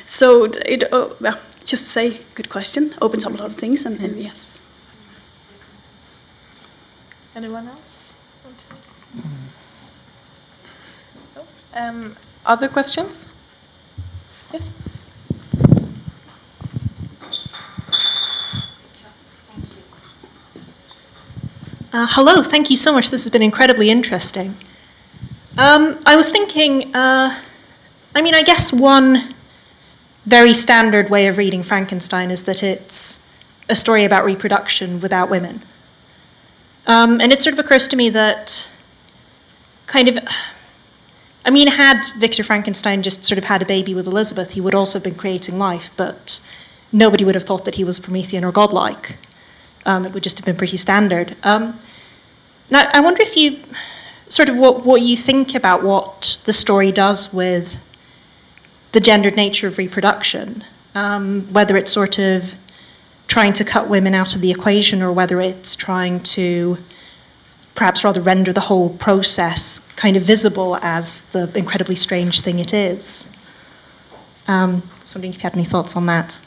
So 0.05 0.45
it, 0.45 0.81
uh, 0.93 1.09
well, 1.19 1.39
just 1.65 1.83
to 1.83 1.89
say, 1.89 2.19
good 2.35 2.49
question, 2.49 2.93
opens 3.01 3.25
up 3.25 3.33
a 3.33 3.37
lot 3.37 3.47
of 3.47 3.55
things, 3.55 3.85
and, 3.85 3.99
and 3.99 4.15
yes. 4.15 4.61
Anyone 7.35 7.67
else? 7.67 7.82
Um, 11.75 12.15
other 12.45 12.67
questions? 12.67 13.25
Yes? 14.53 14.71
Uh, 21.91 22.07
hello, 22.11 22.43
thank 22.43 22.69
you 22.69 22.75
so 22.75 22.93
much. 22.93 23.09
This 23.09 23.23
has 23.23 23.31
been 23.31 23.41
incredibly 23.41 23.89
interesting. 23.89 24.55
Um, 25.57 25.97
I 26.05 26.15
was 26.15 26.29
thinking, 26.29 26.95
uh, 26.95 27.39
I 28.15 28.21
mean, 28.21 28.35
I 28.35 28.43
guess 28.43 28.71
one 28.71 29.33
very 30.25 30.53
standard 30.53 31.09
way 31.09 31.27
of 31.27 31.37
reading 31.37 31.63
Frankenstein 31.63 32.29
is 32.29 32.43
that 32.43 32.61
it's 32.61 33.23
a 33.67 33.75
story 33.75 34.05
about 34.05 34.25
reproduction 34.25 35.01
without 35.01 35.29
women. 35.29 35.61
Um, 36.85 37.19
and 37.19 37.31
it 37.31 37.41
sort 37.41 37.53
of 37.53 37.59
occurs 37.59 37.87
to 37.87 37.95
me 37.95 38.09
that 38.09 38.67
kind 39.87 40.07
of 40.07 40.19
I 41.45 41.49
mean, 41.49 41.67
had 41.67 42.01
Victor 42.17 42.43
Frankenstein 42.43 43.03
just 43.03 43.25
sort 43.25 43.37
of 43.37 43.45
had 43.45 43.61
a 43.61 43.65
baby 43.65 43.93
with 43.93 44.07
Elizabeth, 44.07 44.53
he 44.53 44.61
would 44.61 44.75
also 44.75 44.97
have 44.97 45.03
been 45.03 45.15
creating 45.15 45.59
life, 45.59 45.91
but 45.97 46.39
nobody 46.91 47.25
would 47.25 47.35
have 47.35 47.43
thought 47.43 47.65
that 47.65 47.75
he 47.75 47.83
was 47.83 47.99
Promethean 47.99 48.43
or 48.43 48.51
godlike. 48.51 49.17
Um, 49.85 50.05
it 50.05 50.13
would 50.13 50.23
just 50.23 50.37
have 50.37 50.45
been 50.45 50.55
pretty 50.55 50.77
standard. 50.77 51.35
Um, 51.43 51.77
now, 52.69 52.89
I 52.93 53.01
wonder 53.01 53.21
if 53.21 53.35
you 53.35 53.59
sort 54.29 54.47
of 54.47 54.57
what, 54.57 54.85
what 54.85 55.01
you 55.01 55.17
think 55.17 55.53
about 55.53 55.83
what 55.83 56.39
the 56.45 56.53
story 56.53 56.91
does 56.91 57.33
with 57.33 57.81
the 58.93 58.99
gendered 58.99 59.35
nature 59.35 59.67
of 59.67 59.77
reproduction, 59.77 60.63
um, 60.95 61.41
whether 61.53 61.75
it's 61.75 61.91
sort 61.91 62.19
of 62.19 62.55
trying 63.27 63.53
to 63.53 63.65
cut 63.65 63.89
women 63.89 64.13
out 64.13 64.35
of 64.35 64.41
the 64.41 64.51
equation 64.51 65.01
or 65.01 65.11
whether 65.11 65.41
it's 65.41 65.75
trying 65.75 66.19
to 66.21 66.77
perhaps 67.75 68.03
rather 68.03 68.21
render 68.21 68.53
the 68.53 68.61
whole 68.61 68.89
process 68.89 69.87
kind 69.95 70.15
of 70.15 70.23
visible 70.23 70.77
as 70.77 71.21
the 71.31 71.51
incredibly 71.55 71.95
strange 71.95 72.41
thing 72.41 72.59
it 72.59 72.73
is. 72.73 73.29
Um, 74.47 74.83
I 74.85 74.99
was 75.01 75.15
wondering 75.15 75.33
if 75.33 75.37
you 75.37 75.43
had 75.43 75.55
any 75.55 75.65
thoughts 75.65 75.95
on 75.95 76.05
that. 76.07 76.39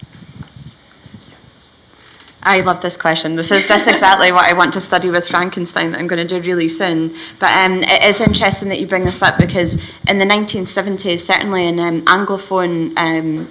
I 2.43 2.61
love 2.61 2.81
this 2.81 2.97
question. 2.97 3.35
This 3.35 3.51
is 3.51 3.67
just 3.67 3.89
exactly 3.89 4.31
what 4.31 4.45
I 4.45 4.53
want 4.53 4.73
to 4.75 4.81
study 4.81 5.11
with 5.11 5.27
Frankenstein 5.27 5.91
that 5.91 5.99
I'm 5.99 6.07
going 6.07 6.25
to 6.25 6.41
do 6.41 6.47
really 6.47 6.69
soon. 6.69 7.13
But 7.41 7.51
um, 7.57 7.83
it 7.83 8.05
is 8.05 8.21
interesting 8.21 8.69
that 8.69 8.79
you 8.79 8.87
bring 8.87 9.05
this 9.05 9.21
up 9.21 9.37
because 9.37 9.75
in 10.09 10.19
the 10.19 10.25
1970s, 10.25 11.19
certainly 11.19 11.67
in 11.67 11.81
um, 11.81 12.03
Anglophone 12.03 12.97
um, 12.97 13.51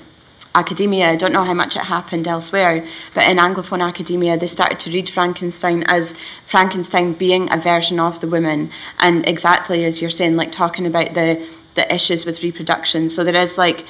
academia, 0.56 1.12
I 1.12 1.16
don't 1.16 1.34
know 1.34 1.44
how 1.44 1.54
much 1.54 1.76
it 1.76 1.84
happened 1.84 2.28
elsewhere, 2.28 2.86
but 3.14 3.30
in 3.30 3.38
Anglophone 3.38 3.86
academia, 3.88 4.38
they 4.38 4.48
started 4.48 4.80
to 4.80 4.90
read 4.90 5.10
Frankenstein 5.10 5.84
as 5.84 6.14
Frankenstein 6.46 7.14
being 7.14 7.52
a 7.52 7.58
version 7.58 8.00
of 8.00 8.22
the 8.22 8.28
woman, 8.28 8.70
and 9.00 9.28
exactly 9.28 9.86
as 9.86 10.02
you're 10.02 10.10
saying, 10.10 10.36
like 10.36 10.52
talking 10.52 10.86
about 10.86 11.14
the 11.14 11.48
the 11.76 11.94
issues 11.94 12.26
with 12.26 12.42
reproduction. 12.42 13.10
So 13.10 13.24
there 13.24 13.36
is 13.36 13.58
like 13.58 13.86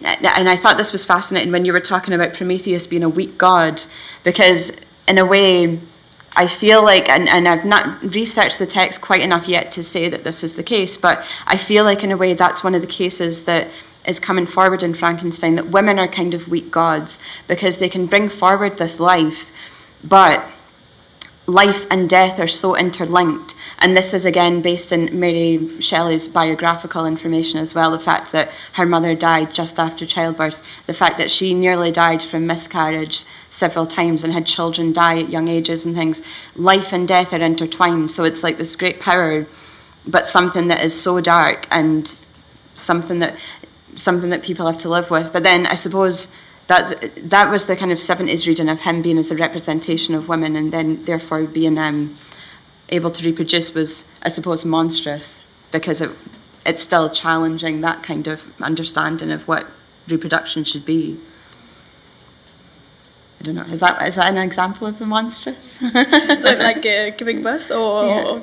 and 0.00 0.48
I 0.48 0.56
thought 0.56 0.78
this 0.78 0.92
was 0.92 1.04
fascinating 1.04 1.50
when 1.50 1.64
you 1.64 1.72
were 1.72 1.80
talking 1.80 2.14
about 2.14 2.32
Prometheus 2.32 2.86
being 2.86 3.02
a 3.02 3.08
weak 3.08 3.36
god, 3.36 3.82
because 4.22 4.80
in 5.08 5.18
a 5.18 5.26
way, 5.26 5.80
I 6.36 6.46
feel 6.46 6.84
like, 6.84 7.08
and, 7.08 7.28
and 7.28 7.48
I've 7.48 7.64
not 7.64 8.14
researched 8.14 8.60
the 8.60 8.66
text 8.66 9.00
quite 9.00 9.22
enough 9.22 9.48
yet 9.48 9.72
to 9.72 9.82
say 9.82 10.08
that 10.08 10.22
this 10.22 10.44
is 10.44 10.54
the 10.54 10.62
case, 10.62 10.96
but 10.96 11.26
I 11.46 11.56
feel 11.56 11.82
like 11.82 12.04
in 12.04 12.12
a 12.12 12.16
way 12.16 12.34
that's 12.34 12.62
one 12.62 12.76
of 12.76 12.80
the 12.80 12.86
cases 12.86 13.44
that 13.44 13.68
is 14.08 14.18
coming 14.18 14.46
forward 14.46 14.82
in 14.82 14.94
Frankenstein 14.94 15.54
that 15.54 15.68
women 15.68 15.98
are 15.98 16.08
kind 16.08 16.34
of 16.34 16.48
weak 16.48 16.70
gods 16.70 17.20
because 17.46 17.78
they 17.78 17.88
can 17.88 18.06
bring 18.06 18.28
forward 18.28 18.78
this 18.78 18.98
life, 18.98 19.52
but 20.02 20.44
life 21.46 21.86
and 21.90 22.10
death 22.10 22.40
are 22.40 22.48
so 22.48 22.76
interlinked. 22.76 23.54
And 23.78 23.96
this 23.96 24.12
is 24.12 24.24
again 24.24 24.60
based 24.60 24.92
in 24.92 25.18
Mary 25.18 25.80
Shelley's 25.80 26.28
biographical 26.28 27.06
information 27.06 27.60
as 27.60 27.74
well 27.74 27.90
the 27.90 27.98
fact 27.98 28.32
that 28.32 28.50
her 28.74 28.84
mother 28.84 29.14
died 29.14 29.54
just 29.54 29.78
after 29.78 30.04
childbirth, 30.04 30.86
the 30.86 30.94
fact 30.94 31.16
that 31.18 31.30
she 31.30 31.54
nearly 31.54 31.92
died 31.92 32.22
from 32.22 32.46
miscarriage 32.46 33.24
several 33.50 33.86
times 33.86 34.24
and 34.24 34.32
had 34.32 34.46
children 34.46 34.92
die 34.92 35.20
at 35.20 35.30
young 35.30 35.48
ages 35.48 35.84
and 35.84 35.94
things. 35.94 36.20
Life 36.56 36.92
and 36.92 37.06
death 37.06 37.32
are 37.32 37.42
intertwined, 37.42 38.10
so 38.10 38.24
it's 38.24 38.42
like 38.42 38.58
this 38.58 38.76
great 38.76 39.00
power 39.00 39.46
but 40.08 40.26
something 40.26 40.68
that 40.68 40.82
is 40.82 40.98
so 40.98 41.20
dark 41.20 41.66
and 41.70 42.16
something 42.74 43.18
that 43.18 43.34
something 43.98 44.30
that 44.30 44.42
people 44.42 44.66
have 44.66 44.78
to 44.78 44.88
live 44.88 45.10
with. 45.10 45.32
But 45.32 45.42
then 45.42 45.66
I 45.66 45.74
suppose 45.74 46.28
that's 46.66 46.94
that 47.34 47.50
was 47.50 47.64
the 47.66 47.76
kind 47.76 47.92
of 47.92 47.98
seventies 47.98 48.46
reading 48.46 48.68
of 48.68 48.80
him 48.80 49.02
being 49.02 49.18
as 49.18 49.30
a 49.30 49.36
representation 49.36 50.14
of 50.14 50.28
women, 50.28 50.56
and 50.56 50.72
then 50.72 51.04
therefore 51.04 51.44
being 51.44 51.78
um, 51.78 52.16
able 52.90 53.10
to 53.10 53.24
reproduce 53.24 53.74
was, 53.74 54.04
I 54.22 54.28
suppose, 54.28 54.64
monstrous 54.64 55.42
because 55.72 56.00
it 56.00 56.10
it's 56.66 56.80
still 56.82 57.08
challenging 57.08 57.80
that 57.80 58.02
kind 58.02 58.26
of 58.28 58.38
understanding 58.60 59.30
of 59.30 59.48
what 59.48 59.66
reproduction 60.08 60.64
should 60.64 60.84
be. 60.84 61.18
I 63.40 63.44
don't 63.44 63.54
know. 63.54 63.62
Is 63.62 63.80
that 63.80 64.02
is 64.06 64.16
that 64.16 64.28
an 64.30 64.38
example 64.38 64.86
of 64.86 64.98
the 64.98 65.06
monstrous? 65.06 65.80
like 65.94 66.84
uh, 66.84 67.10
giving 67.16 67.42
birth, 67.42 67.70
or, 67.70 68.04
Yeah. 68.06 68.24
or- 68.26 68.42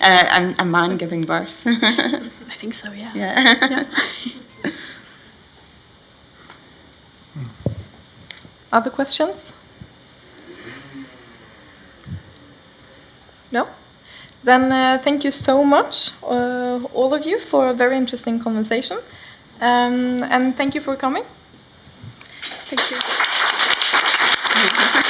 uh, 0.00 0.52
a, 0.58 0.62
a 0.62 0.64
man 0.64 0.96
giving 0.98 1.22
birth. 1.24 1.62
I 1.66 2.54
think 2.60 2.74
so. 2.74 2.92
Yeah. 2.92 3.10
Yeah. 3.14 3.56
yeah. 3.70 3.84
Other 8.74 8.90
questions? 8.90 9.52
No? 13.52 13.68
Then 14.42 14.72
uh, 14.72 14.98
thank 15.00 15.22
you 15.22 15.30
so 15.30 15.64
much, 15.64 16.10
uh, 16.24 16.80
all 16.92 17.14
of 17.14 17.24
you, 17.24 17.38
for 17.38 17.68
a 17.68 17.72
very 17.72 17.96
interesting 17.96 18.40
conversation. 18.40 18.98
Um, 19.60 20.20
and 20.24 20.56
thank 20.56 20.74
you 20.74 20.80
for 20.80 20.96
coming. 20.96 21.22
Thank 22.66 22.90
you. 24.98 25.00